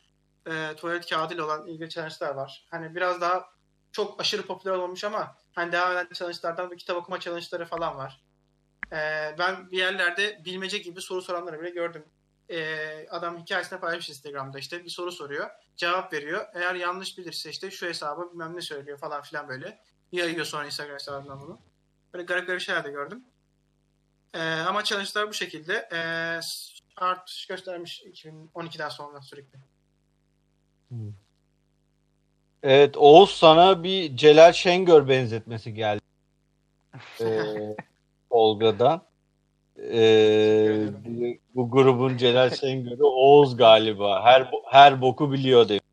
e, 0.47 0.75
tuvalet 0.75 1.09
kağıdıyla 1.09 1.45
olan 1.45 1.67
ilgili 1.67 1.89
challenge'lar 1.89 2.35
var. 2.35 2.65
Hani 2.71 2.95
biraz 2.95 3.21
daha 3.21 3.49
çok 3.91 4.21
aşırı 4.21 4.45
popüler 4.45 4.73
olmuş 4.73 5.03
ama 5.03 5.35
hani 5.53 5.71
devam 5.71 5.91
eden 5.91 6.07
challenge'lardan 6.13 6.71
bir 6.71 6.77
kitap 6.77 6.97
okuma 6.97 7.19
challenge'ları 7.19 7.65
falan 7.65 7.97
var. 7.97 8.21
Ee, 8.91 9.35
ben 9.39 9.71
bir 9.71 9.77
yerlerde 9.77 10.41
bilmece 10.45 10.77
gibi 10.77 11.01
soru 11.01 11.21
soranları 11.21 11.61
bile 11.61 11.69
gördüm 11.69 12.05
Ee, 12.49 13.07
adam 13.09 13.37
hikayesinde 13.37 13.79
paylaşmış 13.79 14.09
Instagram'da 14.09 14.59
işte 14.59 14.83
bir 14.85 14.89
soru 14.89 15.11
soruyor. 15.11 15.49
Cevap 15.75 16.13
veriyor. 16.13 16.45
Eğer 16.53 16.75
yanlış 16.75 17.17
bilirse 17.17 17.49
işte 17.49 17.71
şu 17.71 17.87
hesabı 17.87 18.31
bilmem 18.31 18.55
ne 18.55 18.61
söylüyor 18.61 18.97
falan 18.97 19.21
filan 19.21 19.47
böyle. 19.47 19.81
Yayıyor 20.11 20.45
sonra 20.45 20.65
Instagram 20.65 20.93
hesabından 20.93 21.41
bunu. 21.41 21.59
Böyle 22.13 22.25
garip 22.25 22.47
garip 22.47 22.61
şeyler 22.61 22.83
de 22.83 22.91
gördüm. 22.91 23.23
Ee, 24.33 24.39
ama 24.39 24.83
challenge'lar 24.83 25.29
bu 25.29 25.33
şekilde. 25.33 25.89
Ee, 25.93 26.39
artış 26.97 27.45
göstermiş 27.45 28.03
2012'den 28.03 28.89
sonra 28.89 29.21
sürekli. 29.21 29.59
Evet 32.63 32.97
Oğuz 32.97 33.29
sana 33.31 33.83
bir 33.83 34.17
Celal 34.17 34.53
Şengör 34.53 35.07
benzetmesi 35.07 35.73
geldi. 35.73 36.01
Ee, 37.21 37.75
Olga'dan. 38.29 39.01
Ee, 39.77 40.87
bu, 41.05 41.37
bu 41.55 41.71
grubun 41.71 42.17
Celal 42.17 42.49
Şengör'ü 42.49 43.03
Oğuz 43.03 43.57
galiba. 43.57 44.23
Her 44.23 44.51
her 44.71 45.01
boku 45.01 45.31
biliyor 45.31 45.69
demiş. 45.69 45.83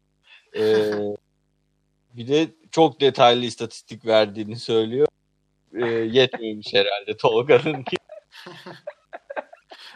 Ee, 0.57 0.93
bir 2.17 2.29
de 2.29 2.49
çok 2.71 3.01
detaylı 3.01 3.45
istatistik 3.45 4.07
verdiğini 4.07 4.57
söylüyor. 4.57 5.09
Ee, 5.75 5.87
yetmiyormuş 5.87 6.75
herhalde 6.75 7.17
Tolga'nın 7.17 7.83
ki. 7.83 7.97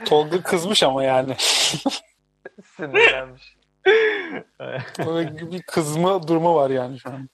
Tolga 0.05 0.43
kızmış 0.43 0.83
ama 0.83 1.05
yani. 1.05 1.37
Sinirlenmiş. 2.77 3.57
Böyle 5.07 5.51
bir 5.53 5.63
kızma 5.63 6.29
durumu 6.29 6.55
var 6.55 6.71
yani 6.71 6.99
şu 6.99 7.11
an. 7.11 7.29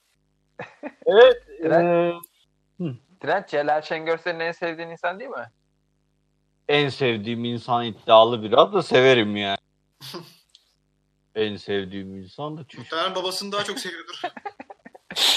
Evet. 1.07 1.43
Ee, 1.65 2.13
Trent 3.21 3.49
Celal 3.49 3.83
Şengör 3.83 4.19
senin 4.19 4.41
en 4.41 4.53
sevdiğin 4.53 4.89
insan 4.89 5.21
değil 5.21 5.31
mi? 5.31 5.47
en 6.69 6.89
sevdiğim 6.89 7.45
insan 7.45 7.85
iddialı 7.85 8.43
biraz 8.43 8.73
da 8.73 8.83
severim 8.83 9.37
yani. 9.37 9.59
en 11.35 11.57
sevdiğim 11.57 12.17
insan 12.17 12.57
da. 12.57 12.61
Muhtemelen 12.77 13.15
babasını 13.15 13.53
daha 13.53 13.65
çok 13.65 13.79
seviyordur. 13.79 14.21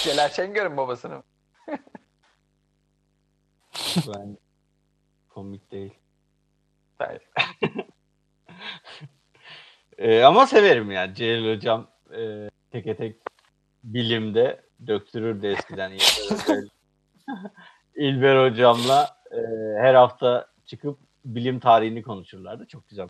Celal 0.03 0.29
Şengör'ün 0.29 0.77
babasını 0.77 1.15
mı? 1.15 1.23
Ben 4.07 4.37
komik 5.29 5.71
değil. 5.71 5.93
Hayır. 6.97 7.21
Ee, 9.97 10.23
ama 10.23 10.47
severim 10.47 10.91
yani. 10.91 11.15
Celil 11.15 11.55
Hocam 11.55 11.87
e, 12.17 12.49
teke 12.71 12.95
tek 12.95 13.15
bilimde 13.83 14.61
döktürürdü 14.87 15.47
eskiden. 15.47 15.91
İlber, 17.95 18.49
Hocam'la 18.49 19.17
e, 19.31 19.37
her 19.79 19.93
hafta 19.93 20.47
çıkıp 20.65 20.99
bilim 21.25 21.59
tarihini 21.59 22.01
konuşurlardı. 22.01 22.67
Çok 22.67 22.89
güzel. 22.89 23.07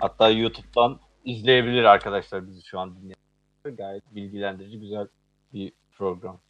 Hatta 0.00 0.30
YouTube'dan 0.30 1.00
izleyebilir 1.24 1.84
arkadaşlar 1.84 2.46
bizi 2.48 2.62
şu 2.62 2.78
an 2.80 2.96
dinleyen. 2.96 3.76
Gayet 3.76 4.14
bilgilendirici 4.14 4.80
güzel 4.80 5.08
bir 5.52 5.72
program. 5.98 6.40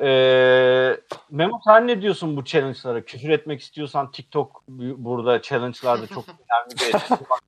Ee, 0.00 0.96
Memo 1.30 1.60
sen 1.64 1.86
ne 1.86 2.02
diyorsun 2.02 2.36
bu 2.36 2.44
challenge'lara? 2.44 3.04
Küfür 3.04 3.28
etmek 3.28 3.60
istiyorsan 3.60 4.10
TikTok 4.10 4.62
bu- 4.68 5.04
burada 5.04 5.42
challenge'larda 5.42 6.06
çok 6.06 6.24
önemli 6.28 6.74
bir 6.80 6.94
etkisi 6.94 7.12
var. 7.30 7.40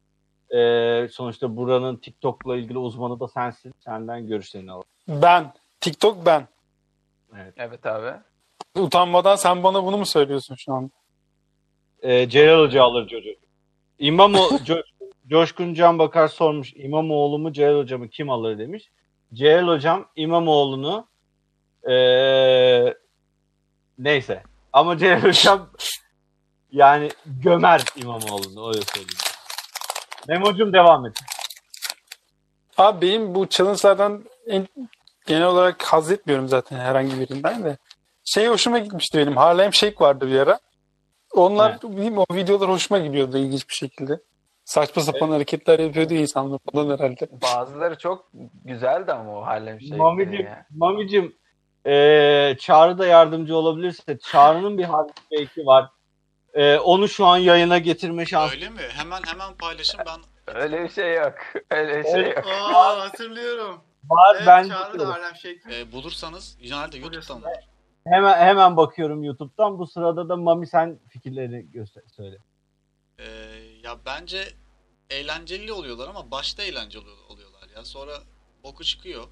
Ee, 0.59 1.09
sonuçta 1.09 1.57
buranın 1.57 1.97
TikTok'la 1.97 2.57
ilgili 2.57 2.79
uzmanı 2.79 3.21
da 3.21 3.29
sensin. 3.29 3.73
Senden 3.81 4.27
görüşlerini 4.27 4.71
alalım. 4.73 4.85
Ben. 5.09 5.53
TikTok 5.81 6.27
ben. 6.27 6.49
Evet 7.57 7.87
abi. 7.87 8.11
Utanmadan 8.77 9.37
sen 9.37 9.63
bana 9.63 9.85
bunu 9.85 9.97
mu 9.99 10.07
söylüyorsun 10.07 10.55
şu 10.55 10.73
an? 10.73 10.91
Ee, 12.03 12.29
Celal 12.29 12.61
Hoca 12.67 12.83
alır 12.83 13.09
çocuk. 13.09 13.37
İmamo 13.99 14.39
Co- 14.39 14.83
Coşkun 15.27 15.75
Can 15.75 15.99
Bakar 15.99 16.29
sormuş. 16.29 16.73
İmamoğlu 16.77 17.39
mu 17.39 17.53
Celal 17.53 17.79
Hoca 17.79 17.99
mı 17.99 18.09
kim 18.09 18.31
alır 18.31 18.59
demiş. 18.59 18.91
Celal 19.35 19.69
Hocam 19.69 20.07
İmamoğlu'nu 20.17 21.07
ee, 21.91 22.95
neyse. 23.99 24.43
Ama 24.73 24.99
Celal 24.99 25.23
Hocam 25.23 25.71
yani 26.73 27.11
gömer 27.27 27.85
İmamoğlu'nu 27.97 28.69
öyle 28.69 28.81
söyleyeyim. 28.81 29.19
Memo'cum 30.29 30.73
devam 30.73 31.07
et. 31.07 31.19
Abi 32.77 33.07
benim 33.07 33.35
bu 33.35 33.49
challenge'lardan 33.49 34.25
en, 34.47 34.69
genel 35.27 35.47
olarak 35.47 35.83
haz 35.83 36.11
etmiyorum 36.11 36.49
zaten 36.49 36.79
herhangi 36.79 37.21
birinden 37.21 37.65
de. 37.65 37.77
Şey 38.25 38.47
hoşuma 38.47 38.79
gitmişti 38.79 39.19
benim. 39.19 39.37
Harlem 39.37 39.75
Shake 39.75 40.05
vardı 40.05 40.29
bir 40.29 40.39
ara. 40.39 40.59
Onlar 41.33 41.83
bileyim, 41.83 42.19
o 42.19 42.27
videolar 42.33 42.71
hoşuma 42.71 42.99
gidiyordu 42.99 43.39
ilginç 43.39 43.69
bir 43.69 43.75
şekilde. 43.75 44.21
Saçma 44.65 45.03
sapan 45.03 45.31
hareketler 45.31 45.79
yapıyordu 45.79 46.15
insanlar 46.15 46.59
falan 46.73 46.99
herhalde. 46.99 47.29
Bazıları 47.43 47.99
çok 47.99 48.31
güzeldi 48.65 49.13
ama 49.13 49.39
o 49.39 49.43
Harlem 49.43 49.81
Shake'leri 49.81 49.99
Mamicim, 49.99 50.47
ya. 50.47 50.67
Mamicim 50.71 51.35
ee, 51.87 52.57
Çağrı 52.61 52.99
da 52.99 53.07
yardımcı 53.07 53.57
olabilirse 53.57 54.19
Çağrı'nın 54.19 54.79
bir 54.79 54.85
harf 54.85 55.11
belki 55.33 55.67
var. 55.67 55.91
Ee, 56.55 56.79
onu 56.79 57.09
şu 57.09 57.27
an 57.27 57.37
yayına 57.37 57.79
getirme 57.79 58.27
şansı 58.27 58.55
Öyle 58.55 58.69
mi? 58.69 58.81
Hemen 58.89 59.23
hemen 59.27 59.55
paylaşın 59.55 60.01
ben 60.07 60.21
Öyle 60.55 60.85
bir 60.85 60.89
şey 60.89 61.15
yok. 61.15 61.35
Öyle 61.71 61.99
bir 61.99 62.05
şey 62.05 62.21
Evet. 62.21 62.37
yok. 62.37 62.47
Aa 62.47 63.01
hatırlıyorum. 63.01 63.81
var. 64.05 64.37
Evet, 64.37 64.47
ben 64.47 64.69
Çağrı 64.69 64.99
da 64.99 65.09
Harlem 65.09 65.35
Shake. 65.35 65.61
e, 65.73 65.93
bulursanız 65.93 66.59
genelde 66.63 66.99
YouTube'dan 66.99 67.43
bulur. 67.43 67.51
hemen 68.07 68.39
hemen 68.39 68.77
bakıyorum 68.77 69.25
YouTube'dan. 69.25 69.79
Bu 69.79 69.87
sırada 69.87 70.29
da 70.29 70.37
Mami 70.37 70.67
sen 70.67 70.99
fikirlerini 71.09 71.71
göster 71.73 72.03
söyle. 72.17 72.39
E, 73.19 73.25
ya 73.85 74.05
bence 74.07 74.55
eğlenceli 75.11 75.73
oluyorlar 75.73 76.09
ama 76.09 76.31
başta 76.31 76.63
eğlenceli 76.63 77.03
oluyor- 77.03 77.27
oluyorlar 77.29 77.69
ya. 77.77 77.85
Sonra 77.85 78.23
boku 78.63 78.85
çıkıyor. 78.85 79.29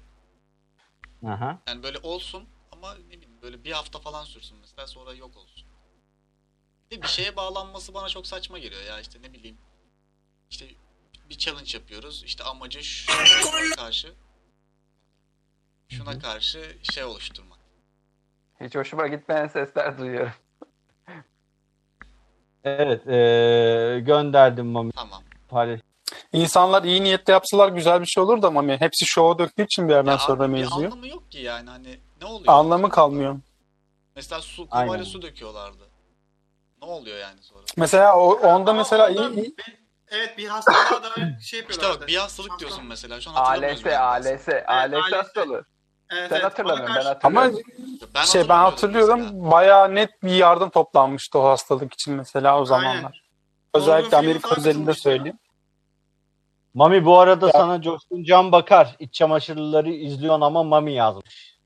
Aha. 1.25 1.61
Yani 1.67 1.83
böyle 1.83 1.97
olsun 1.97 2.49
ama 2.71 2.95
ne 2.95 3.09
bileyim 3.09 3.41
böyle 3.41 3.63
bir 3.63 3.71
hafta 3.71 3.99
falan 3.99 4.23
sürsün 4.23 4.57
mesela 4.57 4.87
sonra 4.87 5.13
yok 5.13 5.37
olsun. 5.37 5.67
Bir, 6.91 6.97
de 6.97 7.01
bir 7.01 7.07
şeye 7.07 7.35
bağlanması 7.35 7.93
bana 7.93 8.09
çok 8.09 8.27
saçma 8.27 8.59
geliyor 8.59 8.81
ya 8.83 8.99
işte 8.99 9.21
ne 9.21 9.33
bileyim. 9.33 9.57
İşte 10.49 10.65
bir 11.29 11.37
challenge 11.37 11.77
yapıyoruz. 11.77 12.23
İşte 12.23 12.43
amacı 12.43 12.83
şuna 12.83 13.75
karşı 13.75 14.13
şuna 15.89 16.19
karşı 16.19 16.77
şey 16.93 17.03
oluşturmak. 17.03 17.59
Hiç 18.61 18.75
hoşuma 18.75 19.07
gitmeyen 19.07 19.47
sesler 19.47 19.97
duyuyorum. 19.97 20.33
Evet 22.63 23.07
ee, 23.07 23.99
gönderdim 23.99 24.65
Mami 24.67 24.91
Tamam. 24.91 25.23
paylaş. 25.49 25.79
İnsanlar 26.33 26.83
iyi 26.83 27.03
niyetle 27.03 27.33
yapsalar 27.33 27.69
güzel 27.69 28.01
bir 28.01 28.05
şey 28.05 28.23
olur 28.23 28.41
da 28.41 28.47
ama 28.47 28.63
hepsi 28.63 29.05
şova 29.05 29.39
döktüğü 29.39 29.63
için 29.65 29.87
bir 29.89 29.93
yerden 29.93 30.11
Ya 30.11 30.17
sonra 30.17 30.43
bir 30.43 30.47
mevzuyu. 30.47 30.85
anlamı 30.87 31.07
yok 31.07 31.31
ki 31.31 31.37
yani 31.39 31.69
hani 31.69 31.99
ne 32.21 32.27
oluyor? 32.27 32.53
Anlamı 32.53 32.89
kalmıyor. 32.89 33.35
Mesela 34.15 34.41
su 34.41 34.69
kovayla 34.69 35.05
su 35.05 35.21
döküyorlardı. 35.21 35.83
Ne 36.81 36.87
oluyor 36.87 37.17
yani 37.17 37.41
sonra? 37.41 37.63
Mesela 37.77 38.17
o, 38.17 38.33
onda 38.33 38.71
Ama 38.71 38.73
mesela 38.73 39.09
onda 39.09 39.29
iyi, 39.29 39.41
iyi- 39.45 39.55
evet 40.07 40.37
bir 40.37 40.47
hastalığa 40.47 41.03
da 41.03 41.09
şey 41.15 41.29
İşte 41.39 41.57
yapıyorlardı. 41.57 41.99
bak 42.01 42.07
bir 42.07 42.17
hastalık 42.17 42.59
diyorsun 42.59 42.85
mesela. 42.85 43.21
Şu 43.21 43.29
an. 43.29 43.35
ALS. 43.35 43.85
ALS, 43.85 44.47
ALS 44.67 44.93
ALS. 44.93 45.11
hastalığı. 45.13 45.65
Evet, 46.09 46.29
Sen 46.29 46.35
evet, 46.35 46.45
hatırlamıyorum, 46.45 46.95
ben 46.95 47.05
hatırlıyorum. 47.05 47.55
ama 47.57 48.13
Ben 48.15 48.23
şey 48.23 48.49
ben 48.49 48.57
hatırlıyorum 48.57 49.19
mesela. 49.19 49.51
bayağı 49.51 49.95
net 49.95 50.23
bir 50.23 50.35
yardım 50.35 50.69
toplanmıştı 50.69 51.39
o 51.39 51.43
hastalık 51.43 51.93
için 51.93 52.13
mesela 52.13 52.61
o 52.61 52.65
zamanlar. 52.65 53.23
Özellikle 53.73 54.05
Morgan 54.17 54.19
Amerika 54.19 54.55
özelinde 54.55 54.93
söyleyeyim. 54.93 55.39
Mami 56.73 57.05
bu 57.05 57.19
arada 57.19 57.51
sana 57.51 57.81
Coşkun 57.81 58.23
Can 58.23 58.51
Bakar 58.51 58.95
iç 58.99 59.13
çamaşırları 59.13 59.91
izliyorsun 59.91 60.41
ama 60.41 60.63
Mami 60.63 60.93
yazmış. 60.93 61.57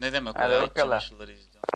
Ne 0.00 0.12
demek 0.12 0.36
o 0.36 0.42
ya? 0.42 0.64
İç 0.64 0.76
çamaşırları 0.76 1.32
izliyorum. 1.32 1.68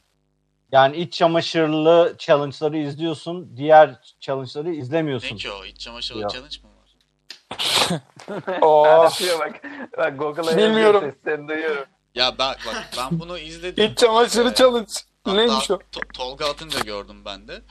Yani 0.72 0.96
iç 0.96 1.12
çamaşırlı 1.12 2.14
challenge'ları 2.18 2.78
izliyorsun, 2.78 3.56
diğer 3.56 4.14
challenge'ları 4.20 4.74
izlemiyorsun. 4.74 5.34
Ne 5.34 5.38
ki 5.38 5.50
o? 5.50 5.64
İç 5.64 5.80
çamaşırı 5.80 6.18
Ya. 6.18 6.28
challenge 6.28 6.56
mı 6.62 6.65
Anlatıyor 8.62 9.38
bak. 9.38 9.60
Bak 9.98 10.18
Google'a 10.18 10.56
Bilmiyorum. 10.56 11.14
seslerini 11.14 11.48
duyuyorum. 11.48 11.84
Ya 12.14 12.38
ben 12.38 12.54
bak 12.66 12.90
ben 12.98 13.20
bunu 13.20 13.38
izledim. 13.38 13.84
iç 13.92 13.98
çamaşırı 13.98 14.48
Ee, 14.48 14.54
challenge. 14.54 14.92
Hatta 15.24 15.36
Neymiş 15.36 15.70
o? 15.70 15.74
To- 15.74 16.12
Tolga 16.12 16.46
atınca 16.46 16.80
gördüm 16.80 17.22
ben 17.24 17.48
de. 17.48 17.62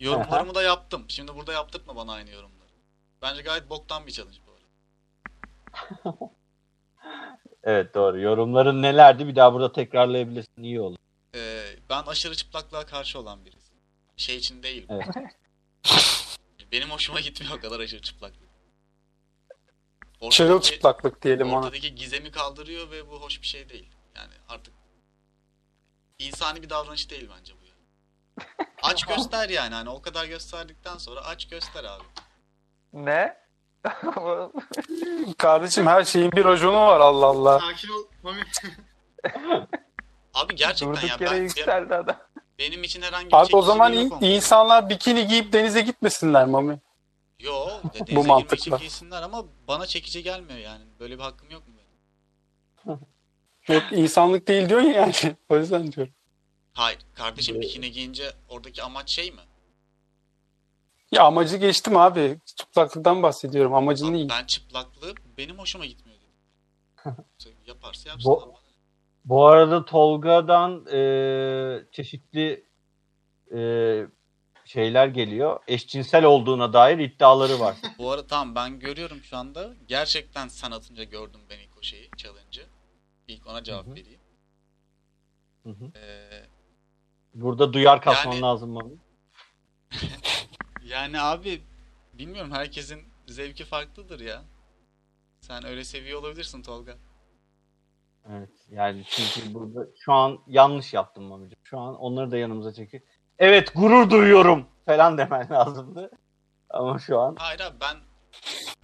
Yorumlarımı 0.00 0.54
da 0.54 0.62
yaptım. 0.62 1.04
Şimdi 1.08 1.34
burada 1.34 1.52
yaptırtma 1.52 1.96
bana 1.96 2.12
aynı 2.12 2.30
yorumları. 2.30 2.68
Bence 3.22 3.42
gayet 3.42 3.70
boktan 3.70 4.06
bir 4.06 4.12
challenge 4.12 4.38
bu 4.46 4.50
arada. 4.52 6.16
Evet 7.64 7.94
doğru. 7.94 8.20
Yorumların 8.20 8.82
nelerdi 8.82 9.28
bir 9.28 9.36
daha 9.36 9.52
burada 9.54 9.72
tekrarlayabilirsin. 9.72 10.62
iyi 10.62 10.80
olur. 10.80 10.96
Ee, 11.34 11.62
ben 11.90 12.02
aşırı 12.02 12.34
çıplaklığa 12.34 12.86
karşı 12.86 13.18
olan 13.18 13.44
birisi. 13.44 13.72
Şey 14.16 14.36
için 14.36 14.62
değil. 14.62 14.86
Evet. 14.90 15.06
Benim 16.72 16.90
hoşuma 16.90 17.20
gitmiyor 17.20 17.58
o 17.58 17.60
kadar 17.60 17.80
aşırı 17.80 18.02
çıplaklık. 18.02 18.47
Çırılçıplaklık 20.30 21.22
diyelim 21.22 21.48
ona. 21.52 21.58
ortadaki 21.58 21.94
gizemi 21.94 22.30
kaldırıyor 22.30 22.90
ve 22.90 23.10
bu 23.10 23.20
hoş 23.22 23.42
bir 23.42 23.46
şey 23.46 23.68
değil. 23.68 23.88
Yani 24.16 24.32
artık 24.48 24.74
insani 26.18 26.62
bir 26.62 26.70
davranış 26.70 27.10
değil 27.10 27.28
bence 27.38 27.52
bu. 27.54 27.64
Yani. 27.66 28.68
aç 28.82 29.06
göster 29.08 29.48
yani. 29.48 29.74
Hani 29.74 29.88
o 29.88 30.02
kadar 30.02 30.24
gösterdikten 30.24 30.98
sonra 30.98 31.20
aç 31.20 31.48
göster 31.48 31.84
abi. 31.84 32.04
Ne? 32.92 33.36
Kardeşim 35.38 35.86
her 35.86 36.04
şeyin 36.04 36.32
bir 36.32 36.44
rojonu 36.44 36.76
var 36.86 37.00
Allah 37.00 37.26
Allah. 37.26 37.58
Sakin 37.60 37.88
ol 37.88 38.04
Mami. 38.22 38.42
Abi 40.34 40.54
gerçekten 40.56 40.94
ya 40.94 41.02
Durduk 41.02 41.20
yere 41.20 41.30
ben, 41.30 41.42
yükseldi 41.42 41.94
adam. 41.94 42.16
benim 42.58 42.82
için 42.82 43.02
herhangi 43.02 43.26
bir 43.28 43.36
Abi 43.36 43.56
o 43.56 43.62
zaman 43.62 43.92
in- 43.92 44.12
insanlar 44.20 44.88
bikini 44.88 45.26
giyip 45.26 45.52
denize 45.52 45.80
gitmesinler 45.80 46.46
Mami. 46.46 46.78
Yo, 47.42 47.68
denize 47.94 48.00
Bu 48.00 48.04
girmek 48.04 48.18
için 48.18 48.26
mantıkla. 48.28 48.76
giysinler 48.76 49.22
ama 49.22 49.44
bana 49.68 49.86
çekici 49.86 50.22
gelmiyor 50.22 50.58
yani. 50.58 50.84
Böyle 51.00 51.14
bir 51.18 51.22
hakkım 51.22 51.50
yok 51.50 51.68
mu 51.68 51.74
benim? 51.78 52.98
Yok 53.68 53.82
insanlık 53.92 54.48
değil 54.48 54.68
diyorsun 54.68 54.88
ya 54.88 54.94
yani. 55.00 55.36
O 55.48 55.56
yüzden 55.56 55.92
diyorum. 55.92 56.14
Hayır. 56.74 56.98
Kardeşim 57.14 57.60
bikini 57.60 57.90
giyince 57.92 58.32
oradaki 58.48 58.82
amaç 58.82 59.10
şey 59.10 59.30
mi? 59.30 59.40
Ya 61.12 61.22
amacı 61.22 61.56
geçtim 61.56 61.96
abi. 61.96 62.38
Çıplaklıktan 62.56 63.22
bahsediyorum. 63.22 63.74
Amacın 63.74 64.06
Abi 64.08 64.14
değil. 64.14 64.28
ben 64.28 64.44
çıplaklığı 64.46 65.14
benim 65.38 65.58
hoşuma 65.58 65.86
gitmiyor 65.86 66.18
dedim. 66.20 67.24
Yaparsa 67.66 68.08
yapsın. 68.08 68.30
Bu- 68.32 68.42
abi. 68.42 68.52
Bu 69.24 69.46
arada 69.46 69.84
Tolga'dan 69.84 70.86
e, 70.92 71.00
çeşitli 71.92 72.64
e, 73.54 73.58
şeyler 74.68 75.08
geliyor. 75.08 75.60
Eşcinsel 75.68 76.24
olduğuna 76.24 76.72
dair 76.72 76.98
iddiaları 76.98 77.60
var. 77.60 77.76
Bu 77.98 78.10
arada 78.10 78.26
tamam 78.26 78.54
ben 78.54 78.78
görüyorum 78.78 79.22
şu 79.22 79.36
anda. 79.36 79.74
Gerçekten 79.86 80.48
sen 80.48 80.70
atınca 80.70 81.04
gördüm 81.04 81.40
ben 81.50 81.58
ilk 81.58 81.78
o 81.78 81.82
şeyi, 81.82 82.10
challenge'ı. 82.16 82.66
İlk 83.28 83.46
ona 83.46 83.64
cevap 83.64 83.86
Hı 83.86 83.90
hı. 83.90 83.94
vereyim. 83.94 84.20
Ee, 85.96 86.46
Burada 87.34 87.72
duyar 87.72 88.02
kasman 88.02 88.32
Yani- 88.32 88.42
lazım 88.42 88.70
mı? 88.70 88.90
yani 90.84 91.20
abi 91.20 91.62
bilmiyorum 92.12 92.52
herkesin 92.52 93.00
zevki 93.26 93.64
farklıdır 93.64 94.20
ya. 94.20 94.42
Sen 95.40 95.66
öyle 95.66 95.84
seviyor 95.84 96.20
olabilirsin 96.20 96.62
Tolga. 96.62 96.96
Evet. 98.30 98.50
Yani 98.70 99.04
çünkü 99.06 99.54
burada 99.54 99.86
şu 99.98 100.12
an 100.12 100.38
yanlış 100.46 100.94
yaptım 100.94 101.24
Mami'ciğim. 101.24 101.56
Şu 101.64 101.78
an 101.78 101.94
onları 101.96 102.30
da 102.30 102.36
yanımıza 102.36 102.72
çekip 102.72 103.06
evet 103.38 103.72
gurur 103.74 104.10
duyuyorum 104.10 104.66
falan 104.86 105.18
demen 105.18 105.50
lazımdı. 105.50 106.10
Ama 106.70 106.98
şu 106.98 107.20
an 107.20 107.36
Hayır 107.38 107.60
abi 107.60 107.80
ben 107.80 107.96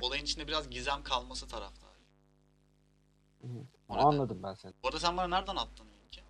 olayın 0.03 0.25
içinde 0.25 0.49
biraz 0.49 0.71
gizem 0.71 1.03
kalması 1.03 1.49
taraftarıyım. 1.49 1.95
O 3.89 3.95
neden? 3.97 4.05
anladım 4.05 4.41
ben 4.43 4.55
seni. 4.55 4.73
Bu 4.83 4.89
arada 4.89 5.01
sen 5.01 5.17
bana 5.17 5.29
nereden 5.29 5.57
attın 5.57 5.87
linki? 5.87 6.21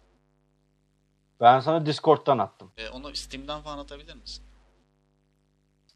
Ben 1.40 1.60
sana 1.60 1.86
Discord'dan 1.86 2.38
attım. 2.38 2.72
Ee, 2.76 2.88
onu 2.88 3.14
Steam'den 3.16 3.62
falan 3.62 3.78
atabilir 3.78 4.14
misin? 4.14 4.44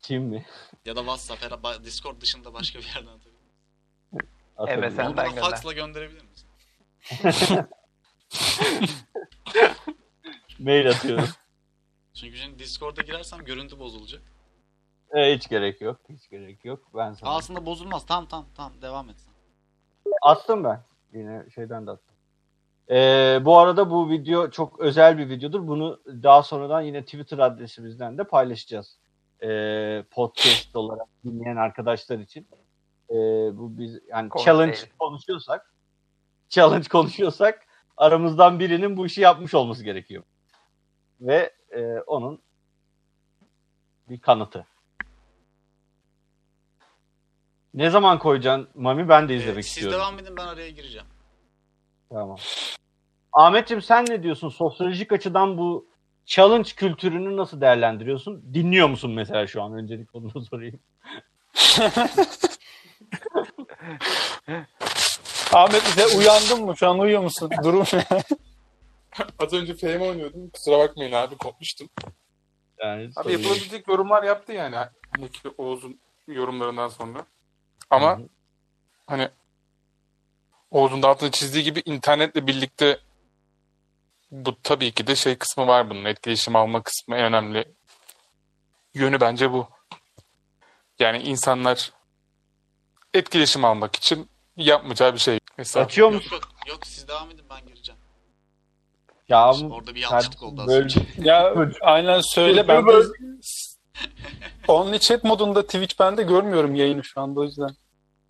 Kim 0.03 0.23
mi? 0.23 0.47
Ya 0.85 0.97
da 0.97 1.01
WhatsApp, 1.01 1.43
ya 1.43 1.51
da 1.51 1.55
ba- 1.55 1.85
Discord 1.85 2.21
dışında 2.21 2.55
başka 2.55 2.79
bir 2.79 2.85
yerden 2.85 3.07
atabilir 3.07 3.33
misin? 3.33 3.49
Evet, 4.67 4.93
sen- 4.93 5.07
Onu 5.07 5.17
bana 5.17 5.27
Senden 5.27 5.35
gönder. 5.35 5.51
faxla 5.51 5.73
gönderebilir 5.73 6.25
misin? 6.25 6.49
Mail 10.59 10.91
atıyorum. 10.91 11.29
Çünkü 12.21 12.37
şimdi 12.37 12.59
Discord'a 12.59 13.03
girersem 13.03 13.45
görüntü 13.45 13.79
bozulacak. 13.79 14.23
E, 15.15 15.35
hiç 15.37 15.49
gerek 15.49 15.81
yok. 15.81 16.01
Hiç 16.09 16.31
gerek 16.31 16.65
yok. 16.65 16.81
Ben 16.95 17.13
sana 17.13 17.31
Aslında 17.31 17.67
bozulmaz. 17.67 18.07
Tamam 18.07 18.27
tamam 18.27 18.47
tamam 18.57 18.73
devam 18.83 19.11
et 19.11 19.17
sen. 19.21 19.33
attım 20.23 20.65
ben. 20.65 20.83
Yine 21.13 21.45
şeyden 21.55 21.87
de 21.87 21.91
attım. 21.91 22.15
Ee, 22.91 23.41
bu 23.45 23.59
arada 23.59 23.91
bu 23.91 24.11
video 24.11 24.51
çok 24.51 24.81
özel 24.81 25.19
bir 25.19 25.29
videodur. 25.29 25.69
Bunu 25.69 26.01
daha 26.07 26.43
sonradan 26.43 26.81
yine 26.81 27.05
Twitter 27.05 27.39
adresimizden 27.39 28.19
de 28.19 28.25
paylaşacağız. 28.25 28.99
Ee, 29.43 30.05
podcast 30.11 30.77
olarak 30.77 31.07
dinleyen 31.25 31.57
arkadaşlar 31.57 32.19
için. 32.19 32.49
Ee, 33.11 33.15
bu 33.59 33.79
biz 33.79 33.99
yani 34.09 34.29
Konu 34.29 34.45
challenge 34.45 34.77
değil. 34.77 34.87
konuşuyorsak 34.99 35.73
challenge 36.49 36.89
konuşuyorsak 36.89 37.67
aramızdan 37.97 38.61
birinin 38.61 38.97
bu 38.97 39.07
işi 39.07 39.21
yapmış 39.21 39.55
olması 39.55 39.85
gerekiyor. 39.85 40.23
Ve 41.21 41.58
e, 41.71 41.81
onun 42.07 42.43
bir 44.09 44.21
kanıtı. 44.21 44.67
Ne 47.75 47.91
zaman 47.91 48.19
koyacaksın 48.19 48.69
Mami? 48.75 49.09
Ben 49.09 49.29
de 49.29 49.35
Ee, 49.35 49.37
izlemek 49.37 49.65
siz 49.65 49.73
istiyorum. 49.77 49.99
devam 49.99 50.19
edin 50.19 50.37
ben 50.37 50.47
araya 50.47 50.71
gireceğim. 50.71 51.07
Tamam. 52.11 52.39
Ahmetciğim 53.33 53.83
sen 53.83 54.05
ne 54.09 54.23
diyorsun? 54.23 54.49
Sosyolojik 54.49 55.13
açıdan 55.13 55.59
bu 55.59 55.87
challenge 56.27 56.71
kültürünü 56.77 57.37
nasıl 57.37 57.61
değerlendiriyorsun? 57.61 58.55
Dinliyor 58.55 58.89
musun 58.89 59.11
mesela 59.11 59.47
şu 59.47 59.63
an? 59.63 59.73
Öncelik 59.73 60.15
onu 60.15 60.45
sorayım. 60.45 60.81
Ahmet 65.53 65.83
bize 65.87 66.17
uyandın 66.19 66.65
mı? 66.65 66.77
Şu 66.77 66.89
an 66.89 66.99
uyuyor 66.99 67.23
musun? 67.23 67.51
Durum 67.65 67.85
ne? 67.93 68.05
Az 69.39 69.53
önce 69.53 69.75
FM 69.75 70.01
oynuyordum. 70.03 70.51
Kusura 70.51 70.79
bakmayın 70.79 71.13
abi 71.13 71.37
kopmuştum. 71.37 71.89
Yani 72.79 73.05
Abi 73.05 73.13
sorayım. 73.13 73.41
yapılabilecek 73.43 73.89
yorumlar 73.89 74.23
yaptı 74.23 74.53
yani. 74.53 74.77
Hani 75.17 75.31
ki 75.31 75.49
Oğuz'un 75.59 76.01
yorumlarından 76.27 76.89
sonra. 76.89 77.27
Ama 77.91 78.19
Hı 78.19 78.23
hı. 78.23 78.29
hani 79.07 79.29
Oğuz'un 80.71 81.03
da 81.03 81.09
altını 81.09 81.31
çizdiği 81.31 81.65
gibi 81.65 81.83
internetle 81.85 82.47
birlikte 82.47 83.01
bu 84.31 84.63
tabii 84.63 84.93
ki 84.93 85.07
de 85.07 85.17
şey 85.17 85.37
kısmı 85.39 85.67
var 85.67 85.91
bunun. 85.91 86.05
Etkileşim 86.05 86.57
alma 86.57 86.83
kısmı 86.83 87.17
en 87.17 87.25
önemli 87.25 87.75
yönü 88.95 89.21
bence 89.21 89.53
bu. 89.53 89.69
Yani 90.99 91.19
insanlar 91.23 91.93
etkileşim 93.15 93.65
almak 93.65 93.97
için 93.97 94.31
yapmayacağı 94.57 95.15
bir 95.15 95.19
şey. 95.19 95.39
Mesela 95.59 95.85
Açıyor 95.87 96.13
Yok 96.13 96.23
musun? 96.23 96.37
yok 96.37 96.49
yok 96.69 96.87
siz 96.87 97.09
devam 97.09 97.31
edin 97.31 97.45
ben 97.51 97.67
gireceğim. 97.67 97.98
Ya 99.29 99.53
Orada 99.71 99.95
bir 99.95 100.01
yanlışlık 100.01 100.43
oldu 100.43 100.65
böyle- 100.67 100.85
önce. 100.85 101.01
Ya 101.19 101.55
aynen 101.81 102.21
söyle 102.21 102.69
ben 102.69 102.87
de 102.87 102.93
Only 104.69 104.99
chat 104.99 105.25
modunda 105.25 105.63
Twitch 105.67 105.95
ben 106.01 106.17
de 106.17 106.23
görmüyorum 106.23 106.75
yayını 106.75 107.05
şu 107.05 107.21
anda 107.21 107.41
o 107.41 107.45
yüzden. 107.45 107.71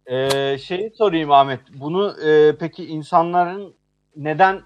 Ee, 0.07 0.59
şeyi 0.59 0.91
sorayım 0.99 1.31
Ahmet. 1.31 1.61
Bunu 1.75 2.21
e, 2.27 2.57
peki 2.59 2.87
insanların 2.87 3.75
neden 4.17 4.63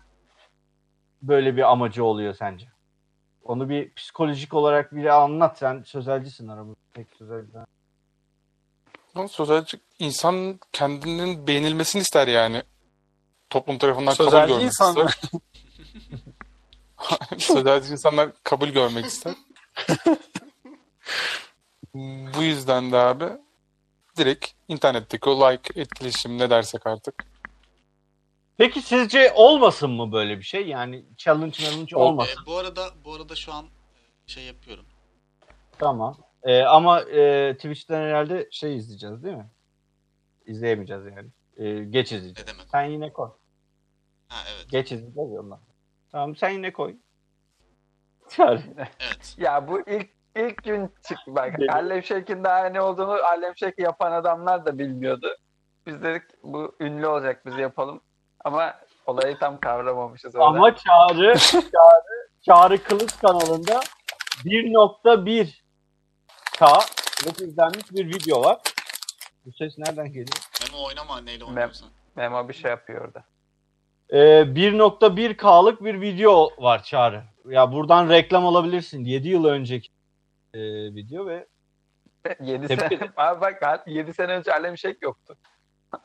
böyle 1.23 1.57
bir 1.57 1.71
amacı 1.73 2.05
oluyor 2.05 2.35
sence? 2.35 2.67
Onu 3.45 3.69
bir 3.69 3.95
psikolojik 3.95 4.55
olarak 4.55 4.95
bile 4.97 5.13
anlat. 5.13 5.59
Sen 5.59 5.83
sözelcisin 5.87 6.49
aramızda. 6.49 6.81
Pek 6.93 7.07
sözelci. 7.19 7.51
Ama 9.15 9.29
Sözelci 9.29 9.79
insan 9.99 10.61
kendinin 10.73 11.47
beğenilmesini 11.47 12.03
ister 12.03 12.29
yani. 12.29 12.63
Toplum 13.51 13.79
tarafından 13.79 14.15
kabul 14.15 14.25
Sözelci 14.25 14.49
görmek 14.49 14.65
insan. 14.67 14.89
ister. 15.07 15.31
Sözelci 17.39 17.93
insanlar 17.93 18.31
kabul 18.45 18.69
görmek 18.69 19.05
ister. 19.05 19.35
Bu 22.35 22.43
yüzden 22.43 22.93
de 22.93 22.97
abi 22.97 23.25
direkt 24.19 24.47
internetteki 24.69 25.31
o 25.31 25.51
like, 25.51 25.81
etkileşim 25.81 26.39
ne 26.39 26.51
dersek 26.51 26.87
artık. 26.87 27.25
Peki 28.57 28.83
sizce 28.83 29.33
olmasın 29.35 29.91
mı 29.91 30.13
böyle 30.13 30.39
bir 30.39 30.43
şey? 30.45 30.69
Yani 30.69 31.05
challenge 31.17 31.53
challenge 31.53 31.97
olmasın. 31.97 32.43
Ee, 32.43 32.47
bu 32.47 32.57
arada 32.57 32.91
bu 33.05 33.15
arada 33.15 33.35
şu 33.35 33.53
an 33.53 33.65
e, 33.65 33.69
şey 34.31 34.45
yapıyorum. 34.45 34.87
Tamam. 35.79 36.17
Ee, 36.43 36.63
ama 36.63 37.01
e, 37.01 37.55
Twitch'ten 37.57 38.01
herhalde 38.01 38.49
şey 38.51 38.77
izleyeceğiz 38.77 39.25
değil 39.25 39.37
mi? 39.37 39.51
İzleyemeyeceğiz 40.47 41.05
yani. 41.05 41.29
Ee, 41.57 41.85
geç 41.85 42.13
izleyeceğiz. 42.13 42.49
Ne 42.49 42.55
demek? 42.55 42.67
Sen 42.71 42.85
yine 42.85 43.13
koy. 43.13 43.31
Ha 44.29 44.37
evet. 44.55 44.71
Geç 44.71 44.93
izleyeceğiz 44.93 45.33
ondan. 45.39 45.61
Tamam 46.13 46.37
sen 46.37 46.51
yine 46.51 46.73
koy. 46.73 46.97
Çağır. 48.31 48.61
Evet. 48.77 49.35
Ya 49.37 49.69
bu 49.69 49.81
ilk 49.81 50.11
ilk 50.37 50.65
gün 50.65 50.87
çıktı 51.09 51.35
bak. 51.35 51.55
Harlem 51.69 52.03
Shake'in 52.03 52.45
daha 52.45 52.65
ne 52.67 52.81
olduğunu 52.81 53.13
Harlem 53.23 53.57
Shake 53.57 53.83
yapan 53.83 54.13
adamlar 54.13 54.67
da 54.67 54.79
bilmiyordu. 54.79 55.37
Biz 55.87 56.03
dedik 56.03 56.23
bu 56.43 56.77
ünlü 56.81 57.07
olacak 57.07 57.47
biz 57.47 57.59
yapalım. 57.59 58.01
Ama 58.45 58.75
olayı 59.07 59.39
tam 59.39 59.61
kavramamışız 59.61 60.35
orada. 60.37 60.47
Ama 60.47 60.77
Çağrı, 60.77 61.39
Çağrı, 61.51 62.29
Çağrı 62.43 62.83
Kılıç 62.83 63.19
kanalında 63.19 63.81
1.1 64.45 65.63
K 66.59 66.79
çok 67.25 67.41
izlenmiş 67.41 67.91
bir 67.93 68.07
video 68.07 68.43
var. 68.45 68.59
Bu 69.47 69.53
ses 69.53 69.79
nereden 69.79 70.07
geliyor? 70.07 70.49
Memo 70.63 70.85
oynama 70.85 71.21
neyle 71.21 71.45
oynuyorsan. 71.45 71.89
Memo 72.17 72.49
bir 72.49 72.55
şey 72.55 72.71
yapıyor 72.71 73.05
orada. 73.05 73.25
Ee, 74.11 74.17
1.1 74.55 75.37
K'lık 75.37 75.85
bir 75.85 76.01
video 76.01 76.51
var 76.59 76.83
Çağrı. 76.83 77.23
Ya 77.49 77.73
buradan 77.73 78.09
reklam 78.09 78.47
alabilirsin. 78.47 79.05
7 79.05 79.29
yıl 79.29 79.45
önceki 79.45 79.89
e, 80.55 80.61
video 80.95 81.27
ve 81.27 81.47
7 82.41 82.67
Tebrik 82.67 82.99
sene, 82.99 83.41
bak 83.41 83.85
7 83.87 84.15
sene 84.15 84.33
önce 84.33 84.51
Harlem 84.51 84.79
Shake 84.79 84.99
yoktu. 85.03 85.37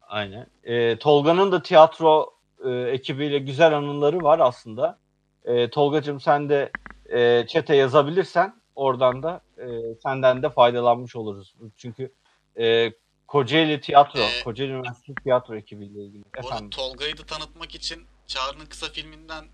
aynen. 0.00 0.46
Ee, 0.64 0.98
Tolga'nın 0.98 1.52
da 1.52 1.62
tiyatro 1.62 2.34
e, 2.64 2.70
ekibiyle 2.70 3.38
güzel 3.38 3.76
anıları 3.76 4.22
var 4.22 4.38
aslında. 4.38 4.98
E, 5.44 5.70
Tolgacığım 5.70 6.20
sen 6.20 6.48
de 6.48 6.70
e, 7.06 7.46
chat'e 7.46 7.76
yazabilirsen 7.76 8.62
oradan 8.74 9.22
da 9.22 9.40
e, 9.58 9.94
senden 10.02 10.42
de 10.42 10.50
faydalanmış 10.50 11.16
oluruz. 11.16 11.54
Çünkü 11.76 12.12
e, 12.58 12.92
Kocaeli 13.26 13.80
Tiyatro, 13.80 14.20
Ee, 14.20 14.44
Kocaeli 14.44 14.72
Üniversitesi 14.72 15.14
Tiyatro 15.14 15.56
ekibiyle 15.56 16.00
ilgili. 16.04 16.24
Efendim. 16.38 16.70
Tolga'yı 16.70 17.18
da 17.18 17.22
tanıtmak 17.26 17.74
için 17.74 18.06
Çağrı'nın 18.26 18.66
kısa 18.66 18.86
filminden 18.86 19.44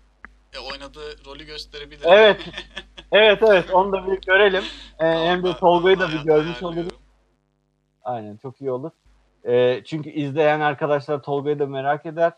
e, 0.53 0.59
oynadığı 0.59 1.25
rolü 1.25 1.43
gösterebilir. 1.45 2.05
Evet. 2.05 2.41
Evet 3.11 3.43
evet 3.43 3.71
onu 3.73 3.91
da 3.91 4.07
bir 4.07 4.21
görelim. 4.21 4.63
E, 4.99 5.05
hem 5.05 5.43
de 5.43 5.57
Tolga'yı 5.57 5.99
da 5.99 6.09
bir 6.09 6.19
görmüş 6.23 6.63
oluruz. 6.63 6.93
Aynen 8.03 8.37
çok 8.37 8.61
iyi 8.61 8.71
olur. 8.71 8.91
E, 9.43 9.83
çünkü 9.85 10.09
izleyen 10.09 10.59
arkadaşlar 10.59 11.23
Tolga'yı 11.23 11.59
da 11.59 11.65
merak 11.65 12.05
eder. 12.05 12.33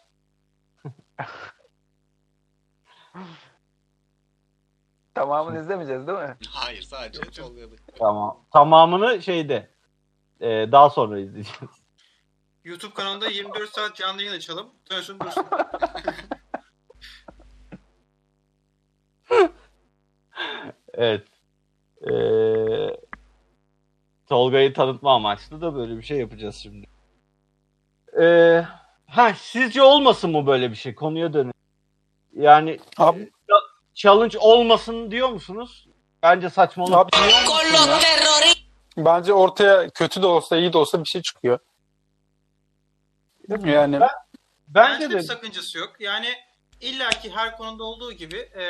Tamamını 5.14 5.60
izlemeyeceğiz 5.60 6.08
değil 6.08 6.18
mi? 6.18 6.38
Hayır 6.50 6.82
sadece 6.82 7.22
Tolga'yı. 7.22 7.70
Tamam. 8.00 8.38
Tamamını 8.54 9.22
şeyde 9.22 9.70
e, 10.42 10.72
daha 10.72 10.90
sonra 10.90 11.20
izleyeceğiz. 11.20 11.72
YouTube 12.64 12.94
kanalında 12.94 13.28
24 13.28 13.70
saat 13.70 13.96
canlı 13.96 14.22
yayın 14.22 14.38
açalım. 14.38 14.70
Dönsün 14.92 15.20
dursun. 15.20 15.46
Evet. 20.94 21.28
Ee, 22.12 22.98
Tolga'yı 24.28 24.74
tanıtma 24.74 25.16
amaçlı 25.16 25.62
da 25.62 25.76
böyle 25.76 25.98
bir 25.98 26.02
şey 26.02 26.18
yapacağız 26.18 26.56
şimdi. 26.56 26.88
Ee, 28.22 28.66
ha 29.08 29.34
sizce 29.34 29.82
olmasın 29.82 30.32
mı 30.32 30.48
böyle 30.48 30.72
bir 30.72 30.76
şey? 30.76 30.96
Konuya 30.96 31.34
dönelim. 31.34 31.54
Yani 32.34 32.80
Abi, 32.98 33.32
challenge 33.94 34.38
olmasın 34.38 35.12
diyor 35.12 35.30
musunuz? 35.30 35.88
Bence 36.24 36.50
saçmalık. 36.50 36.94
abi 36.96 37.12
bence 38.98 39.34
ortaya 39.34 39.90
kötü 39.90 40.22
de 40.22 40.26
olsa 40.26 40.58
iyi 40.58 40.74
de 40.74 40.78
olsa 40.78 41.00
bir 41.00 41.10
şey 41.10 41.22
çıkıyor. 41.22 41.60
Değil 43.50 43.62
mi 43.62 43.72
yani? 43.72 44.00
Bence 44.00 44.14
Bence 44.68 45.10
de 45.10 45.14
de 45.14 45.18
bir 45.18 45.24
sakıncası 45.24 45.78
yok. 45.78 45.96
Yani 46.00 46.36
illaki 46.82 47.32
her 47.32 47.58
konuda 47.58 47.84
olduğu 47.84 48.12
gibi 48.12 48.38
e, 48.38 48.64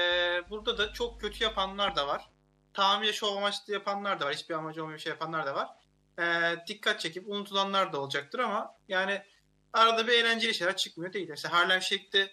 burada 0.49 0.77
da 0.77 0.93
çok 0.93 1.21
kötü 1.21 1.43
yapanlar 1.43 1.95
da 1.95 2.07
var. 2.07 2.29
Tamamıyla 2.73 3.13
şov 3.13 3.37
amaçlı 3.37 3.73
yapanlar 3.73 4.19
da 4.19 4.25
var. 4.25 4.33
Hiçbir 4.33 4.55
amacı 4.55 4.81
olmayan 4.81 4.97
bir 4.97 5.01
şey 5.01 5.09
yapanlar 5.09 5.45
da 5.45 5.55
var. 5.55 5.69
E, 6.19 6.55
dikkat 6.67 6.99
çekip 6.99 7.29
unutulanlar 7.29 7.93
da 7.93 8.01
olacaktır 8.01 8.39
ama 8.39 8.75
yani 8.87 9.21
arada 9.73 10.07
bir 10.07 10.13
eğlenceli 10.13 10.53
şeyler 10.53 10.77
çıkmıyor 10.77 11.13
değil. 11.13 11.29
Mesela 11.29 11.53
Harlem 11.53 11.81
Shake'de 11.81 12.31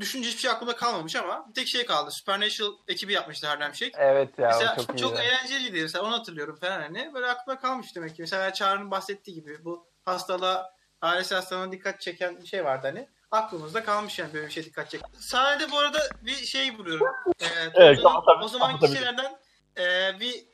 düşünce 0.00 0.28
hiçbir 0.28 0.40
şey 0.40 0.50
aklımda 0.50 0.76
kalmamış 0.76 1.16
ama 1.16 1.46
bir 1.48 1.54
tek 1.54 1.68
şey 1.68 1.86
kaldı. 1.86 2.10
Supernatural 2.10 2.72
ekibi 2.88 3.12
yapmıştı 3.12 3.46
Harlem 3.46 3.74
Shake. 3.74 3.92
Evet 3.98 4.38
ya 4.38 4.48
Mesela 4.48 4.76
çok 4.76 4.98
çok, 4.98 5.18
iyi. 5.18 5.22
eğlenceliydi. 5.22 5.82
Mesela 5.82 6.04
onu 6.04 6.12
hatırlıyorum 6.12 6.56
falan 6.56 6.80
hani. 6.80 7.10
Böyle 7.14 7.26
aklıma 7.26 7.60
kalmış 7.60 7.96
demek 7.96 8.16
ki. 8.16 8.22
Mesela 8.22 8.52
Çağrı'nın 8.52 8.90
bahsettiği 8.90 9.34
gibi 9.34 9.64
bu 9.64 9.86
hastalığa, 10.04 10.74
ailesi 11.02 11.34
hastalığına 11.34 11.72
dikkat 11.72 12.00
çeken 12.00 12.40
bir 12.42 12.46
şey 12.46 12.64
vardı 12.64 12.86
hani. 12.86 13.08
Aklımızda 13.30 13.84
kalmış 13.84 14.18
yani 14.18 14.34
böyle 14.34 14.46
bir 14.46 14.52
şey 14.52 14.64
dikkat 14.64 14.90
çek. 14.90 15.00
Sahnede 15.18 15.70
bu 15.70 15.78
arada 15.78 15.98
bir 16.22 16.34
şey 16.34 16.78
buluyorum. 16.78 17.06
Ee, 17.40 17.46
Evet, 17.74 17.98
o, 17.98 18.02
zaman, 18.02 18.24
tabii, 18.24 18.44
o 18.44 18.48
zamanki 18.48 18.80
tabii. 18.80 18.90
kişilerden 18.90 19.38
e, 19.78 20.20
bir 20.20 20.44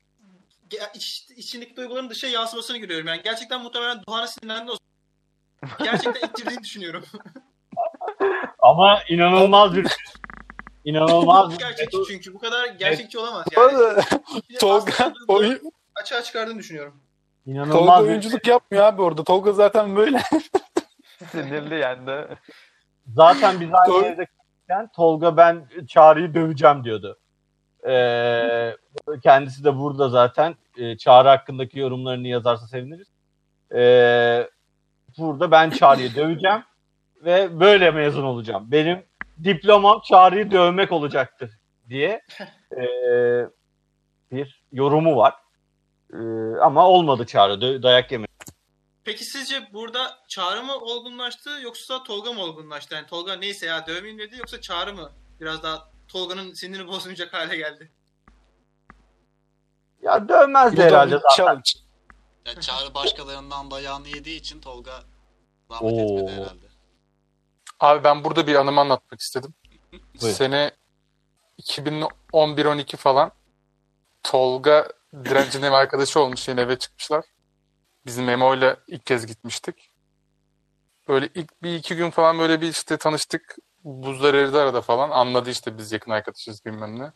iç, 0.95 1.27
içindeki 1.37 1.77
duyguların 1.77 2.11
dışa 2.11 2.27
yansımasını 2.27 2.79
görüyorum. 2.79 3.07
Yani 3.07 3.23
gerçekten 3.23 3.61
muhtemelen 3.61 4.03
Doğan'a 4.09 4.27
sinirlendi 4.27 4.71
o 4.71 4.77
zaman. 4.77 5.79
Gerçekten 5.85 6.29
ittirdiğini 6.29 6.63
düşünüyorum. 6.63 7.05
ama 8.67 9.01
inanılmaz 9.09 9.77
bir 9.77 9.87
inanılmaz 10.85 11.53
bir 11.53 11.59
gerçekçi 11.59 11.99
çünkü. 12.09 12.35
Bu 12.35 12.39
kadar 12.39 12.67
gerçekçi 12.67 13.19
olamaz 13.19 13.47
yani. 13.57 14.03
Tolga, 14.61 15.13
oyun, 15.29 15.61
açığa 15.95 16.23
çıkardığını 16.23 16.59
düşünüyorum. 16.59 16.95
Tolga 17.45 17.53
inanılmaz 17.53 18.05
bir 18.05 18.09
oyunculuk 18.09 18.47
yapmıyor 18.47 18.85
abi 18.85 19.03
orada. 19.03 19.25
Tolga 19.25 19.53
zaten 19.53 19.97
böyle. 19.97 20.21
Sinirli 21.33 21.75
yani 21.79 22.07
de. 22.07 22.29
Zaten 23.07 23.61
biz 23.61 23.69
aynı 23.73 23.93
Doğru. 23.93 24.05
evde 24.05 24.27
Tolga 24.97 25.37
ben 25.37 25.69
Çağrı'yı 25.89 26.35
döveceğim 26.35 26.85
diyordu. 26.85 27.19
Ee, 27.89 28.77
kendisi 29.23 29.65
de 29.65 29.77
burada 29.77 30.09
zaten. 30.09 30.55
Ee, 30.77 30.99
Çağrı 30.99 31.29
hakkındaki 31.29 31.79
yorumlarını 31.79 32.29
yazarsa 32.29 32.67
seviniriz. 32.67 33.09
Ee, 33.75 34.51
burada 35.19 35.51
ben 35.51 35.71
Çağrı'yı 35.71 36.15
döveceğim 36.15 36.63
ve 37.25 37.61
böyle 37.61 37.91
mezun 37.91 38.23
olacağım. 38.25 38.71
Benim 38.73 39.07
diplomam 39.45 40.01
Çağrı'yı 40.01 40.51
dövmek 40.51 40.93
olacaktır 40.93 41.51
diye 41.89 42.23
ee, 42.73 43.47
bir 44.33 44.63
yorumu 44.73 45.17
var. 45.17 45.35
Ee, 46.13 46.17
ama 46.61 46.89
olmadı 46.89 47.27
Çağrı. 47.27 47.83
Dayak 47.83 48.13
yemedi. 48.13 48.27
Peki 49.05 49.25
sizce 49.25 49.69
burada 49.73 50.19
Çağrı 50.29 50.63
mı 50.63 50.75
olgunlaştı 50.75 51.51
yoksa 51.63 52.03
Tolga 52.03 52.33
mı 52.33 52.43
olgunlaştı? 52.43 52.95
Yani 52.95 53.07
Tolga 53.07 53.35
neyse 53.37 53.67
ya 53.67 53.87
dövmeyeyim 53.87 54.19
dedi 54.19 54.37
yoksa 54.39 54.61
Çağrı 54.61 54.95
mı 54.95 55.11
biraz 55.41 55.63
daha 55.63 55.89
Tolga'nın 56.09 56.53
sinirini 56.53 56.89
bozmayacak 56.89 57.35
hale 57.35 57.57
geldi? 57.57 57.93
Ya 60.03 60.29
dövmezdi 60.29 60.77
Bu 60.77 60.81
da 60.81 60.85
herhalde 60.85 61.15
zaten. 61.15 61.29
challenge. 61.37 61.71
Ya 62.47 62.61
Çağrı 62.61 62.95
başkalarından 62.95 63.71
dayağını 63.71 64.09
yediği 64.09 64.41
için 64.41 64.61
Tolga 64.61 64.93
zahmet 65.71 65.93
Oo. 65.93 66.01
etmedi 66.01 66.33
herhalde. 66.33 66.67
Abi 67.81 68.05
ben 68.05 68.25
burada 68.25 68.47
bir 68.47 68.55
anımı 68.55 68.81
anlatmak 68.81 69.21
istedim. 69.21 69.55
Buyur. 70.23 70.35
Sene 70.35 70.71
2011-12 71.63 72.97
falan 72.97 73.33
Tolga 74.23 74.89
Direncin 75.25 75.63
ev 75.63 75.73
arkadaşı 75.73 76.21
olmuş 76.21 76.49
yine 76.49 76.61
eve 76.61 76.79
çıkmışlar. 76.79 77.25
Bizim 78.07 78.25
Memo 78.25 78.55
ile 78.55 78.77
ilk 78.87 79.07
kez 79.07 79.27
gitmiştik. 79.27 79.91
Böyle 81.09 81.29
ilk 81.35 81.63
bir 81.63 81.75
iki 81.75 81.97
gün 81.97 82.11
falan 82.11 82.39
böyle 82.39 82.61
bir 82.61 82.69
işte 82.69 82.97
tanıştık. 82.97 83.57
Buzlar 83.85 84.35
eridi 84.35 84.59
arada 84.59 84.81
falan. 84.81 85.11
Anladı 85.11 85.51
işte 85.51 85.79
biz 85.79 85.93
yakın 85.93 86.11
arkadaşız 86.11 86.65
bilmem 86.65 86.99
ne. 86.99 87.13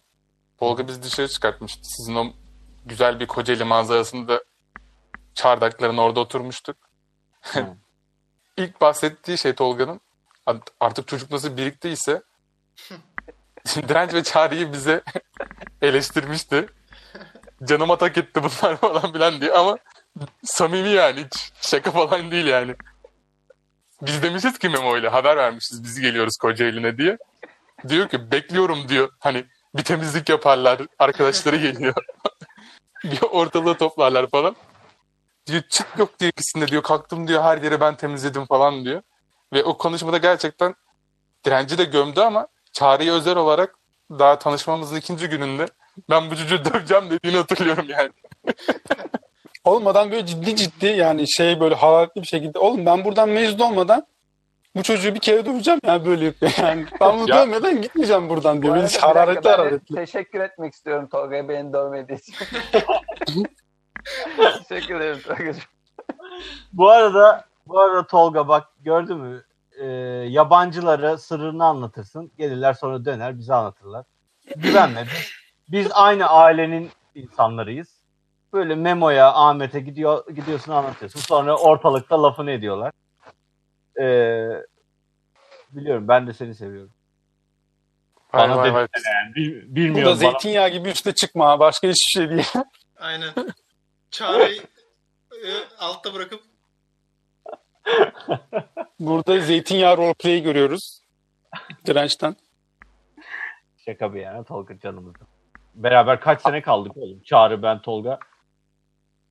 Tolga 0.59 0.89
bizi 0.89 1.03
dışarı 1.03 1.29
çıkartmıştı. 1.29 1.81
Sizin 1.83 2.15
o 2.15 2.27
güzel 2.87 3.21
bir 3.21 3.27
Kocaeli 3.27 3.65
manzarasında 3.65 4.45
çardakların 5.35 5.97
orada 5.97 6.21
oturmuştuk. 6.21 6.77
İlk 8.57 8.81
bahsettiği 8.81 9.39
şey 9.39 9.55
Tolga'nın 9.55 10.01
artık 10.81 11.09
çocuk 11.09 11.31
nasıl 11.31 11.57
biriktiyse 11.57 12.23
Direnç 13.89 14.15
ve 14.15 14.23
Çağrı'yı 14.23 14.73
bize 14.73 15.03
eleştirmişti. 15.83 16.67
Canıma 17.65 17.99
tak 17.99 18.19
etti 18.19 18.43
bunlar 18.43 18.77
falan 18.81 19.13
filan 19.13 19.41
diye 19.41 19.53
ama 19.53 19.79
samimi 20.45 20.89
yani 20.89 21.25
hiç 21.25 21.53
şaka 21.61 21.91
falan 21.91 22.31
değil 22.31 22.47
yani. 22.47 22.75
Biz 24.03 24.23
demişiz 24.23 24.59
ki 24.59 24.69
Memo 24.69 24.97
ile 24.97 25.09
haber 25.09 25.37
vermişiz 25.37 25.85
biz 25.85 26.01
geliyoruz 26.01 26.37
Kocaeli'ne 26.37 26.99
diye. 26.99 27.19
Diyor 27.89 28.09
ki 28.09 28.31
bekliyorum 28.31 28.89
diyor 28.89 29.11
hani 29.19 29.45
bir 29.75 29.83
temizlik 29.83 30.29
yaparlar 30.29 30.81
arkadaşları 30.99 31.57
geliyor. 31.57 31.95
bir 33.05 33.23
ortalığı 33.23 33.79
toplarlar 33.79 34.31
falan. 34.31 34.57
Diyor 35.47 35.63
çıt 35.63 35.99
yok 35.99 36.21
diyor 36.21 36.33
ikisinde 36.33 36.69
diyor 36.69 36.83
kalktım 36.83 37.29
diyor 37.29 37.43
her 37.43 37.59
yeri 37.63 37.81
ben 37.81 37.97
temizledim 37.97 38.47
falan 38.47 38.85
diyor. 38.85 39.03
Ve 39.53 39.65
o 39.65 39.79
konuşmada 39.79 40.19
gerçekten 40.19 40.75
direnci 41.45 41.79
de 41.79 41.85
gömdü 41.85 42.21
ama 42.21 42.47
Çağrı'ya 42.73 43.15
özel 43.15 43.37
olarak 43.37 43.75
daha 44.11 44.39
tanışmamızın 44.39 44.97
ikinci 44.97 45.29
gününde 45.29 45.67
ben 46.11 46.31
bu 46.31 46.37
çocuğu 46.37 46.65
döveceğim 46.75 47.11
dediğini 47.11 47.37
hatırlıyorum 47.37 47.87
yani. 47.89 48.11
Olmadan 49.65 50.11
böyle 50.11 50.27
ciddi 50.27 50.57
ciddi 50.57 50.87
yani 50.87 51.33
şey 51.33 51.61
böyle 51.61 51.75
hararetli 51.75 52.23
bir 52.23 52.27
şekilde. 52.27 52.59
Oğlum 52.59 52.87
ben 52.87 53.05
buradan 53.05 53.29
mezun 53.29 53.59
olmadan 53.59 54.07
bu 54.77 54.83
çocuğu 54.83 55.15
bir 55.15 55.21
kere 55.21 55.47
döveceğim 55.47 55.81
ya 55.87 56.05
böyle 56.07 56.25
yapıyor 56.25 56.53
yani. 56.59 56.87
Ben 57.01 57.19
bunu 57.19 57.31
Ya- 57.31 57.37
dövmeden 57.47 57.83
gitmeyeceğim 57.83 58.29
buradan 58.29 58.59
Bu 58.59 58.63
diyor. 58.63 58.75
arada 58.75 58.87
Hiç 58.87 58.99
hararetli 58.99 59.49
hararetli. 59.51 59.95
Teşekkür 59.95 60.41
etmek 60.41 60.75
istiyorum 60.75 61.09
Tolga'ya 61.09 61.49
beni 61.49 61.73
dövmediği 61.73 62.19
için. 62.19 62.35
Teşekkür 64.69 64.95
ederim 64.95 65.21
Tolga'cığım. 65.27 65.63
Bu 66.73 66.91
arada 66.91 67.45
bu 67.71 67.81
arada 67.81 68.07
Tolga 68.07 68.49
bak 68.49 68.69
gördün 68.81 69.17
mü? 69.19 69.45
Ee, 69.81 69.85
yabancılara 70.29 71.19
sırrını 71.19 71.65
anlatırsın. 71.65 72.33
Gelirler 72.39 72.73
sonra 72.75 73.05
döner 73.05 73.39
bize 73.39 73.55
anlatırlar. 73.55 74.05
Güvenme. 74.57 75.05
Biz, 75.05 75.31
biz 75.69 75.89
aynı 75.93 76.27
ailenin 76.27 76.91
insanlarıyız. 77.15 78.01
Böyle 78.53 78.75
Memo'ya, 78.75 79.33
Ahmet'e 79.33 79.81
gidiyor 79.81 80.27
gidiyorsun 80.35 80.73
anlatıyorsun. 80.73 81.21
Sonra 81.21 81.57
ortalıkta 81.57 82.23
lafını 82.23 82.51
ediyorlar. 82.51 82.93
Ee, 84.01 84.49
biliyorum 85.71 86.09
ben 86.09 86.27
de 86.27 86.33
seni 86.33 86.55
seviyorum. 86.55 86.91
Vay 88.35 88.49
Bana 88.49 88.57
vay 88.57 88.75
vay. 88.75 88.87
Yani, 89.15 89.35
bil- 89.35 89.63
Bu 89.63 89.71
da 89.71 89.75
bilmiyorum. 89.77 90.05
bana- 90.07 90.15
zeytinyağı 90.17 90.69
gibi 90.69 90.89
üstte 90.89 91.15
çıkma. 91.15 91.61
Başka 91.61 91.89
hiçbir 91.89 92.21
şey 92.21 92.31
değil. 92.31 92.49
Aynen. 92.99 93.31
Çağrı'yı 94.11 94.63
e, 95.33 95.49
altta 95.79 96.15
bırakıp 96.15 96.41
Burada 99.01 99.41
zeytinyağı 99.41 99.97
roleplay'i 99.97 100.43
görüyoruz. 100.43 101.03
Dirençten. 101.87 102.37
Şaka 103.85 104.15
bir 104.15 104.21
yana 104.21 104.45
Tolga 104.45 104.79
canımızda. 104.79 105.25
Beraber 105.75 106.21
kaç 106.21 106.43
sene 106.43 106.63
kaldık 106.63 106.97
oğlum? 106.97 107.23
Çağrı 107.23 107.63
ben 107.63 107.83
Tolga. 107.83 108.19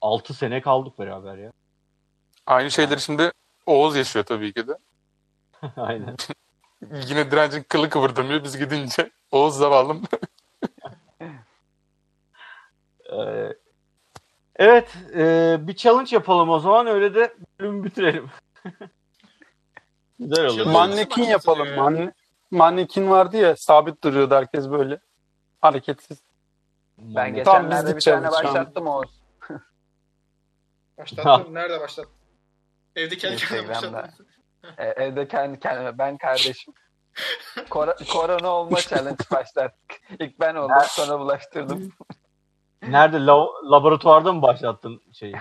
6 0.01 0.33
sene 0.33 0.61
kaldık 0.61 0.99
beraber 0.99 1.37
ya. 1.37 1.51
Aynı 2.45 2.71
şeyleri 2.71 3.01
şimdi 3.01 3.31
Oğuz 3.65 3.95
yaşıyor 3.95 4.25
tabii 4.25 4.53
ki 4.53 4.67
de. 4.67 4.77
Aynen. 5.75 6.15
Yine 6.91 7.31
direncin 7.31 7.63
kılı 7.63 7.89
kıvırdamıyor. 7.89 8.43
Biz 8.43 8.57
gidince 8.57 9.11
Oğuz 9.31 9.55
zavallım. 9.55 10.03
Ee, 13.11 13.53
evet, 14.59 14.97
e, 15.15 15.57
bir 15.67 15.75
challenge 15.75 16.15
yapalım 16.15 16.49
o 16.49 16.59
zaman 16.59 16.87
öyle 16.87 17.15
de 17.15 17.33
bölümü 17.59 17.83
bitirelim. 17.83 18.29
Güzel 20.19 20.45
olur. 20.45 20.65
Mannekin 20.65 21.23
yapalım. 21.23 21.75
Manne, 21.75 22.13
mannekin 22.51 23.09
vardı 23.09 23.37
ya 23.37 23.55
sabit 23.55 24.03
duruyordu 24.03 24.35
herkes 24.35 24.69
böyle. 24.69 24.99
Hareketsiz. 25.61 26.17
Ben 26.97 27.35
geçenlerde 27.35 27.95
bir 27.95 28.01
tane 28.01 28.31
başlattım 28.31 28.87
Oğuz. 28.87 29.21
Başlattın. 30.97 31.53
Nerede 31.53 31.79
başlattın? 31.79 32.11
Evde 32.95 33.17
kendi 33.17 33.37
kendine 33.37 33.59
Instagram'da. 33.61 33.97
başlattın. 33.97 34.27
E, 34.77 34.85
evde 34.85 35.27
kendi 35.27 35.59
kendime 35.59 35.97
ben 35.97 36.17
kardeşim. 36.17 36.73
Kor- 37.69 38.07
korona 38.11 38.47
olma 38.47 38.77
challenge 38.81 39.23
başlattık. 39.31 40.01
İlk 40.19 40.39
ben 40.39 40.55
oldum 40.55 40.75
sonra 40.87 41.19
bulaştırdım. 41.19 41.91
Nerede? 42.81 43.25
La- 43.25 43.71
laboratuvarda 43.71 44.33
mı 44.33 44.41
başlattın 44.41 45.01
şeyi? 45.13 45.35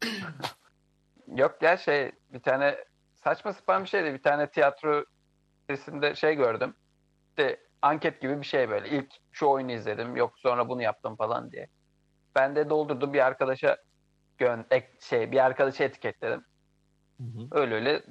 Yok 1.36 1.62
ya 1.62 1.76
şey 1.76 2.12
bir 2.32 2.42
tane 2.42 2.84
saçma 3.24 3.52
sapan 3.52 3.84
bir 3.84 3.88
şeydi. 3.88 4.14
Bir 4.14 4.22
tane 4.22 4.50
tiyatro 4.50 5.04
sesinde 5.70 6.14
şey 6.14 6.34
gördüm. 6.34 6.74
İşte 7.28 7.60
anket 7.82 8.20
gibi 8.20 8.40
bir 8.40 8.46
şey 8.46 8.70
böyle. 8.70 8.88
İlk 8.88 9.14
şu 9.32 9.46
oyunu 9.46 9.72
izledim. 9.72 10.16
Yok 10.16 10.38
sonra 10.38 10.68
bunu 10.68 10.82
yaptım 10.82 11.16
falan 11.16 11.52
diye. 11.52 11.68
Ben 12.34 12.56
de 12.56 12.70
doldurdum 12.70 13.12
bir 13.12 13.26
arkadaşa 13.26 13.76
gön 14.38 14.66
ek, 14.70 14.88
şey 15.00 15.32
bir 15.32 15.44
arkadaşa 15.44 15.84
etiketledim. 15.84 16.44
Hı 17.20 17.22
hı. 17.24 17.48
Öyle 17.50 17.74
öyle 17.74 18.02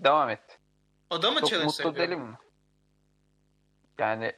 devam 0.00 0.30
etti. 0.30 0.56
O 1.10 1.22
da 1.22 1.30
mı 1.30 1.40
Çok 1.40 1.48
challenge 1.48 1.66
mutlu 1.66 1.84
yapıyor? 1.84 2.08
değilim 2.08 2.20
mi? 2.20 2.36
Yani 3.98 4.32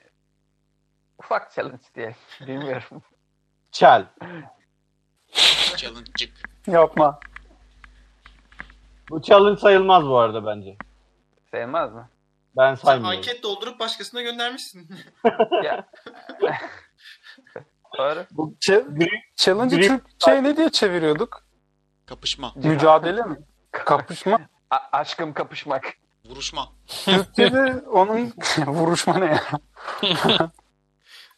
ufak 1.19 1.53
challenge 1.53 1.85
diye. 1.95 2.15
Bilmiyorum. 2.41 3.03
Çel. 3.73 4.07
Challenge'cık. 5.77 6.33
Yapma. 6.67 7.21
Bu 9.11 9.23
challenge 9.23 9.61
sayılmaz 9.61 10.05
bu 10.05 10.19
arada 10.19 10.47
bence. 10.47 10.77
Sayılmaz 11.51 11.93
mı? 11.93 12.09
Ben 12.57 12.75
Sen 12.75 12.85
saymıyorum. 12.85 13.19
anket 13.19 13.43
doldurup 13.43 13.81
başkasına 13.81 14.23
göndermişsin. 14.23 14.91
ya. 15.65 15.87
Doğru. 17.99 18.27
Bu 18.31 18.55
Ch- 18.61 19.09
Challenge'ı 19.37 19.79
Grip- 19.81 19.89
Türkçe'ye 19.89 20.43
ne 20.43 20.57
diye 20.57 20.71
çeviriyorduk? 20.71 21.45
Kapışma. 22.07 22.53
Mücadele 22.57 23.23
mi? 23.23 23.37
Kapışma. 23.73 24.39
A- 24.71 24.89
aşkım 24.99 25.33
kapışmak. 25.35 25.85
Vuruşma. 26.25 26.69
Türkçe'de 27.05 27.83
onun 27.89 28.33
vuruşma 28.67 29.19
ne 29.19 29.27
ya? 29.27 29.43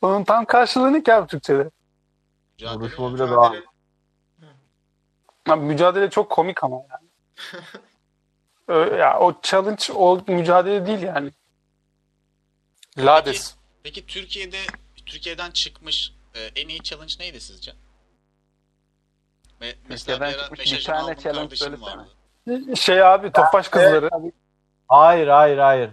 onun 0.02 0.24
tam 0.24 0.44
karşılığı 0.44 0.92
ne 0.92 1.02
ki 1.02 1.14
abi 1.14 1.26
Türkçe'de? 1.26 1.70
Mücadele. 2.62 2.80
Vuruşma 2.80 3.14
bile 3.14 3.30
daha. 3.30 3.54
Abi 5.48 5.64
mücadele 5.64 6.10
çok 6.10 6.30
komik 6.30 6.64
ama 6.64 6.76
yani. 6.76 7.08
Ö- 8.68 8.96
ya 8.96 9.18
o 9.20 9.40
challenge 9.42 9.92
o 9.94 10.20
mücadele 10.28 10.86
değil 10.86 11.02
yani. 11.02 11.30
Lades. 12.98 13.56
Peki 13.82 14.06
Türkiye'de 14.06 14.58
Türkiye'den 15.06 15.50
çıkmış 15.50 16.12
e, 16.34 16.40
en 16.60 16.68
iyi 16.68 16.82
challenge 16.82 17.14
neydi 17.20 17.40
sizce? 17.40 17.72
Ve 19.60 19.74
mesela 19.88 20.18
Türkiye'den 20.18 20.34
bir 20.34 20.38
ara 20.38 20.48
çıkmış 20.48 20.72
bir 20.72 20.84
tane 20.84 21.16
challenge 21.16 21.22
kardeşim 21.22 21.56
söylesene. 21.66 21.96
vardı. 21.96 22.76
Şey 22.76 23.02
abi 23.02 23.32
Tofaş 23.32 23.68
kızları. 23.68 24.10
Hayır 24.88 25.28
hayır 25.28 25.58
hayır. 25.58 25.90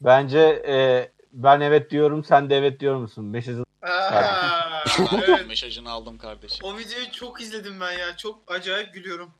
Bence 0.00 0.62
e, 0.68 1.10
ben 1.32 1.60
evet 1.60 1.90
diyorum 1.90 2.24
sen 2.24 2.50
de 2.50 2.56
evet 2.56 2.80
diyor 2.80 2.96
musun? 2.96 3.24
Mesajı 3.24 3.64
Aa, 3.82 4.84
evet. 5.12 5.46
mesajını 5.48 5.90
aldım 5.90 6.18
kardeşim. 6.18 6.66
O 6.66 6.78
videoyu 6.78 7.10
çok 7.12 7.40
izledim 7.40 7.80
ben 7.80 7.92
ya. 7.92 8.16
Çok 8.16 8.52
acayip 8.52 8.94
gülüyorum. 8.94 9.34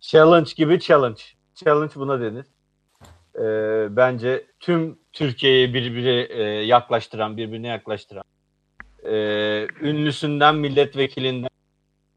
challenge 0.00 0.50
gibi 0.56 0.80
challenge. 0.80 1.22
Challenge 1.54 1.94
buna 1.94 2.20
denir. 2.20 2.46
E, 3.34 3.96
bence 3.96 4.46
tüm 4.60 4.98
Türkiye'yi 5.12 5.74
birbiri 5.74 6.26
e, 6.30 6.42
yaklaştıran, 6.42 7.36
birbirine 7.36 7.68
yaklaştıran 7.68 8.24
e, 9.04 9.12
ünlüsünden 9.80 10.54
milletvekilinden 10.56 11.50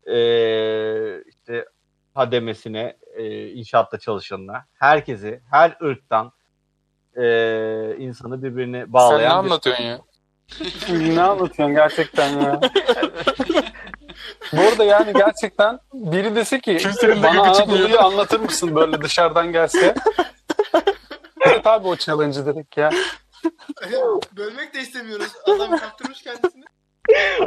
e, 0.05 1.23
işte 1.23 1.65
hademesine, 2.13 2.97
e, 3.15 3.47
inşaatta 3.47 3.99
çalışanına, 3.99 4.65
herkesi, 4.73 5.41
her 5.51 5.77
ırktan 5.83 6.31
e, 7.15 7.95
insanı 7.97 8.43
birbirine 8.43 8.79
Sen 8.79 8.89
ne 8.89 8.93
bağlayan 8.93 9.45
bir 9.45 9.49
anlatıyorsun 9.51 9.83
ya? 9.83 10.01
Ne 10.89 11.21
anlatıyorsun 11.21 11.75
gerçekten 11.75 12.41
ya? 12.41 12.59
Bu 14.53 14.61
arada 14.61 14.83
yani 14.83 15.13
gerçekten 15.13 15.79
biri 15.93 16.35
dese 16.35 16.59
ki 16.59 16.77
Kimsenin 16.77 17.23
bana. 17.23 17.41
Anadolu'yu 17.41 17.99
anlatır 17.99 18.39
mısın 18.39 18.75
böyle 18.75 19.01
dışarıdan 19.01 19.51
gelse? 19.51 19.95
evet 21.45 21.67
abi 21.67 21.87
o 21.87 21.95
challenge'ı 21.95 22.45
dedik 22.45 22.77
ya. 22.77 22.89
Bölmek 24.37 24.73
de 24.73 24.81
istemiyoruz. 24.81 25.31
Adam 25.45 25.77
kaptırmış 25.77 26.21
kendisini. 26.21 26.63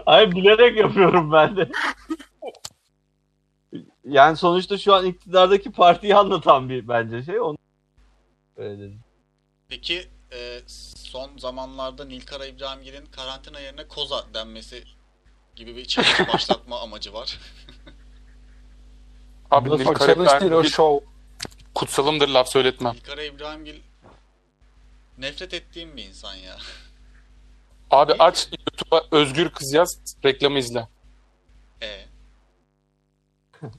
Ay 0.07 0.33
bilerek 0.33 0.77
yapıyorum 0.77 1.33
ben 1.33 1.57
de. 1.57 1.69
yani 4.05 4.37
sonuçta 4.37 4.79
şu 4.79 4.95
an 4.95 5.07
iktidardaki 5.07 5.73
partiyi 5.73 6.17
anlatan 6.17 6.69
bir 6.69 6.89
bence 6.89 7.23
şey. 7.23 7.41
Onu 7.41 7.57
öyle 8.57 8.79
dedim. 8.79 9.01
Peki 9.69 10.12
e, 10.33 10.61
son 10.97 11.39
zamanlarda 11.39 12.05
Nilkara 12.05 12.47
İbrahimgil'in 12.47 13.07
karantina 13.07 13.61
yerine 13.61 13.89
koza 13.89 14.25
denmesi 14.35 14.85
gibi 15.57 15.77
bir 15.77 15.85
challenge 15.85 16.29
başlatma 16.33 16.81
amacı 16.81 17.13
var. 17.13 17.39
Abi 19.51 19.71
Nilkara 19.71 19.99
challenge 19.99 20.19
değil 20.31 20.43
o 20.43 20.47
İbrahimgil 20.47 20.71
show. 20.71 21.07
kutsalımdır 21.75 22.29
laf 22.29 22.49
söyletmem. 22.49 22.95
Nilkara 22.95 23.23
İbrahimgil 23.23 23.81
nefret 25.19 25.55
ettiğim 25.55 25.97
bir 25.97 26.05
insan 26.05 26.35
ya. 26.35 26.57
Abi 27.91 28.13
aç 28.19 28.49
YouTube'a 28.59 29.17
Özgür 29.17 29.49
Kız 29.51 29.73
yaz 29.73 30.01
reklamı 30.25 30.59
izle. 30.59 30.89
E, 31.83 32.07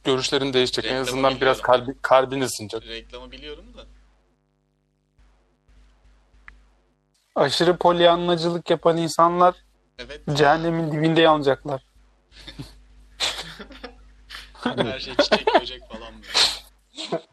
Görüşlerin 0.04 0.54
değişecek. 0.54 0.86
En 0.86 0.90
Reklamı 0.92 1.02
azından 1.10 1.42
biraz 1.42 1.58
biliyorum. 1.58 1.86
kalbi, 1.86 2.02
kalbin 2.02 2.42
ısınacak. 2.42 2.84
reklamı 2.88 3.32
biliyorum 3.32 3.66
da. 3.78 3.86
Aşırı 7.36 7.78
polyanlacılık 7.78 8.70
yapan 8.70 8.98
insanlar 8.98 9.56
Evet. 10.00 10.22
cehennemin 10.34 10.92
dibinde 10.92 11.22
yanacaklar. 11.22 11.86
Her 14.64 15.00
şey 15.00 15.16
çiçek 15.16 15.48
böcek 15.62 15.82
falan 15.90 16.14
böyle. 16.14 17.24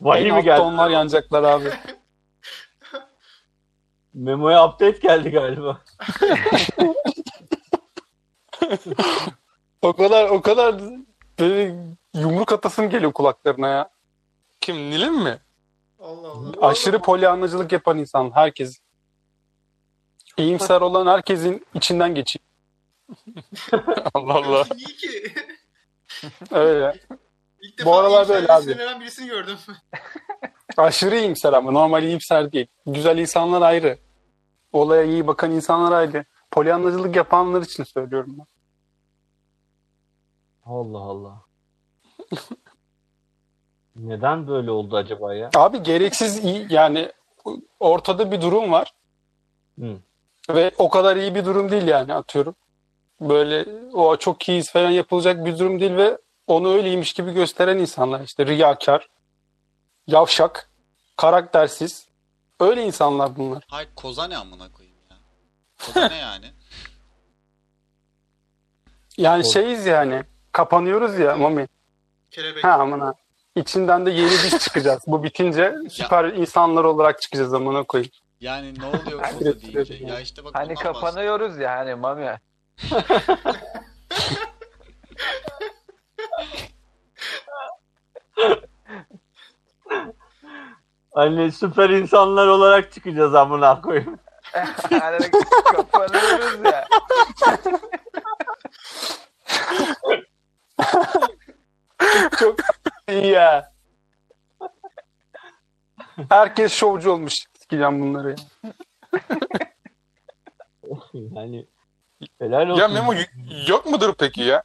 Vahiy 0.00 0.32
mi 0.32 0.42
geldi? 0.44 0.60
onlar 0.60 0.90
yanacaklar 0.90 1.42
abi. 1.42 1.70
Memo'ya 4.14 4.68
update 4.68 4.98
geldi 4.98 5.30
galiba. 5.30 5.80
O 9.82 9.92
kadar 9.92 10.28
o 10.28 10.42
kadar 10.42 10.74
böyle 11.38 11.76
yumruk 12.14 12.52
atasım 12.52 12.90
geliyor 12.90 13.12
kulaklarına 13.12 13.68
ya. 13.68 13.88
Kim 14.60 14.76
Nil'in 14.76 15.22
mi? 15.22 15.38
Allah 16.00 16.28
Allah. 16.28 16.66
Aşırı 16.66 16.98
polyanlacılık 16.98 17.72
yapan 17.72 17.98
insan 17.98 18.30
herkes. 18.34 18.78
İyimser 20.36 20.80
olan 20.80 21.06
herkesin 21.06 21.66
içinden 21.74 22.14
geçiyor. 22.14 22.44
Allah 24.14 24.34
Allah. 24.34 24.64
Niye 24.74 24.86
ki? 24.86 25.32
Öyle. 26.50 27.00
İlk 27.62 27.78
defa 27.78 27.90
Bu 27.90 27.96
aralar 27.96 28.28
böyle 28.28 28.52
abi. 28.52 28.62
sinirlenen 28.62 29.00
birisini 29.00 29.26
gördüm. 29.28 29.56
Aşırı 30.76 31.16
iyimser 31.16 31.52
ama 31.52 31.70
normal 31.70 32.02
iyimser 32.02 32.52
değil. 32.52 32.66
Güzel 32.86 33.18
insanlar 33.18 33.62
ayrı. 33.62 33.98
Olaya 34.72 35.02
iyi 35.02 35.26
bakan 35.26 35.50
insanlar 35.50 35.92
ayrı. 35.92 36.24
Polyanlacılık 36.50 37.16
yapanlar 37.16 37.62
için 37.62 37.84
söylüyorum 37.84 38.36
ben. 38.38 38.46
Allah 40.66 40.98
Allah. 40.98 41.42
Neden 43.96 44.48
böyle 44.48 44.70
oldu 44.70 44.96
acaba 44.96 45.34
ya? 45.34 45.50
Abi 45.56 45.82
gereksiz 45.82 46.44
iyi 46.44 46.66
yani 46.70 47.12
ortada 47.80 48.30
bir 48.32 48.40
durum 48.40 48.72
var. 48.72 48.94
Hı. 49.80 49.96
Ve 50.50 50.70
o 50.78 50.90
kadar 50.90 51.16
iyi 51.16 51.34
bir 51.34 51.44
durum 51.44 51.70
değil 51.70 51.86
yani 51.86 52.14
atıyorum. 52.14 52.54
Böyle 53.20 53.66
o 53.92 54.16
çok 54.16 54.48
iyiyiz 54.48 54.72
falan 54.72 54.90
yapılacak 54.90 55.44
bir 55.44 55.58
durum 55.58 55.80
değil 55.80 55.96
ve 55.96 56.18
onu 56.46 56.74
öyleymiş 56.74 57.12
gibi 57.12 57.32
gösteren 57.32 57.78
insanlar 57.78 58.20
işte 58.20 58.46
riyakar, 58.46 59.08
yavşak, 60.06 60.70
karaktersiz. 61.16 62.08
Öyle 62.60 62.82
insanlar 62.82 63.36
bunlar. 63.36 63.64
Hayır 63.68 63.88
koza 63.96 64.26
ne 64.26 64.36
amına 64.36 64.72
koyayım 64.72 64.98
ya. 65.10 65.16
O 65.90 65.94
da 65.94 66.08
ne 66.08 66.16
yani? 66.16 66.46
Yani 69.16 69.52
şeyiz 69.52 69.86
yani. 69.86 70.22
Kapanıyoruz 70.52 71.18
ya 71.18 71.36
Mami. 71.36 71.68
Kelebek. 72.30 72.64
Ha 72.64 72.70
amına. 72.70 73.14
İçinden 73.56 74.06
de 74.06 74.10
yeni 74.10 74.30
diş 74.30 74.58
çıkacağız. 74.58 75.02
Bu 75.06 75.22
bitince 75.22 75.74
süper 75.90 76.24
insanlar 76.24 76.84
olarak 76.84 77.22
çıkacağız 77.22 77.54
amına 77.54 77.82
koyayım. 77.82 78.12
Yani 78.44 78.78
ne 78.78 78.86
oluyor 78.86 79.22
koza 79.22 79.60
deyince? 79.60 79.94
Ya 79.94 80.20
işte 80.20 80.44
bak 80.44 80.54
Hani 80.54 80.68
bundan 80.68 80.82
kapanıyoruz 80.82 81.58
ya 81.58 81.76
hani 81.76 81.94
Mami. 81.94 82.38
Hani 91.14 91.52
süper 91.52 91.90
insanlar 91.90 92.46
olarak 92.46 92.92
çıkacağız 92.92 93.34
amına 93.34 93.80
koyayım. 93.80 94.18
hani 94.90 95.18
kapanıyoruz 95.64 96.64
ya. 96.64 96.88
Çok 102.38 102.56
iyi 103.08 103.26
ya. 103.26 103.72
Herkes 106.28 106.72
şovcu 106.72 107.10
olmuş. 107.10 107.34
Sikeceğim 107.74 108.00
bunları 108.00 108.30
ya. 108.30 108.36
yani 111.34 111.66
helal 112.38 112.68
olsun. 112.68 112.80
Ya 112.82 112.88
Memo 112.88 113.14
yok 113.68 113.86
mudur 113.86 114.14
peki 114.18 114.42
ya? 114.42 114.62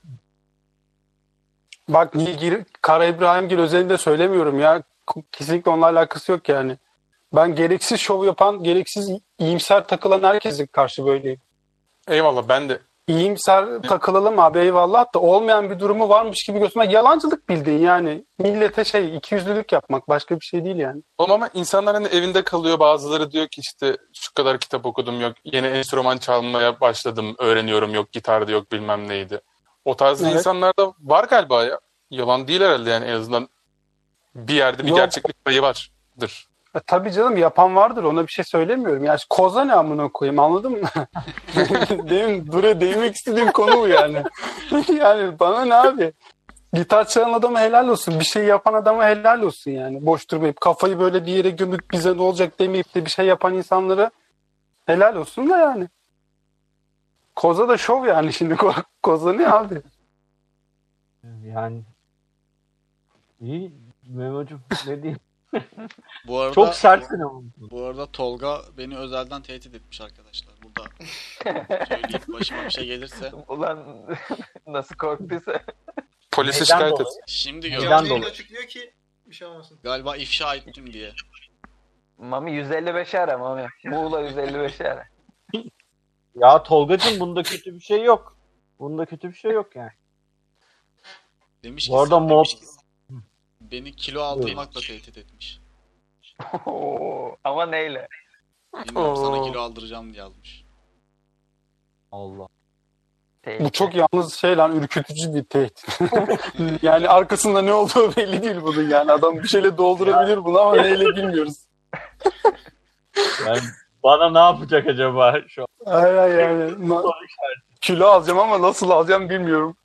Bak 1.90 2.16
Nilgir, 2.16 2.66
Kara 2.82 3.06
İbrahimgil 3.06 3.58
özelinde 3.58 3.98
söylemiyorum 3.98 4.60
ya. 4.60 4.84
Kesinlikle 5.32 5.72
onunla 5.72 5.86
alakası 5.86 6.32
yok 6.32 6.50
yani. 6.50 6.78
Ben 7.36 7.56
gereksiz 7.56 8.00
şov 8.00 8.26
yapan, 8.26 8.64
gereksiz 8.64 9.10
iyimser 9.40 9.88
takılan 9.88 10.24
herkese 10.24 10.68
karşı 10.68 11.06
böyleyim. 11.06 11.42
Eyvallah 12.08 12.48
ben 12.50 12.70
de. 12.70 12.80
İyimser 13.10 13.82
takılalım 13.82 14.40
abi 14.40 14.60
eyvallah 14.60 15.14
da 15.16 15.20
olmayan 15.20 15.70
bir 15.70 15.80
durumu 15.80 16.10
varmış 16.10 16.46
gibi 16.48 16.60
göstermek 16.60 16.94
yalancılık 16.94 17.50
bildiğin 17.50 17.80
yani. 17.80 18.26
Millete 18.40 18.86
şey 18.86 19.18
ikiyüzlülük 19.18 19.72
yapmak 19.72 20.10
başka 20.10 20.40
bir 20.40 20.46
şey 20.46 20.66
değil 20.66 20.76
yani. 20.76 21.02
Oğlum 21.18 21.32
ama 21.32 21.50
insanlar 21.54 21.96
hani 21.96 22.08
evinde 22.08 22.44
kalıyor 22.44 22.80
bazıları 22.80 23.32
diyor 23.32 23.48
ki 23.48 23.62
işte 23.62 23.98
şu 24.14 24.34
kadar 24.34 24.60
kitap 24.60 24.86
okudum 24.86 25.22
yok 25.22 25.34
yeni 25.44 25.68
enstrüman 25.68 26.18
çalmaya 26.18 26.80
başladım 26.80 27.36
öğreniyorum 27.38 27.94
yok 27.94 28.12
gitarda 28.12 28.52
yok 28.52 28.72
bilmem 28.72 29.08
neydi. 29.08 29.42
O 29.86 29.96
tarz 29.96 30.22
Evet. 30.22 30.34
insanlar 30.34 30.74
da 30.80 30.94
var 31.00 31.24
galiba 31.24 31.64
ya. 31.64 31.80
Yalan 32.12 32.48
değil 32.48 32.62
herhalde 32.62 32.90
yani 32.90 33.06
en 33.06 33.14
azından 33.14 33.50
bir 34.36 34.54
yerde 34.54 34.84
bir 34.84 34.90
Yok. 34.90 34.98
gerçeklik 34.98 35.46
payı 35.46 35.62
vardır. 35.62 36.49
E, 36.76 36.80
tabii 36.80 37.12
canım 37.12 37.38
yapan 37.38 37.76
vardır 37.76 38.04
ona 38.04 38.28
bir 38.28 38.32
şey 38.32 38.46
söylemiyorum. 38.46 39.04
Yani 39.04 39.20
koza 39.30 39.66
ne 39.66 39.74
amına 39.74 40.08
koyayım 40.08 40.40
anladın 40.40 40.72
mı? 40.72 40.78
Demin, 42.10 42.48
dure 42.48 42.82
değinmek 42.82 43.16
istediğim 43.16 43.52
konu 43.52 43.78
bu 43.78 43.88
yani. 43.88 44.24
yani 45.00 45.40
bana 45.40 45.66
ne 45.66 45.76
abi? 45.76 46.14
Gitar 46.74 47.08
çalan 47.08 47.34
adama 47.34 47.60
helal 47.60 47.88
olsun. 47.88 48.20
Bir 48.20 48.26
şey 48.26 48.44
yapan 48.46 48.74
adama 48.74 49.06
helal 49.06 49.42
olsun 49.42 49.72
yani. 49.72 50.06
Boş 50.06 50.30
durmayıp 50.32 50.62
kafayı 50.62 51.00
böyle 51.00 51.26
bir 51.26 51.32
yere 51.32 51.50
gömüp 51.50 51.92
bize 51.92 52.18
ne 52.18 52.22
olacak 52.22 52.60
demeyip 52.60 52.96
de 52.96 53.06
bir 53.06 53.10
şey 53.10 53.26
yapan 53.26 53.54
insanlara 53.54 54.12
helal 54.86 55.16
olsun 55.16 55.50
da 55.50 55.58
yani. 55.58 55.88
Koza 57.36 57.68
da 57.68 57.78
şov 57.78 58.06
yani 58.06 58.34
şimdi 58.34 58.54
ko- 58.64 58.84
koza 59.04 59.34
ne 59.34 59.52
abi? 59.52 59.82
Yani 61.46 61.84
iyi 63.42 63.74
Memo'cum 64.08 64.62
ne 64.88 65.04
diyeyim. 65.04 65.20
Bu 66.28 66.40
arada, 66.40 66.54
Çok 66.54 66.76
sertsin 66.76 67.20
ama. 67.20 67.42
Bu 67.58 67.84
arada 67.86 68.06
Tolga 68.12 68.62
beni 68.78 68.98
özelden 68.98 69.42
tehdit 69.42 69.76
etmiş 69.76 70.02
arkadaşlar. 70.02 70.54
Burada 70.64 70.90
söyleyeyim 71.90 72.22
başıma 72.34 72.66
bir 72.66 72.70
şey 72.70 72.86
gelirse. 72.86 73.32
Ulan 73.48 74.06
nasıl 74.68 74.96
korktuysa. 74.96 75.62
Polise 76.32 76.54
Neyden 76.56 76.66
şikayet 76.66 76.94
et. 76.94 77.00
dolayı? 77.00 77.22
Şimdi 77.28 77.68
Neden 77.68 77.72
gördüm. 77.80 77.90
Canlı 77.90 78.10
dolayı? 78.10 78.26
açıklıyor 78.26 78.64
ki 78.64 78.94
bir 79.26 79.36
şey 79.36 79.48
olmasın. 79.48 79.80
Galiba 79.84 80.16
ifşa 80.18 80.56
ettim 80.56 80.94
diye. 80.94 81.14
Mami 82.18 82.52
155 82.52 83.16
ara 83.16 83.38
Mami. 83.38 83.68
Muğla 83.86 84.22
155 84.22 84.82
ara. 84.82 85.06
Ya 86.36 86.64
Tolgacığım 86.64 87.20
bunda 87.20 87.44
kötü 87.44 87.76
bir 87.76 87.80
şey 87.80 88.04
yok. 88.04 88.38
Bunda 88.80 89.06
kötü 89.06 89.30
bir 89.30 89.36
şey 89.36 89.52
yok 89.52 89.76
yani. 89.76 89.92
Demiş 91.64 91.86
ki, 91.86 91.92
Bu 91.92 92.00
arada 92.02 92.16
sen 92.16 92.24
mod 92.24 92.30
demiş 92.46 92.56
ki, 92.56 92.66
beni 93.72 93.96
kilo 93.96 94.22
aldırmakla 94.22 94.82
tehdit 94.82 95.18
etmiş. 95.18 95.60
Oo, 96.66 97.36
Ama 97.44 97.66
neyle? 97.66 98.08
Bilmiyorum 98.74 99.16
sana 99.16 99.44
kilo 99.44 99.62
aldıracağım 99.62 100.14
diye 100.14 100.24
yazmış. 100.24 100.66
Allah. 102.12 102.48
Bu 103.60 103.72
çok 103.72 103.96
yalnız 103.96 104.34
şey 104.34 104.58
lan 104.58 104.76
ürkütücü 104.76 105.34
bir 105.34 105.44
tehdit. 105.44 106.00
yani 106.84 107.10
arkasında 107.10 107.62
ne 107.62 107.74
olduğu 107.74 108.16
belli 108.16 108.44
değil 108.44 108.62
bunun 108.62 108.90
yani. 108.90 109.12
Adam 109.12 109.38
bir 109.38 109.48
şeyle 109.48 109.78
doldurabilir 109.78 110.46
bunu 110.46 110.60
ama 110.60 110.76
neyle 110.82 111.06
bilmiyoruz. 111.06 111.56
Yani 113.46 113.60
bana 114.04 114.30
ne 114.30 114.40
yapacak 114.40 114.88
acaba 114.88 115.36
şu 115.48 115.62
an? 115.62 115.68
Aynen 115.86 116.40
yani. 116.40 116.74
Kilo 117.82 118.08
alacağım 118.08 118.40
ama 118.40 118.62
nasıl 118.62 118.90
alacağım 118.90 119.30
bilmiyorum. 119.30 119.78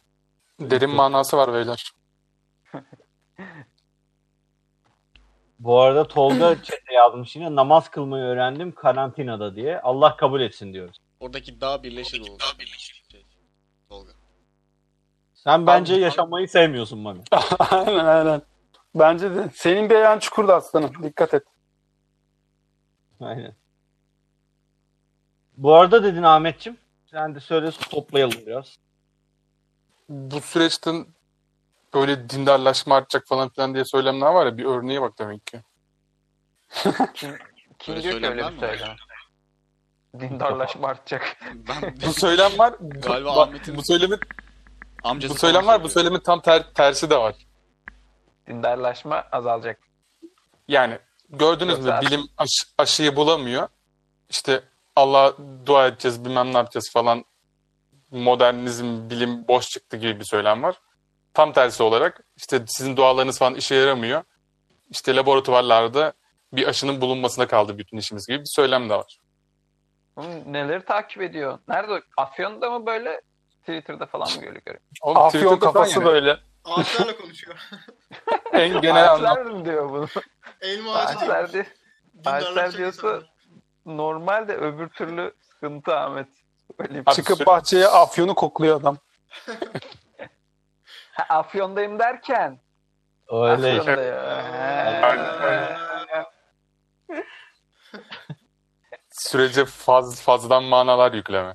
Derin 0.61 0.91
manası 0.91 1.37
var 1.37 1.55
beyler. 1.55 1.93
Bu 5.65 5.81
arada 5.81 6.09
Tolga 6.09 6.55
chat'e 6.63 6.95
yazmış 6.95 7.37
yine 7.37 7.55
namaz 7.55 7.91
kılmayı 7.91 8.25
öğrendim 8.25 8.73
karantinada 8.73 9.57
diye. 9.57 9.81
Allah 9.81 10.17
kabul 10.17 10.41
etsin 10.41 10.73
diyoruz. 10.73 10.97
Oradaki 11.21 11.61
dağ 11.61 11.83
birleşir 11.83 12.21
o. 12.21 12.39
Şey, 13.11 13.27
Tolga. 13.89 14.13
Sen 15.35 15.67
bence 15.67 15.95
yaşamayı 15.95 16.49
sevmiyorsun 16.49 16.99
Mami. 16.99 17.23
aynen 17.59 18.05
aynen. 18.05 18.43
Bence 18.95 19.35
de. 19.35 19.51
Senin 19.55 19.91
bir 19.91 19.95
ayağın 19.95 20.19
çukurda 20.19 20.57
aslanım. 20.57 21.03
Dikkat 21.03 21.35
et. 21.35 21.43
Aynen. 23.21 23.55
Bu 25.57 25.75
arada 25.75 26.05
dedin 26.05 26.23
Ahmetçim. 26.23 26.77
Sen 27.07 27.35
de 27.35 27.41
söyle 27.41 27.71
toplayalım 27.91 28.39
biraz. 28.47 28.77
Bu 30.09 30.41
süreçte 30.41 30.91
böyle 31.95 32.31
dindarlaşma 32.31 32.97
artacak 32.97 33.27
falan 33.29 33.49
filan 33.49 33.75
diye 33.75 33.85
söylemler 33.85 34.27
var 34.27 34.47
ya 34.47 34.57
bir 34.59 34.65
örneğe 34.65 35.03
bak 35.03 35.19
demek 35.19 35.47
ki. 35.47 35.61
Kim 37.15 37.31
Böyle 37.89 38.03
diyor 38.03 38.21
ki 38.21 38.27
öyle 38.29 38.53
bir 38.53 38.59
söylem? 38.61 38.97
Dindarlaşma 40.21 40.89
artacak. 40.89 41.37
Ben 41.55 41.95
Bu 42.07 42.13
söylem 42.13 42.59
var. 42.59 42.75
bu- 42.81 43.01
Galiba 43.01 43.43
Ahmet'in 43.43 43.77
bu 43.77 43.83
söylemin 43.85 44.21
amcası 45.05 45.35
bu 45.35 45.39
söylem 45.39 45.67
var. 45.67 45.83
Bu 45.85 45.89
söylemin 45.89 46.21
tam 46.21 46.41
ter- 46.41 46.73
tersi 46.75 47.11
de 47.11 47.17
var. 47.17 47.35
Dindarlaşma 48.47 49.25
azalacak. 49.33 49.79
Yani 50.69 50.99
gördünüz 51.29 51.79
mü 51.79 51.95
bilim 52.03 52.29
aş- 52.39 52.67
aşıyı 52.79 53.17
bulamıyor. 53.17 53.69
İşte 54.29 54.63
Allah'a 54.97 55.33
dua 55.67 55.87
edeceğiz 55.87 56.25
bilmem 56.25 56.53
ne 56.53 56.57
yapacağız 56.57 56.91
falan. 56.93 57.25
Modernizm, 58.11 59.11
bilim 59.11 59.49
boş 59.49 59.69
çıktı 59.69 59.97
gibi 59.97 60.21
bir 60.21 60.25
söylem 60.25 60.63
var. 60.63 60.81
Tam 61.35 61.53
tersi 61.53 61.83
olarak 61.83 62.21
işte 62.37 62.65
sizin 62.67 62.97
dualarınız 62.97 63.39
falan 63.39 63.55
işe 63.55 63.75
yaramıyor. 63.75 64.23
İşte 64.91 65.17
laboratuvarlarda 65.17 66.13
bir 66.53 66.69
aşının 66.69 67.01
bulunmasına 67.01 67.47
kaldı 67.47 67.79
bütün 67.79 67.97
işimiz 67.97 68.27
gibi 68.27 68.39
bir 68.41 68.49
söylem 68.57 68.91
de 68.91 68.95
var. 68.95 69.19
Neleri 70.47 70.85
takip 70.85 71.23
ediyor? 71.23 71.59
Nerede? 71.69 72.03
Afyon'da 72.17 72.71
mı 72.71 72.87
böyle? 72.87 73.21
Twitter'da 73.61 74.07
falan 74.07 74.29
mı 74.35 74.41
görüyor? 74.41 74.79
Oğlum, 75.03 75.17
Afyon 75.17 75.41
Twitter'da 75.41 75.73
kafası 75.73 75.99
yani 76.01 76.05
böyle. 76.05 76.37
Ağaçlarla 76.65 77.17
konuşuyor. 77.17 77.57
En 78.53 78.81
genel. 78.81 79.13
Ağaçlar 79.13 79.41
mı 79.43 79.65
diyor 79.65 79.91
bunu? 79.91 80.07
Elma 80.61 80.95
ağacı. 80.95 81.19
Ağaçlar, 81.19 81.53
di- 81.53 81.67
ağaçlar 82.25 82.73
diyorsa 82.73 83.23
normal 83.87 84.49
de 84.49 84.57
öbür 84.57 84.89
türlü 84.89 85.35
sıkıntı 85.41 85.97
Ahmet. 85.97 86.29
Öyle 86.79 86.95
bir- 86.95 87.01
Abi, 87.07 87.15
Çıkıp 87.15 87.41
sö- 87.41 87.47
bahçeye 87.47 87.87
afyonu 87.89 88.35
kokluyor 88.35 88.81
adam. 88.81 88.97
Ha, 91.15 91.35
Afyon'dayım 91.39 91.99
derken. 91.99 92.61
Öyle 93.29 93.79
işte. 93.79 94.15
Sürece 99.11 99.65
faz, 99.65 100.23
fazladan 100.23 100.65
manalar 100.65 101.13
yükleme. 101.13 101.55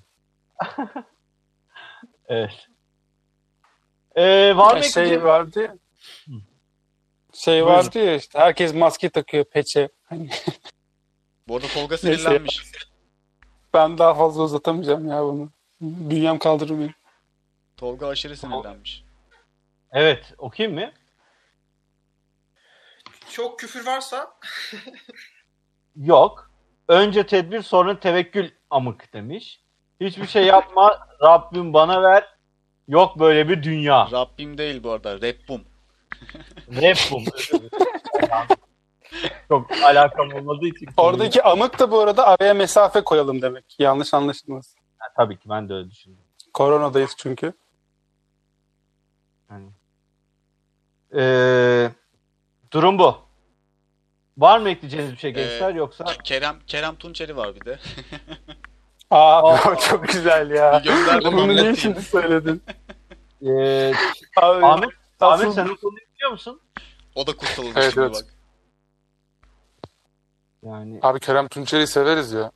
Evet. 2.31 2.67
Ee, 4.15 4.57
var 4.57 4.77
mı 4.77 4.83
şey 4.83 5.03
ekleyeceğin- 5.03 5.23
vardı 5.23 5.61
ya. 5.63 5.75
Şey 7.33 7.53
Buyurun. 7.65 7.77
vardı 7.77 7.99
ya 7.99 8.15
işte 8.15 8.39
herkes 8.39 8.73
maske 8.73 9.09
takıyor 9.09 9.45
peçe. 9.45 9.89
Hani 10.03 10.29
Bu 11.47 11.55
arada 11.55 11.67
Tolga 11.67 11.97
sinirlenmiş. 11.97 12.61
ben 13.73 13.97
daha 13.97 14.13
fazla 14.13 14.43
uzatamayacağım 14.43 15.07
ya 15.09 15.23
bunu. 15.23 15.49
Bünyem 15.81 16.39
kaldırmıyor. 16.39 16.91
Tolga 17.77 18.07
aşırı 18.07 18.37
sinirlenmiş. 18.37 19.03
Evet 19.91 20.33
okuyayım 20.37 20.79
mı? 20.79 20.91
Çok 23.29 23.59
küfür 23.59 23.85
varsa 23.85 24.33
Yok. 25.95 26.51
Önce 26.87 27.25
tedbir 27.27 27.61
sonra 27.61 27.99
tevekkül 27.99 28.51
amık 28.69 29.13
demiş. 29.13 29.61
Hiçbir 30.01 30.27
şey 30.27 30.45
yapma 30.45 31.07
Rabbim 31.23 31.73
bana 31.73 32.03
ver. 32.03 32.27
Yok 32.87 33.19
böyle 33.19 33.49
bir 33.49 33.63
dünya. 33.63 34.11
Rabbim 34.11 34.57
değil 34.57 34.83
bu 34.83 34.91
arada. 34.91 35.15
Rabbum. 35.15 35.61
Rabbim. 36.69 37.25
Çok 39.47 39.71
alakam 39.71 40.33
olmadığı 40.33 40.67
için. 40.67 40.89
Oradaki 40.97 41.43
amık 41.43 41.79
da 41.79 41.91
bu 41.91 41.99
arada 41.99 42.27
araya 42.27 42.53
mesafe 42.53 43.03
koyalım 43.03 43.41
demek. 43.41 43.75
Yanlış 43.79 44.13
anlaşılmasın. 44.13 44.79
Ha, 44.97 45.07
tabii 45.17 45.37
ki 45.37 45.49
ben 45.49 45.69
de 45.69 45.73
öyle 45.73 45.91
düşündüm. 45.91 46.23
Koronadayız 46.53 47.15
çünkü. 47.17 47.53
Yani. 49.51 49.69
Ee, 51.15 51.89
durum 52.71 52.99
bu. 52.99 53.17
Var 54.37 54.59
mı 54.59 54.69
ekleyeceğiniz 54.69 55.11
bir 55.11 55.17
şey 55.17 55.31
gençler 55.31 55.73
yoksa? 55.75 56.03
Ke- 56.03 56.23
Kerem 56.23 56.55
Kerem 56.67 56.95
Tunçeri 56.95 57.37
var 57.37 57.55
bir 57.55 57.65
de. 57.65 57.79
Aa 59.11 59.75
çok 59.89 60.07
güzel 60.07 60.51
ya. 60.51 60.83
Bunu 61.25 61.47
niye 61.47 61.75
şimdi 61.75 62.01
söyledin? 62.01 62.63
Ee, 63.41 63.93
Abi, 64.37 64.65
Ahmet, 64.65 64.89
Ahmet 65.19 65.53
sen 65.53 65.67
o 65.67 65.75
konuyu 65.75 66.05
biliyor 66.15 66.31
musun? 66.31 66.61
O 67.15 67.27
da 67.27 67.35
kurtuldu 67.37 67.69
Evet, 67.75 67.93
şimdi 67.93 68.05
evet. 68.05 68.15
bak. 68.15 68.25
Yani 70.63 70.99
Abi 71.01 71.19
Kerem 71.19 71.47
Tunçeri'yi 71.47 71.87
severiz 71.87 72.31
ya. 72.31 72.51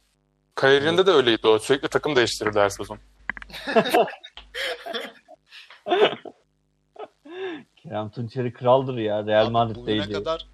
Kariyerinde 0.55 1.05
de 1.05 1.11
öyleydi 1.11 1.47
o. 1.47 1.59
Sürekli 1.59 1.87
takım 1.87 2.15
değiştirirdi 2.15 2.59
her 2.59 2.69
sezon. 2.69 2.99
Kerem 7.83 8.09
Tunçeri 8.09 8.53
kraldır 8.53 8.97
ya. 8.97 9.25
Real 9.25 9.45
Abi 9.45 9.51
Madrid 9.51 9.75
bugüne 9.75 10.11
kadar 10.11 10.47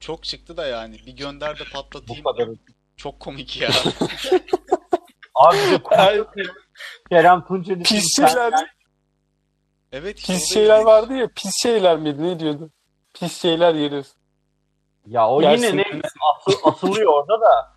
çok 0.00 0.24
çıktı 0.24 0.56
da 0.56 0.66
yani. 0.66 0.98
Bir 1.06 1.16
gönder 1.16 1.58
de 1.58 1.62
Bu 1.70 1.72
patlatayım. 1.72 2.24
kadar. 2.24 2.48
Çok 2.96 3.20
komik 3.20 3.60
ya. 3.60 3.68
Abi 5.34 5.56
de 5.56 5.82
Kerem 7.08 7.44
Tunçeri 7.44 7.82
pis 7.82 8.16
şeyler, 8.16 8.52
evet 9.92 10.18
işte 10.18 10.32
pis 10.32 10.54
şeyler 10.54 10.74
ilginç. 10.74 10.86
vardı 10.86 11.14
ya. 11.14 11.28
Pis 11.36 11.62
şeyler 11.62 11.98
miydi? 11.98 12.22
Ne 12.22 12.40
diyordu? 12.40 12.70
Pis 13.14 13.42
şeyler 13.42 13.74
yeriz. 13.74 14.16
Ya 15.06 15.28
o 15.28 15.42
Yersin. 15.42 15.66
yine 15.66 15.76
ne 15.76 16.00
asıl, 16.36 16.58
asılıyor 16.64 17.12
orada 17.12 17.40
da 17.40 17.72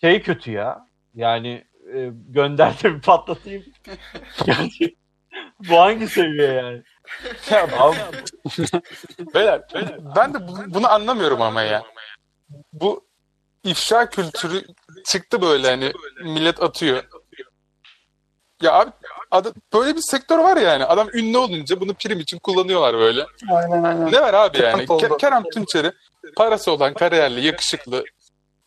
şey 0.00 0.22
kötü 0.22 0.50
ya. 0.50 0.86
Yani 1.14 1.64
e, 1.94 2.10
gönder 2.28 2.82
de 2.82 2.94
bir 2.94 3.00
patlatayım. 3.00 3.64
yani, 4.46 4.70
bu 5.68 5.76
hangi 5.76 6.08
seviye 6.08 6.52
yani? 6.52 6.82
Ya, 7.50 7.62
Abi, 7.78 7.96
Beyler, 9.34 9.62
ben 10.16 10.34
de 10.34 10.48
bu- 10.48 10.74
bunu 10.74 10.90
anlamıyorum 10.92 11.42
ama 11.42 11.62
ya. 11.62 11.82
Bu 12.72 13.06
ifşa 13.64 14.10
kültürü 14.10 14.62
çıktı 15.06 15.42
böyle 15.42 15.70
hani 15.70 15.92
millet 16.24 16.62
atıyor. 16.62 17.02
Ya 18.62 18.72
abi 18.72 18.90
adam, 19.30 19.52
böyle 19.72 19.96
bir 19.96 20.00
sektör 20.00 20.38
var 20.38 20.56
yani. 20.56 20.84
Adam 20.84 21.08
ünlü 21.12 21.38
olunca 21.38 21.80
bunu 21.80 21.94
prim 21.94 22.20
için 22.20 22.38
kullanıyorlar 22.38 22.94
böyle. 22.94 23.26
aynen 23.52 23.82
aynen. 23.82 24.12
Ne 24.12 24.20
var 24.20 24.34
abi 24.34 24.58
yani? 24.58 24.84
Ke- 24.84 25.18
Kerem 25.18 25.42
Tunçeri 25.54 25.92
parası 26.36 26.72
olan, 26.72 26.94
kariyerli, 26.94 27.46
yakışıklı 27.46 28.04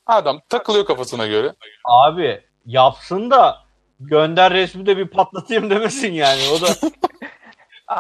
adam 0.06 0.40
takılıyor 0.50 0.86
kafasına 0.86 1.28
göre. 1.28 1.54
abi 1.86 2.42
yapsın 2.66 3.32
da 3.32 3.58
gönder 4.00 4.54
resmi 4.54 4.86
de 4.86 4.98
bir 4.98 5.08
patlatayım 5.08 5.70
demesin 5.70 6.14
yani. 6.14 6.42
O 6.58 6.62
da 6.62 6.68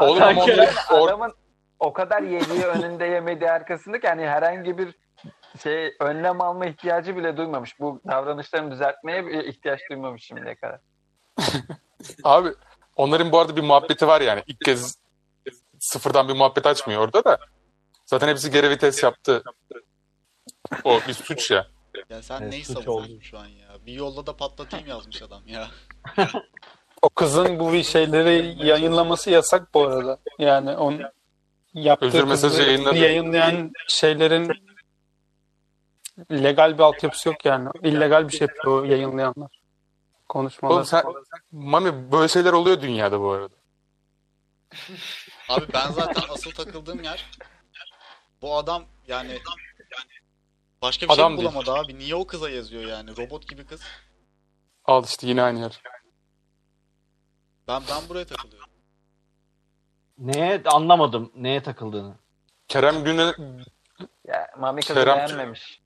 Oğlum 0.01 0.23
ama 0.23 0.45
adamın 0.89 1.33
o 1.79 1.93
kadar 1.93 2.21
yediği 2.21 2.63
önünde 2.63 3.05
yemediği 3.05 3.51
arkasında 3.51 3.99
ki 3.99 4.07
hani 4.07 4.27
herhangi 4.27 4.77
bir 4.77 4.95
şey 5.63 5.95
önlem 5.99 6.41
alma 6.41 6.65
ihtiyacı 6.65 7.15
bile 7.15 7.37
duymamış. 7.37 7.79
Bu 7.79 8.01
davranışlarını 8.07 8.71
düzeltmeye 8.71 9.43
ihtiyaç 9.43 9.79
duymamış 9.89 10.23
şimdiye 10.23 10.55
kadar. 10.55 10.79
Abi 12.23 12.49
onların 12.95 13.31
bu 13.31 13.39
arada 13.39 13.55
bir 13.55 13.63
muhabbeti 13.63 14.07
var 14.07 14.21
yani. 14.21 14.43
İlk 14.47 14.61
kez 14.61 14.95
sıfırdan 15.79 16.27
bir 16.27 16.33
muhabbet 16.33 16.65
açmıyor 16.65 17.01
orada 17.01 17.23
da. 17.23 17.37
Zaten 18.05 18.27
hepsi 18.27 18.51
geri 18.51 18.69
vites 18.69 19.03
yaptı. 19.03 19.43
O 20.83 20.99
bir 21.07 21.13
suç 21.13 21.51
ya. 21.51 21.67
Ya 22.09 22.23
sen 22.23 22.41
Evet, 22.41 22.51
neyi 22.51 22.65
savunuyorsun 22.65 23.19
şu 23.19 23.39
an 23.39 23.45
ya? 23.45 23.85
Bir 23.85 23.93
yolda 23.93 24.25
da 24.25 24.37
patlatayım 24.37 24.87
yazmış 24.87 25.21
adam 25.21 25.47
ya. 25.47 25.67
O 27.01 27.09
kızın 27.09 27.59
bu 27.59 27.83
şeyleri 27.83 28.67
yayınlaması 28.67 29.29
yasak 29.29 29.73
bu 29.73 29.87
arada. 29.87 30.19
Yani 30.39 30.69
onun 30.77 31.01
yaptığı 31.73 32.05
Özür 32.05 32.23
mesajı 32.23 32.61
yayınladı. 32.61 32.97
yayınlayan 32.97 33.71
şeylerin 33.87 34.51
legal 36.31 36.73
bir 36.77 36.83
altyapısı 36.83 37.29
yok 37.29 37.45
yani. 37.45 37.69
İllegal 37.83 38.27
bir 38.27 38.37
şey 38.37 38.47
yapıyor 38.47 38.81
o 38.81 38.83
yayınlayanlar. 38.83 39.59
Konuşmalar. 40.29 40.73
Oğlum 40.75 40.85
sen 40.85 41.03
Mami 41.51 42.11
böyle 42.11 42.27
şeyler 42.27 42.53
oluyor 42.53 42.81
dünyada 42.81 43.19
bu 43.21 43.31
arada. 43.31 43.55
Abi 45.49 45.65
ben 45.73 45.91
zaten 45.91 46.23
asıl 46.29 46.51
takıldığım 46.51 47.03
yer 47.03 47.25
bu 48.41 48.55
adam 48.57 48.83
yani 49.07 49.39
başka 50.81 51.05
bir 51.05 51.11
Adam 51.13 51.31
şey 51.31 51.37
değil. 51.37 51.49
bulamadı 51.49 51.71
abi. 51.71 51.97
Niye 51.97 52.15
o 52.15 52.27
kıza 52.27 52.49
yazıyor 52.49 52.83
yani? 52.83 53.17
Robot 53.17 53.47
gibi 53.49 53.65
kız. 53.65 53.81
Al 54.85 55.03
işte 55.03 55.27
yine 55.27 55.41
aynı 55.41 55.59
yer. 55.59 55.81
Ben 57.69 57.81
ben 57.91 58.09
buraya 58.09 58.25
takılıyorum. 58.25 58.69
neye 60.17 60.63
anlamadım 60.65 61.31
neye 61.35 61.63
takıldığını. 61.63 62.15
Kerem 62.67 63.03
Güney 63.03 63.31
Ya 64.27 64.47
Mami 64.57 64.81
kızı 64.81 64.93
Kerem- 64.93 65.17
beğenmemiş. 65.17 65.81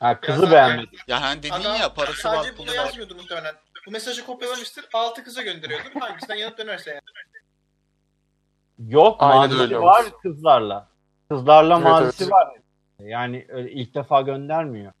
Ha 0.00 0.20
kızı 0.20 0.40
zaten- 0.40 0.52
beğenmedi. 0.52 0.96
Ya 1.08 1.22
hani 1.22 1.42
dedin 1.42 1.52
Adam 1.54 1.76
ya 1.80 1.94
parası 1.94 2.28
var, 2.28 2.34
sadece 2.34 2.54
pulu 2.54 2.66
bunu 2.66 2.76
var. 2.76 2.84
yazmıyordur 2.84 3.16
muhtemelen. 3.16 3.54
Bu 3.86 3.90
mesajı 3.90 4.26
kopyalamıştır. 4.26 4.88
Altı 4.94 5.24
kıza 5.24 5.42
gönderiyordur. 5.42 6.00
Hangisinden 6.00 6.34
yanıt 6.34 6.58
dönerse 6.58 6.90
yani. 6.90 7.00
Yok 8.92 9.16
Aynen 9.22 9.36
mazisi 9.56 9.80
var 9.80 10.04
kızlarla. 10.22 10.88
Kızlarla 11.28 11.74
Evet, 11.74 11.84
mazisi 11.84 12.22
evet. 12.24 12.32
var. 12.32 12.48
Yani 12.98 13.46
öyle 13.48 13.72
ilk 13.72 13.94
defa 13.94 14.20
göndermiyor. 14.20 14.92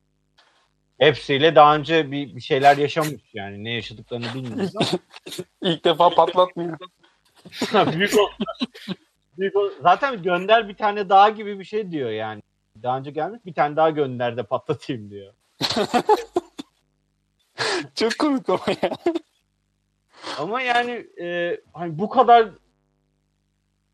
Hepsiyle 1.00 1.54
daha 1.54 1.76
önce 1.76 2.10
bir, 2.10 2.36
bir 2.36 2.40
şeyler 2.40 2.76
yaşamış 2.76 3.22
yani. 3.34 3.64
Ne 3.64 3.70
yaşadıklarını 3.70 4.26
bilmiyoruz 4.34 4.76
ama. 4.76 4.86
İlk 5.62 5.84
defa 5.84 6.10
patlatmıyor. 6.10 6.78
büyük 7.92 8.18
ol- 8.18 8.30
büyük 9.38 9.56
ol- 9.56 9.70
Zaten 9.82 10.22
gönder 10.22 10.68
bir 10.68 10.74
tane 10.74 11.08
daha 11.08 11.30
gibi 11.30 11.58
bir 11.58 11.64
şey 11.64 11.90
diyor 11.92 12.10
yani. 12.10 12.42
Daha 12.82 12.98
önce 12.98 13.10
gelmiş 13.10 13.40
bir 13.46 13.54
tane 13.54 13.76
daha 13.76 13.90
gönder 13.90 14.36
de 14.36 14.42
patlatayım 14.42 15.10
diyor. 15.10 15.34
Çok 17.94 18.18
komik 18.18 18.48
ama 18.48 18.64
ya. 18.82 18.90
Ama 20.38 20.62
yani 20.62 21.06
e, 21.20 21.60
hani 21.72 21.98
bu 21.98 22.08
kadar 22.08 22.48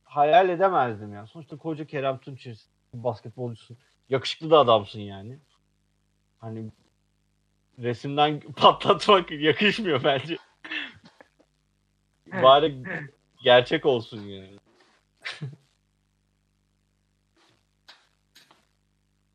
hayal 0.05 0.49
edemezdim 0.49 1.15
ya. 1.15 1.27
Sonuçta 1.27 1.57
koca 1.57 1.87
Kerem 1.87 2.19
Tunçer 2.19 2.57
basketbolcusun. 2.95 3.79
Yakışıklı 4.09 4.51
da 4.51 4.59
adamsın 4.59 5.01
yani. 5.01 5.39
Hani 6.39 6.71
resimden 7.79 8.41
patlatmak 8.57 9.31
yakışmıyor 9.31 10.05
bence. 10.05 10.37
Bari 12.27 12.83
gerçek 13.43 13.87
olsun 13.87 14.21
yani. 14.23 14.57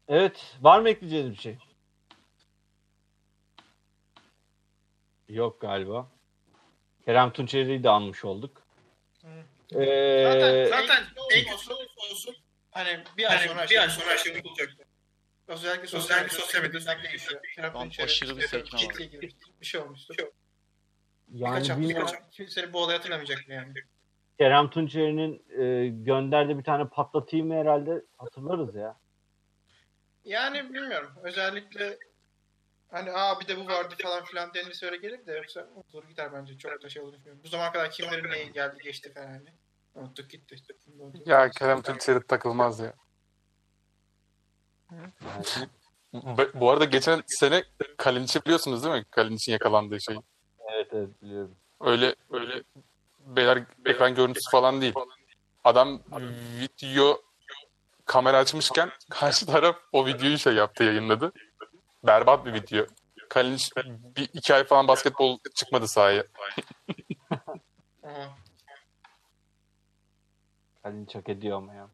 evet. 0.07 0.55
Var 0.61 0.79
mı 0.79 0.89
ekleyeceğiniz 0.89 1.31
bir 1.31 1.37
şey? 1.41 1.57
Yok 5.29 5.61
galiba. 5.61 6.07
Kerem 7.05 7.31
Tunçeri'yi 7.33 7.83
de 7.83 7.89
anmış 7.89 8.25
olduk. 8.25 8.63
Ee, 9.75 10.23
Zaten, 10.23 10.65
zaten 10.65 11.03
en 11.31 11.53
olsun 11.53 11.75
olsun 12.11 12.35
hani 12.71 13.03
bir 13.17 13.31
ay 13.31 13.47
sonra 13.47 13.65
bir 13.69 13.81
ay 13.81 13.89
sonra 13.89 14.05
her 14.05 14.17
şey 14.17 14.33
unutulacak. 14.33 14.69
Özellikle 15.47 15.87
sosyal 15.87 16.27
sosyal 16.29 16.61
medya 16.61 16.77
özellikle 16.77 17.09
değişiyor. 17.09 17.41
Lan 17.59 17.73
Tunçer'in 17.73 18.07
aşırı 18.07 18.37
bir 18.37 18.41
sekme 18.47 18.79
var. 18.79 18.79
kitle 18.79 19.05
gibi 19.05 19.29
bir 19.61 19.65
şey 19.65 19.81
olmuştu. 19.81 20.13
yani 21.31 21.55
Birkaç 21.55 21.69
hafta 21.69 21.89
birkaç 21.89 22.11
kimsenin 22.31 22.73
bu 22.73 22.79
olayı 22.83 22.97
hatırlamayacak 22.97 23.47
mı 23.47 23.53
yani? 23.53 23.73
Kerem 24.39 24.69
Tunçeri'nin 24.69 25.43
e, 25.61 25.87
gönderdiği 25.87 26.57
bir 26.57 26.63
tane 26.63 26.87
patlatayım 26.87 27.47
mı 27.47 27.53
herhalde 27.53 28.05
hatırlarız 28.17 28.75
ya. 28.75 28.99
Yani 30.25 30.73
bilmiyorum. 30.73 31.11
Özellikle 31.23 31.97
hani 32.91 33.11
aa 33.11 33.39
bir 33.39 33.47
de 33.47 33.57
bu 33.57 33.67
vardı 33.67 33.95
falan 34.01 34.23
filan 34.23 34.53
denmesi 34.53 34.85
öyle 34.85 34.97
gelir 34.97 35.25
de 35.25 35.33
yoksa 35.33 35.67
olur 35.93 36.07
gider 36.09 36.33
bence. 36.33 36.57
Çok 36.57 36.83
da 36.83 36.89
şey 36.89 37.01
olur. 37.01 37.13
Bu 37.43 37.47
zamana 37.47 37.71
kadar 37.71 37.91
kimlerin 37.91 38.31
neyi 38.31 38.51
geldi 38.51 38.83
geçti 38.83 39.13
falan 39.13 39.27
hani. 39.27 39.49
Unuttuk 39.95 40.29
gitti. 40.29 40.55
ya 41.25 41.49
Kerem 41.49 41.81
Tunçeri 41.81 42.27
takılmaz 42.27 42.79
ya. 42.79 42.93
Bu 46.55 46.69
arada 46.69 46.85
geçen 46.85 47.23
sene 47.27 47.63
Kalinic'i 47.97 48.41
biliyorsunuz 48.45 48.83
değil 48.83 48.95
mi? 48.95 49.05
Kalinic'in 49.11 49.51
yakalandığı 49.51 50.01
şey. 50.01 50.17
Evet 50.73 50.87
evet 50.93 51.21
biliyorum. 51.21 51.55
Öyle 51.79 52.15
öyle 52.31 52.63
beyler 53.19 53.63
ekran 53.85 54.15
görüntüsü 54.15 54.51
falan 54.51 54.81
değil. 54.81 54.93
Adam 55.63 55.99
video 56.59 57.21
kamera 58.05 58.37
açmışken 58.37 58.89
karşı 59.09 59.45
taraf 59.45 59.75
o 59.91 60.05
videoyu 60.05 60.37
şey 60.37 60.53
yaptı 60.53 60.83
yayınladı. 60.83 61.31
Berbat 62.03 62.45
bir 62.45 62.53
video. 62.53 62.85
Kalinic 63.29 63.65
bir 64.15 64.29
iki 64.33 64.53
ay 64.53 64.63
falan 64.63 64.87
basketbol 64.87 65.39
çıkmadı 65.55 65.87
sahaya. 65.87 66.23
Aha. 68.03 68.37
Kalin 70.83 71.05
çok 71.05 71.29
ediyor 71.29 71.57
ama 71.57 71.73
ya. 71.73 71.89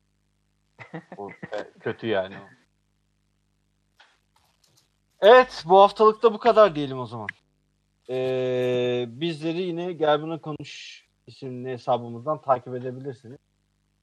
O 1.18 1.30
e, 1.30 1.72
kötü 1.80 2.08
yani 2.08 2.38
o. 2.38 2.57
Evet 5.22 5.64
bu 5.66 5.80
haftalık 5.80 6.24
da 6.24 6.34
bu 6.34 6.40
kadar 6.40 6.76
diyelim 6.76 7.00
o 7.00 7.06
zaman. 7.06 7.28
Ee, 8.10 9.06
bizleri 9.10 9.62
yine 9.62 9.94
Gel 9.94 10.22
Buna 10.22 10.42
Konuş 10.42 11.06
isimli 11.28 11.70
hesabımızdan 11.70 12.42
takip 12.42 12.76
edebilirsiniz. 12.76 13.38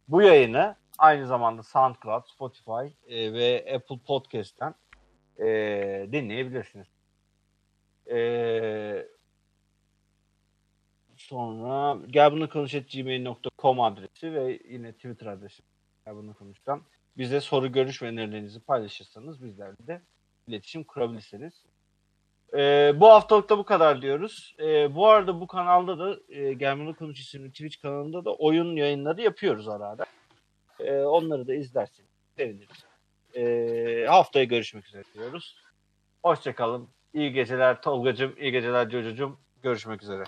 Bu 0.08 0.22
yayını 0.22 0.76
aynı 0.98 1.26
zamanda 1.26 1.62
SoundCloud, 1.62 2.22
Spotify 2.26 3.14
e, 3.14 3.32
ve 3.32 3.74
Apple 3.74 3.98
Podcast'ten 4.06 4.74
e, 5.38 5.46
dinleyebilirsiniz. 6.12 6.86
E, 8.10 9.08
sonra 11.16 11.98
gelbunakonuş.gmail.com 12.06 13.80
adresi 13.80 14.34
ve 14.34 14.60
yine 14.70 14.92
Twitter 14.92 15.26
adresi 15.26 15.62
Gel 16.06 16.16
Buna 16.16 16.32
Konuş'tan 16.32 16.82
bize 17.18 17.40
soru, 17.40 17.72
görüş 17.72 18.02
ve 18.02 18.06
önerilerinizi 18.06 18.60
paylaşırsanız 18.60 19.44
bizlerle 19.44 19.86
de 19.86 20.00
iletişim 20.48 20.84
kurabilirsiniz. 20.84 21.54
Ee, 22.54 22.92
bu 22.96 23.08
haftalık 23.08 23.48
da 23.48 23.58
bu 23.58 23.64
kadar 23.64 24.02
diyoruz. 24.02 24.56
Ee, 24.60 24.94
bu 24.94 25.08
arada 25.08 25.40
bu 25.40 25.46
kanalda 25.46 25.98
da 25.98 26.18
e, 26.28 26.52
Gelmeli 26.52 26.94
Konuş 26.94 27.20
isimli 27.20 27.50
Twitch 27.50 27.82
kanalında 27.82 28.24
da 28.24 28.34
oyun 28.34 28.76
yayınları 28.76 29.22
yapıyoruz 29.22 29.68
ara 29.68 29.86
ara. 29.86 30.04
Ee, 30.80 30.92
onları 30.92 31.46
da 31.46 31.54
izlerseniz 31.54 32.10
seviniriz. 32.36 32.84
Ee, 33.36 34.06
haftaya 34.08 34.44
görüşmek 34.44 34.86
üzere 34.86 35.04
diyoruz. 35.14 35.56
Hoşçakalın. 36.22 36.88
İyi 37.14 37.32
geceler 37.32 37.82
Tolgacığım, 37.82 38.34
iyi 38.38 38.52
geceler 38.52 38.90
Cocuğum. 38.90 39.38
Görüşmek 39.62 40.02
üzere. 40.02 40.24